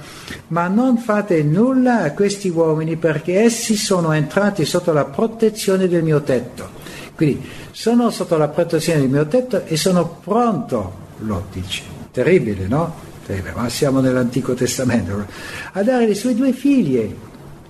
ma 0.50 0.68
non 0.68 0.98
fate 0.98 1.42
nulla 1.42 2.02
a 2.04 2.12
questi 2.12 2.50
uomini 2.50 2.98
perché 2.98 3.42
essi 3.42 3.78
sono 3.78 4.12
entrati 4.12 4.64
sotto 4.64 4.94
la 4.94 5.06
protezione 5.06 5.88
del 5.88 6.04
mio 6.04 6.22
tetto. 6.22 6.70
Quindi 7.16 7.50
sono 7.72 8.12
sotto 8.12 8.38
la 8.38 8.50
protezione 8.50 9.00
del 9.00 9.10
mio 9.10 9.26
tetto 9.26 9.66
e 9.66 9.76
sono 9.76 10.18
pronto, 10.24 10.94
lo 11.18 11.46
dice 11.52 12.01
terribile, 12.12 12.68
no? 12.68 12.94
Terribile, 13.26 13.54
ma 13.56 13.70
siamo 13.70 14.00
nell'Antico 14.00 14.54
Testamento, 14.54 15.26
a 15.72 15.84
dare 15.84 16.08
le 16.08 16.16
sue 16.16 16.36
due 16.36 16.54
figlie, 16.54 17.16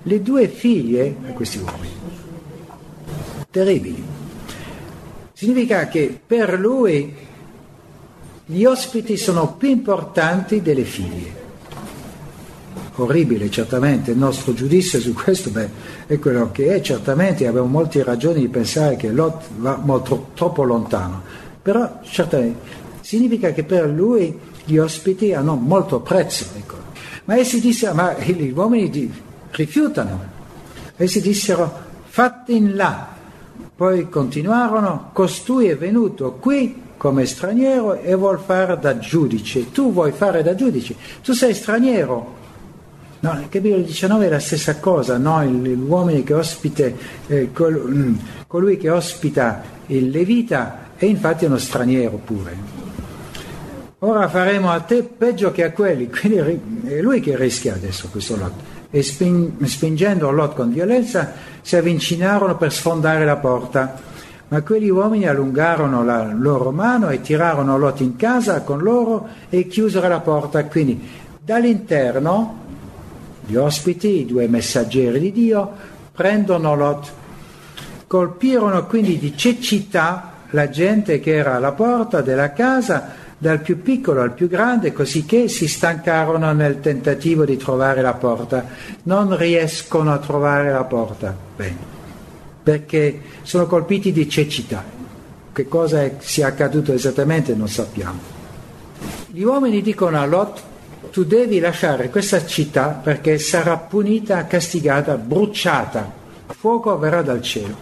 le 0.04 0.22
due 0.22 0.48
figlie 0.48 1.16
a 1.28 1.32
questi 1.32 1.58
uomini. 1.60 1.94
Terribili. 3.50 4.04
Significa 5.34 5.88
che 5.88 6.20
per 6.26 6.60
lui 6.60 7.14
gli 8.46 8.64
ospiti 8.66 9.18
sono 9.18 9.54
più 9.54 9.70
importanti 9.70 10.62
delle 10.62 10.84
figlie. 10.84 11.40
Orribile, 12.96 13.50
certamente, 13.50 14.12
il 14.12 14.18
nostro 14.18 14.54
giudizio 14.54 15.00
su 15.00 15.14
questo 15.14 15.50
beh, 15.50 15.70
è 16.08 16.20
quello 16.20 16.52
che 16.52 16.76
è, 16.76 16.82
certamente 16.82 17.48
abbiamo 17.48 17.68
molte 17.68 18.04
ragioni 18.04 18.42
di 18.42 18.50
pensare 18.50 18.98
che 18.98 19.10
Lot 19.10 19.46
va 19.58 19.80
molto, 19.82 20.32
troppo 20.34 20.64
lontano, 20.64 21.22
però 21.62 22.00
certamente 22.04 22.81
significa 23.12 23.52
che 23.52 23.66
per 23.66 23.90
lui 23.90 24.40
gli 24.64 24.78
ospiti 24.78 25.34
hanno 25.34 25.56
molto 25.56 26.00
prezzo. 26.00 26.46
Ecco. 26.56 26.78
Ma 27.26 27.36
essi 27.36 27.60
dissero, 27.60 27.94
ma 27.94 28.14
gli 28.14 28.54
uomini 28.56 28.90
di, 28.90 29.12
rifiutano. 29.52 30.24
Essi 30.96 31.20
dissero, 31.20 31.70
fatti 32.06 32.56
in 32.56 32.78
là. 32.78 33.10
Poi 33.76 34.08
continuarono, 34.08 35.10
costui 35.12 35.68
è 35.68 35.76
venuto 35.76 36.34
qui 36.40 36.82
come 36.96 37.26
straniero 37.26 37.96
e 37.96 38.16
vuol 38.16 38.40
fare 38.40 38.80
da 38.80 38.98
giudice. 38.98 39.72
Tu 39.72 39.92
vuoi 39.92 40.14
fare 40.14 40.42
da 40.42 40.56
giudice, 40.56 40.96
tu 41.22 41.34
sei 41.34 41.54
straniero. 41.54 42.40
No, 43.20 43.32
il 43.34 43.50
capitolo 43.50 43.82
19 43.82 44.28
è 44.28 44.30
la 44.30 44.40
stessa 44.40 44.78
cosa, 44.78 45.18
no? 45.18 45.44
l'uomo 45.44 46.24
che 46.24 46.34
ospita, 46.34 46.86
eh, 47.28 47.52
col, 47.52 47.74
mm, 47.74 48.16
colui 48.48 48.78
che 48.78 48.90
ospita 48.90 49.62
il 49.88 50.10
Levita 50.10 50.92
è 50.96 51.06
infatti 51.06 51.44
uno 51.44 51.58
straniero 51.58 52.18
pure. 52.24 52.81
Ora 54.04 54.28
faremo 54.30 54.72
a 54.72 54.80
te 54.80 55.04
peggio 55.04 55.52
che 55.52 55.64
a 55.64 55.72
quelli, 55.72 56.10
quindi 56.10 56.40
è 56.88 57.02
lui 57.02 57.20
che 57.20 57.36
rischia 57.36 57.76
adesso 57.76 58.08
questo 58.10 58.36
Lot. 58.36 58.54
E 58.90 59.04
spingendo 59.04 60.32
Lot 60.32 60.56
con 60.56 60.74
violenza 60.74 61.34
si 61.62 61.76
avvicinarono 61.76 62.58
per 62.58 62.74
sfondare 62.74 63.26
la 63.26 63.36
porta. 63.36 64.00
Ma 64.48 64.64
quegli 64.64 64.90
uomini 64.90 65.28
allungarono 65.28 66.04
la 66.04 66.34
loro 66.34 66.72
mano 66.72 67.10
e 67.10 67.22
tirarono 67.22 67.78
Lot 67.78 68.00
in 68.00 68.16
casa 68.16 68.62
con 68.62 68.80
loro 68.80 69.28
e 69.50 69.68
chiusero 69.68 70.08
la 70.08 70.20
porta. 70.20 70.66
Quindi 70.66 71.00
dall'interno 71.40 72.58
gli 73.46 73.56
ospiti, 73.56 74.22
i 74.22 74.26
due 74.26 74.48
messaggeri 74.48 75.20
di 75.20 75.32
Dio, 75.32 75.72
prendono 76.12 76.76
Lot. 76.76 77.12
Colpirono 78.08 78.84
quindi 78.88 79.20
di 79.20 79.38
cecità 79.38 80.32
la 80.50 80.70
gente 80.70 81.20
che 81.20 81.36
era 81.36 81.54
alla 81.54 81.74
porta 81.74 82.22
della 82.22 82.52
casa 82.52 83.21
dal 83.42 83.60
più 83.60 83.82
piccolo 83.82 84.22
al 84.22 84.34
più 84.34 84.48
grande, 84.48 84.94
così 84.94 85.26
che 85.26 85.48
si 85.48 85.68
stancarono 85.68 86.54
nel 86.54 86.80
tentativo 86.80 87.44
di 87.44 87.58
trovare 87.58 88.04
la 88.04 88.14
porta. 88.14 88.68
Non 89.04 89.36
riescono 89.36 90.14
a 90.14 90.20
trovare 90.20 90.72
la 90.72 90.84
porta. 90.84 91.36
Bene. 91.56 91.78
Perché 92.62 93.20
sono 93.42 93.66
colpiti 93.66 94.12
di 94.12 94.30
cecità. 94.30 94.84
Che 95.52 95.68
cosa 95.68 96.08
sia 96.20 96.50
accaduto 96.50 96.94
esattamente 96.94 97.56
non 97.56 97.68
sappiamo. 97.68 98.20
Gli 99.32 99.42
uomini 99.42 99.82
dicono 99.82 100.20
a 100.20 100.26
Lot, 100.28 100.62
tu 101.12 101.24
devi 101.24 101.58
lasciare 101.58 102.12
questa 102.12 102.46
città 102.46 102.90
perché 102.90 103.40
sarà 103.40 103.76
punita, 103.76 104.46
castigata, 104.46 105.16
bruciata. 105.16 106.14
Fuoco 106.46 106.96
verrà 107.00 107.24
dal 107.24 107.42
cielo. 107.42 107.76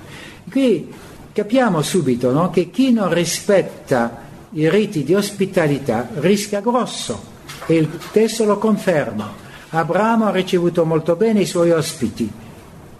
Qui 0.49 0.89
capiamo 1.33 1.81
subito 1.81 2.31
no, 2.31 2.49
che 2.49 2.69
chi 2.69 2.93
non 2.93 3.13
rispetta 3.13 4.27
i 4.51 4.69
riti 4.69 5.03
di 5.03 5.13
ospitalità 5.13 6.09
rischia 6.15 6.61
grosso 6.61 7.37
e 7.65 7.75
il 7.75 7.89
testo 8.11 8.45
lo 8.45 8.57
conferma. 8.57 9.47
Abramo 9.69 10.25
ha 10.25 10.31
ricevuto 10.31 10.85
molto 10.85 11.15
bene 11.15 11.41
i 11.41 11.45
suoi 11.45 11.71
ospiti 11.71 12.31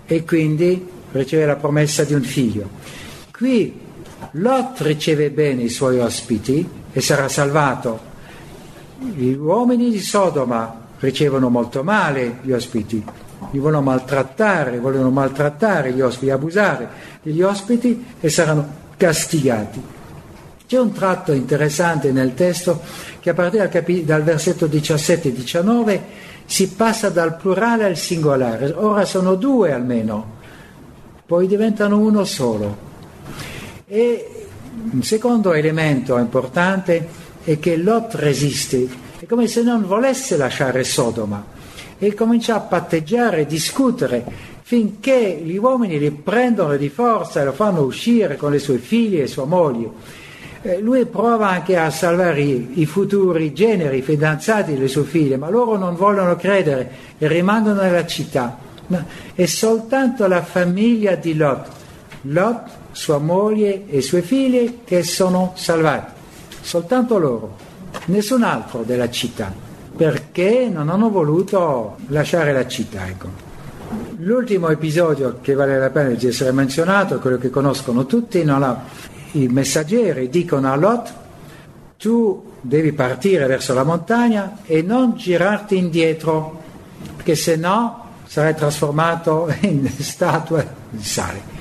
e 0.05 0.23
quindi 0.23 0.87
riceve 1.11 1.45
la 1.45 1.55
promessa 1.55 2.03
di 2.03 2.13
un 2.13 2.21
figlio. 2.21 2.69
Qui 3.31 3.87
Lot 4.33 4.81
riceve 4.81 5.31
bene 5.31 5.63
i 5.63 5.69
suoi 5.69 5.99
ospiti 5.99 6.67
e 6.91 7.01
sarà 7.01 7.27
salvato. 7.27 8.07
Gli 8.99 9.31
uomini 9.31 9.89
di 9.89 9.99
Sodoma 9.99 10.87
ricevono 10.99 11.49
molto 11.49 11.83
male 11.83 12.39
gli 12.41 12.51
ospiti, 12.51 13.03
li 13.51 13.59
vogliono 13.59 13.81
maltrattare, 13.81 14.79
vogliono 14.79 15.09
maltrattare 15.09 15.93
gli 15.93 16.01
ospiti, 16.01 16.29
abusare 16.29 16.89
degli 17.23 17.41
ospiti 17.41 18.05
e 18.19 18.29
saranno 18.29 18.67
castigati. 18.97 19.97
C'è 20.69 20.77
un 20.77 20.91
tratto 20.91 21.31
interessante 21.31 22.11
nel 22.11 22.35
testo 22.35 22.79
che 23.19 23.31
a 23.31 23.33
partire 23.33 23.63
dal, 23.63 23.71
capi- 23.71 24.05
dal 24.05 24.21
versetto 24.21 24.67
17 24.67 25.29
e 25.29 25.33
19 25.33 26.01
si 26.45 26.69
passa 26.73 27.09
dal 27.09 27.37
plurale 27.37 27.85
al 27.85 27.97
singolare, 27.97 28.73
ora 28.75 29.03
sono 29.03 29.33
due 29.33 29.71
almeno, 29.71 30.33
poi 31.25 31.47
diventano 31.47 31.97
uno 31.97 32.23
solo. 32.23 32.77
E 33.87 34.45
un 34.91 35.01
secondo 35.01 35.53
elemento 35.53 36.19
importante 36.19 37.07
è 37.43 37.57
che 37.57 37.75
Lot 37.75 38.13
resiste, 38.13 38.87
è 39.17 39.25
come 39.25 39.47
se 39.47 39.63
non 39.63 39.87
volesse 39.87 40.37
lasciare 40.37 40.83
Sodoma 40.83 41.43
e 41.97 42.13
comincia 42.13 42.53
a 42.53 42.59
patteggiare, 42.59 43.41
a 43.41 43.45
discutere 43.45 44.23
finché 44.61 45.41
gli 45.43 45.57
uomini 45.57 45.97
li 45.97 46.11
prendono 46.11 46.77
di 46.77 46.89
forza 46.89 47.41
e 47.41 47.45
lo 47.45 47.53
fanno 47.53 47.81
uscire 47.81 48.37
con 48.37 48.51
le 48.51 48.59
sue 48.59 48.77
figlie 48.77 49.23
e 49.23 49.27
sua 49.27 49.45
moglie 49.45 50.18
eh, 50.61 50.79
lui 50.79 51.05
prova 51.05 51.49
anche 51.49 51.77
a 51.77 51.89
salvare 51.89 52.41
i, 52.41 52.81
i, 52.81 52.85
futuri 52.85 53.53
generi, 53.53 53.99
i 53.99 54.01
fidanzati 54.01 54.73
delle 54.73 54.87
sue 54.87 55.03
figlie, 55.03 55.37
ma 55.37 55.49
loro 55.49 55.77
non 55.77 55.95
vogliono 55.95 56.35
credere 56.35 56.91
e 57.17 57.27
rimangono 57.27 57.81
nella 57.81 58.05
città. 58.05 58.57
No, 58.87 59.05
è 59.33 59.45
soltanto 59.45 60.27
la 60.27 60.41
famiglia 60.41 61.15
di 61.15 61.35
Lot, 61.35 61.67
Lot, 62.23 62.69
sua 62.91 63.19
moglie 63.19 63.85
e 63.87 64.01
sue 64.01 64.21
figlie 64.21 64.79
che 64.83 65.03
sono 65.03 65.53
salvati, 65.55 66.11
soltanto 66.61 67.17
loro, 67.17 67.55
nessun 68.05 68.43
altro 68.43 68.83
della 68.83 69.09
città, 69.09 69.53
perché 69.95 70.67
non 70.71 70.89
hanno 70.89 71.09
voluto 71.09 71.97
lasciare 72.07 72.51
la 72.51 72.67
città. 72.67 73.07
Ecco. 73.07 73.47
L'ultimo 74.17 74.69
episodio 74.69 75.37
che 75.41 75.53
vale 75.53 75.79
la 75.79 75.89
pena 75.89 76.09
di 76.09 76.27
essere 76.27 76.51
menzionato, 76.51 77.19
quello 77.19 77.37
che 77.37 77.49
conoscono 77.49 78.05
tutti, 78.05 78.43
non 78.43 78.63
ha 78.63 78.83
i 79.33 79.47
messaggeri 79.47 80.29
dicono 80.29 80.71
a 80.71 80.75
Lot, 80.75 81.13
tu 81.97 82.53
devi 82.61 82.93
partire 82.93 83.45
verso 83.45 83.73
la 83.73 83.83
montagna 83.83 84.59
e 84.65 84.81
non 84.81 85.15
girarti 85.15 85.77
indietro, 85.77 86.61
perché 87.15 87.35
se 87.35 87.55
no 87.55 88.05
sarai 88.25 88.55
trasformato 88.55 89.53
in 89.61 89.87
statua 89.89 90.65
di 90.89 91.03
sale. 91.03 91.57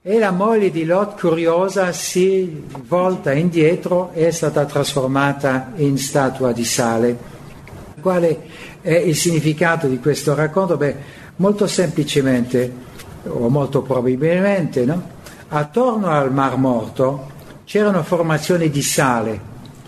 E 0.00 0.18
la 0.18 0.30
moglie 0.30 0.70
di 0.70 0.84
Lot, 0.84 1.20
curiosa, 1.20 1.92
si 1.92 2.64
volta 2.86 3.32
indietro 3.32 4.10
e 4.14 4.28
è 4.28 4.30
stata 4.30 4.64
trasformata 4.64 5.72
in 5.76 5.98
statua 5.98 6.52
di 6.52 6.64
sale. 6.64 7.16
Quale 8.00 8.40
è 8.80 8.94
il 8.94 9.16
significato 9.16 9.86
di 9.86 9.98
questo 9.98 10.34
racconto? 10.34 10.76
Beh, 10.76 10.96
molto 11.36 11.66
semplicemente, 11.66 12.72
o 13.24 13.48
molto 13.48 13.82
probabilmente, 13.82 14.84
no? 14.84 15.16
Attorno 15.48 16.08
al 16.08 16.32
Mar 16.32 16.56
Morto 16.56 17.36
c'erano 17.64 18.02
formazioni 18.02 18.70
di 18.70 18.82
sale, 18.82 19.40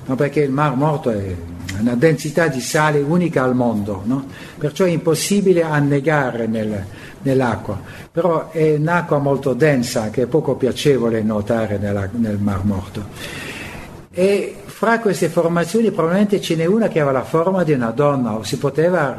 no? 0.05 0.15
perché 0.15 0.41
il 0.41 0.51
Mar 0.51 0.77
Morto 0.77 1.11
è 1.11 1.35
una 1.79 1.95
densità 1.95 2.49
di 2.49 2.61
sale 2.61 3.01
unica 3.01 3.43
al 3.43 3.55
mondo, 3.55 4.03
no? 4.05 4.25
perciò 4.59 4.85
è 4.85 4.91
impossibile 4.91 5.63
annegare 5.63 6.47
nel, 6.47 6.85
nell'acqua, 7.23 7.81
però 8.11 8.51
è 8.51 8.75
un'acqua 8.77 9.19
molto 9.19 9.55
densa 9.55 10.11
che 10.11 10.23
è 10.23 10.27
poco 10.27 10.55
piacevole 10.57 11.23
nuotare 11.23 11.79
nella, 11.79 12.09
nel 12.13 12.39
Mar 12.39 12.65
Morto. 12.65 13.49
E 14.13 14.57
fra 14.65 14.99
queste 14.99 15.29
formazioni 15.29 15.91
probabilmente 15.91 16.41
ce 16.41 16.57
n'è 16.57 16.65
una 16.67 16.89
che 16.89 17.01
aveva 17.01 17.19
la 17.19 17.25
forma 17.25 17.65
di 17.65 17.73
una 17.73 17.91
donna, 17.91 18.35
o 18.35 18.43
si 18.43 18.59
poteva 18.59 19.19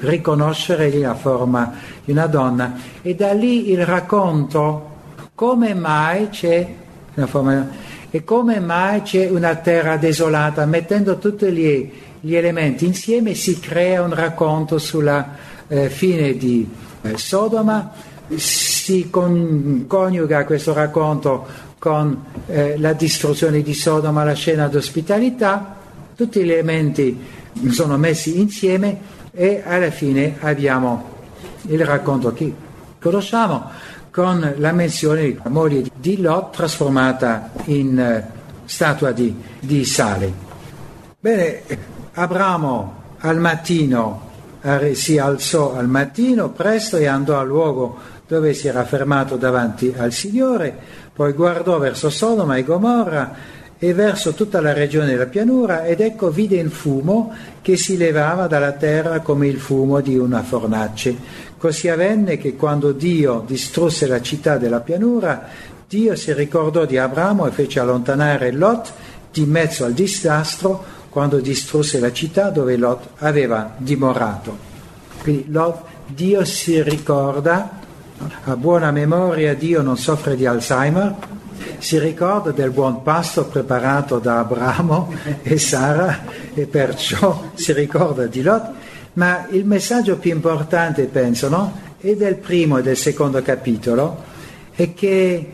riconoscere 0.00 0.88
lì 0.88 1.00
la 1.00 1.14
forma 1.14 1.72
di 2.04 2.12
una 2.12 2.26
donna, 2.26 2.76
e 3.02 3.14
da 3.14 3.32
lì 3.32 3.70
il 3.70 3.86
racconto 3.86 4.94
come 5.36 5.74
mai 5.74 6.30
c'è 6.30 6.66
una 7.14 7.26
forma 7.26 7.68
e 8.10 8.24
come 8.24 8.58
mai 8.58 9.02
c'è 9.02 9.28
una 9.28 9.54
terra 9.56 9.98
desolata, 9.98 10.64
mettendo 10.64 11.18
tutti 11.18 11.52
gli, 11.52 11.92
gli 12.20 12.34
elementi 12.34 12.86
insieme 12.86 13.34
si 13.34 13.60
crea 13.60 14.02
un 14.02 14.14
racconto 14.14 14.78
sulla 14.78 15.36
eh, 15.68 15.90
fine 15.90 16.38
di 16.38 16.66
eh, 17.02 17.18
Sodoma, 17.18 17.92
si 18.34 19.10
con, 19.10 19.84
coniuga 19.86 20.46
questo 20.46 20.72
racconto 20.72 21.46
con 21.78 22.24
eh, 22.46 22.78
la 22.78 22.94
distruzione 22.94 23.60
di 23.60 23.74
Sodoma, 23.74 24.24
la 24.24 24.32
scena 24.32 24.68
d'ospitalità, 24.68 25.76
tutti 26.16 26.42
gli 26.42 26.50
elementi 26.50 27.22
sono 27.68 27.98
messi 27.98 28.40
insieme 28.40 28.98
e 29.32 29.62
alla 29.62 29.90
fine 29.90 30.36
abbiamo 30.40 31.14
il 31.66 31.84
racconto 31.84 32.32
che 32.32 32.50
conosciamo 32.98 33.70
con 34.16 34.54
la 34.56 34.72
menzione 34.72 35.24
di 35.24 35.38
moglie 35.48 35.90
di 35.94 36.22
Lot 36.22 36.56
trasformata 36.56 37.50
in 37.66 37.98
eh, 37.98 38.26
statua 38.64 39.12
di, 39.12 39.36
di 39.60 39.84
sale. 39.84 40.32
Bene, 41.20 41.60
Abramo 42.14 42.94
al 43.18 43.38
mattino 43.38 44.24
si 44.94 45.18
alzò 45.18 45.76
al 45.76 45.86
mattino 45.86 46.48
presto 46.48 46.96
e 46.96 47.04
andò 47.06 47.38
al 47.38 47.46
luogo 47.46 47.98
dove 48.26 48.54
si 48.54 48.68
era 48.68 48.86
fermato 48.86 49.36
davanti 49.36 49.92
al 49.94 50.12
Signore, 50.12 50.74
poi 51.12 51.34
guardò 51.34 51.78
verso 51.78 52.08
Sodoma 52.08 52.56
e 52.56 52.64
Gomorra 52.64 53.34
e 53.78 53.92
verso 53.92 54.32
tutta 54.32 54.62
la 54.62 54.72
regione 54.72 55.08
della 55.08 55.26
pianura 55.26 55.84
ed 55.84 56.00
ecco 56.00 56.30
vide 56.30 56.56
il 56.56 56.70
fumo 56.70 57.34
che 57.60 57.76
si 57.76 57.98
levava 57.98 58.46
dalla 58.46 58.72
terra 58.72 59.20
come 59.20 59.46
il 59.46 59.58
fumo 59.58 60.00
di 60.00 60.16
una 60.16 60.42
fornace. 60.42 61.44
Così 61.58 61.88
avvenne 61.88 62.36
che 62.36 62.54
quando 62.54 62.92
Dio 62.92 63.42
distrusse 63.46 64.06
la 64.06 64.20
città 64.20 64.58
della 64.58 64.80
pianura, 64.80 65.48
Dio 65.88 66.14
si 66.16 66.32
ricordò 66.32 66.84
di 66.84 66.98
Abramo 66.98 67.46
e 67.46 67.50
fece 67.50 67.80
allontanare 67.80 68.52
Lot 68.52 68.92
di 69.32 69.46
mezzo 69.46 69.84
al 69.84 69.92
disastro 69.92 70.84
quando 71.08 71.38
distrusse 71.38 71.98
la 71.98 72.12
città 72.12 72.50
dove 72.50 72.76
Lot 72.76 73.08
aveva 73.18 73.74
dimorato. 73.76 74.56
Quindi 75.22 75.50
Lot, 75.50 75.82
Dio 76.06 76.44
si 76.44 76.82
ricorda, 76.82 77.80
a 78.44 78.56
buona 78.56 78.90
memoria 78.90 79.54
Dio 79.54 79.80
non 79.80 79.96
soffre 79.96 80.36
di 80.36 80.44
Alzheimer, 80.44 81.14
si 81.78 81.98
ricorda 81.98 82.50
del 82.50 82.70
buon 82.70 83.02
pasto 83.02 83.46
preparato 83.46 84.18
da 84.18 84.40
Abramo 84.40 85.12
e 85.42 85.58
Sara 85.58 86.24
e 86.52 86.66
perciò 86.66 87.50
si 87.54 87.72
ricorda 87.72 88.26
di 88.26 88.42
Lot, 88.42 88.72
ma 89.16 89.46
il 89.50 89.64
messaggio 89.64 90.16
più 90.16 90.30
importante, 90.30 91.04
penso, 91.04 91.48
no? 91.48 91.84
e 92.00 92.16
del 92.16 92.36
primo 92.36 92.78
e 92.78 92.82
del 92.82 92.96
secondo 92.96 93.42
capitolo 93.42 94.22
è 94.74 94.92
che 94.94 95.52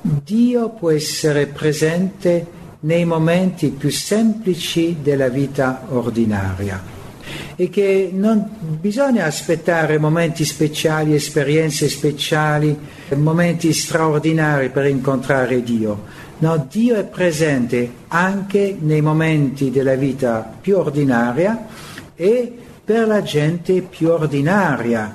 Dio 0.00 0.68
può 0.70 0.90
essere 0.90 1.46
presente 1.46 2.60
nei 2.80 3.04
momenti 3.04 3.68
più 3.68 3.90
semplici 3.90 4.98
della 5.02 5.28
vita 5.28 5.86
ordinaria 5.88 7.00
e 7.56 7.68
che 7.68 8.10
non 8.12 8.48
bisogna 8.60 9.24
aspettare 9.24 9.98
momenti 9.98 10.44
speciali, 10.44 11.14
esperienze 11.14 11.88
speciali, 11.88 12.76
momenti 13.14 13.72
straordinari 13.72 14.70
per 14.70 14.86
incontrare 14.86 15.62
Dio. 15.62 16.20
No, 16.38 16.66
Dio 16.68 16.96
è 16.96 17.04
presente 17.04 17.90
anche 18.08 18.76
nei 18.78 19.00
momenti 19.00 19.70
della 19.70 19.94
vita 19.94 20.58
più 20.60 20.76
ordinaria 20.76 21.66
e 22.16 22.61
per 22.92 23.06
la 23.06 23.22
gente 23.22 23.80
più 23.80 24.10
ordinaria. 24.10 25.10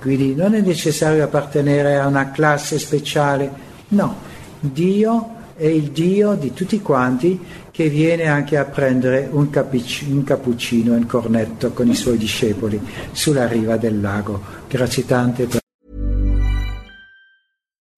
Quindi 0.00 0.36
non 0.36 0.54
è 0.54 0.60
necessario 0.60 1.24
appartenere 1.24 1.96
a 1.96 2.06
una 2.06 2.30
classe 2.30 2.78
speciale, 2.78 3.50
no, 3.88 4.16
Dio 4.60 5.30
è 5.56 5.66
il 5.66 5.90
Dio 5.90 6.34
di 6.34 6.52
tutti 6.52 6.80
quanti 6.80 7.40
che 7.72 7.88
viene 7.88 8.28
anche 8.28 8.56
a 8.56 8.64
prendere 8.64 9.28
un, 9.28 9.50
capic- 9.50 10.04
un 10.08 10.22
cappuccino 10.22 10.94
un 10.94 11.06
cornetto 11.06 11.72
con 11.72 11.88
i 11.88 11.96
suoi 11.96 12.16
discepoli 12.16 12.80
sulla 13.10 13.48
riva 13.48 13.76
del 13.76 14.00
lago. 14.00 14.40
Grazie 14.68 15.04
tante 15.04 15.46
per 15.46 15.65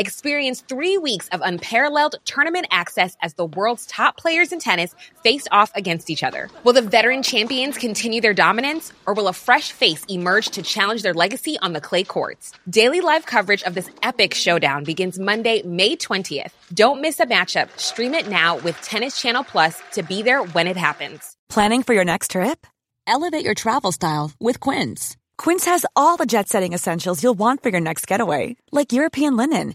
Experience 0.00 0.60
three 0.60 0.96
weeks 0.96 1.26
of 1.30 1.40
unparalleled 1.42 2.14
tournament 2.24 2.68
access 2.70 3.16
as 3.20 3.34
the 3.34 3.46
world's 3.46 3.84
top 3.86 4.16
players 4.16 4.52
in 4.52 4.60
tennis 4.60 4.94
face 5.24 5.48
off 5.50 5.72
against 5.74 6.08
each 6.08 6.22
other. 6.22 6.48
Will 6.62 6.72
the 6.72 6.82
veteran 6.82 7.24
champions 7.24 7.76
continue 7.76 8.20
their 8.20 8.32
dominance, 8.32 8.92
or 9.06 9.14
will 9.14 9.26
a 9.26 9.32
fresh 9.32 9.72
face 9.72 10.04
emerge 10.08 10.50
to 10.50 10.62
challenge 10.62 11.02
their 11.02 11.14
legacy 11.14 11.58
on 11.62 11.72
the 11.72 11.80
clay 11.80 12.04
courts? 12.04 12.52
Daily 12.70 13.00
live 13.00 13.26
coverage 13.26 13.64
of 13.64 13.74
this 13.74 13.90
epic 14.04 14.34
showdown 14.34 14.84
begins 14.84 15.18
Monday, 15.18 15.62
May 15.62 15.96
20th. 15.96 16.52
Don't 16.72 17.00
miss 17.00 17.18
a 17.18 17.26
matchup. 17.26 17.76
Stream 17.76 18.14
it 18.14 18.28
now 18.28 18.56
with 18.58 18.80
Tennis 18.82 19.20
Channel 19.20 19.42
Plus 19.42 19.82
to 19.94 20.04
be 20.04 20.22
there 20.22 20.44
when 20.44 20.68
it 20.68 20.76
happens. 20.76 21.34
Planning 21.48 21.82
for 21.82 21.94
your 21.94 22.04
next 22.04 22.30
trip? 22.30 22.68
Elevate 23.08 23.44
your 23.44 23.54
travel 23.54 23.90
style 23.90 24.30
with 24.38 24.60
Quince. 24.60 25.16
Quince 25.38 25.64
has 25.64 25.84
all 25.96 26.16
the 26.16 26.26
jet 26.26 26.48
setting 26.48 26.72
essentials 26.72 27.20
you'll 27.20 27.34
want 27.34 27.64
for 27.64 27.70
your 27.70 27.80
next 27.80 28.06
getaway, 28.06 28.56
like 28.70 28.92
European 28.92 29.36
linen 29.36 29.74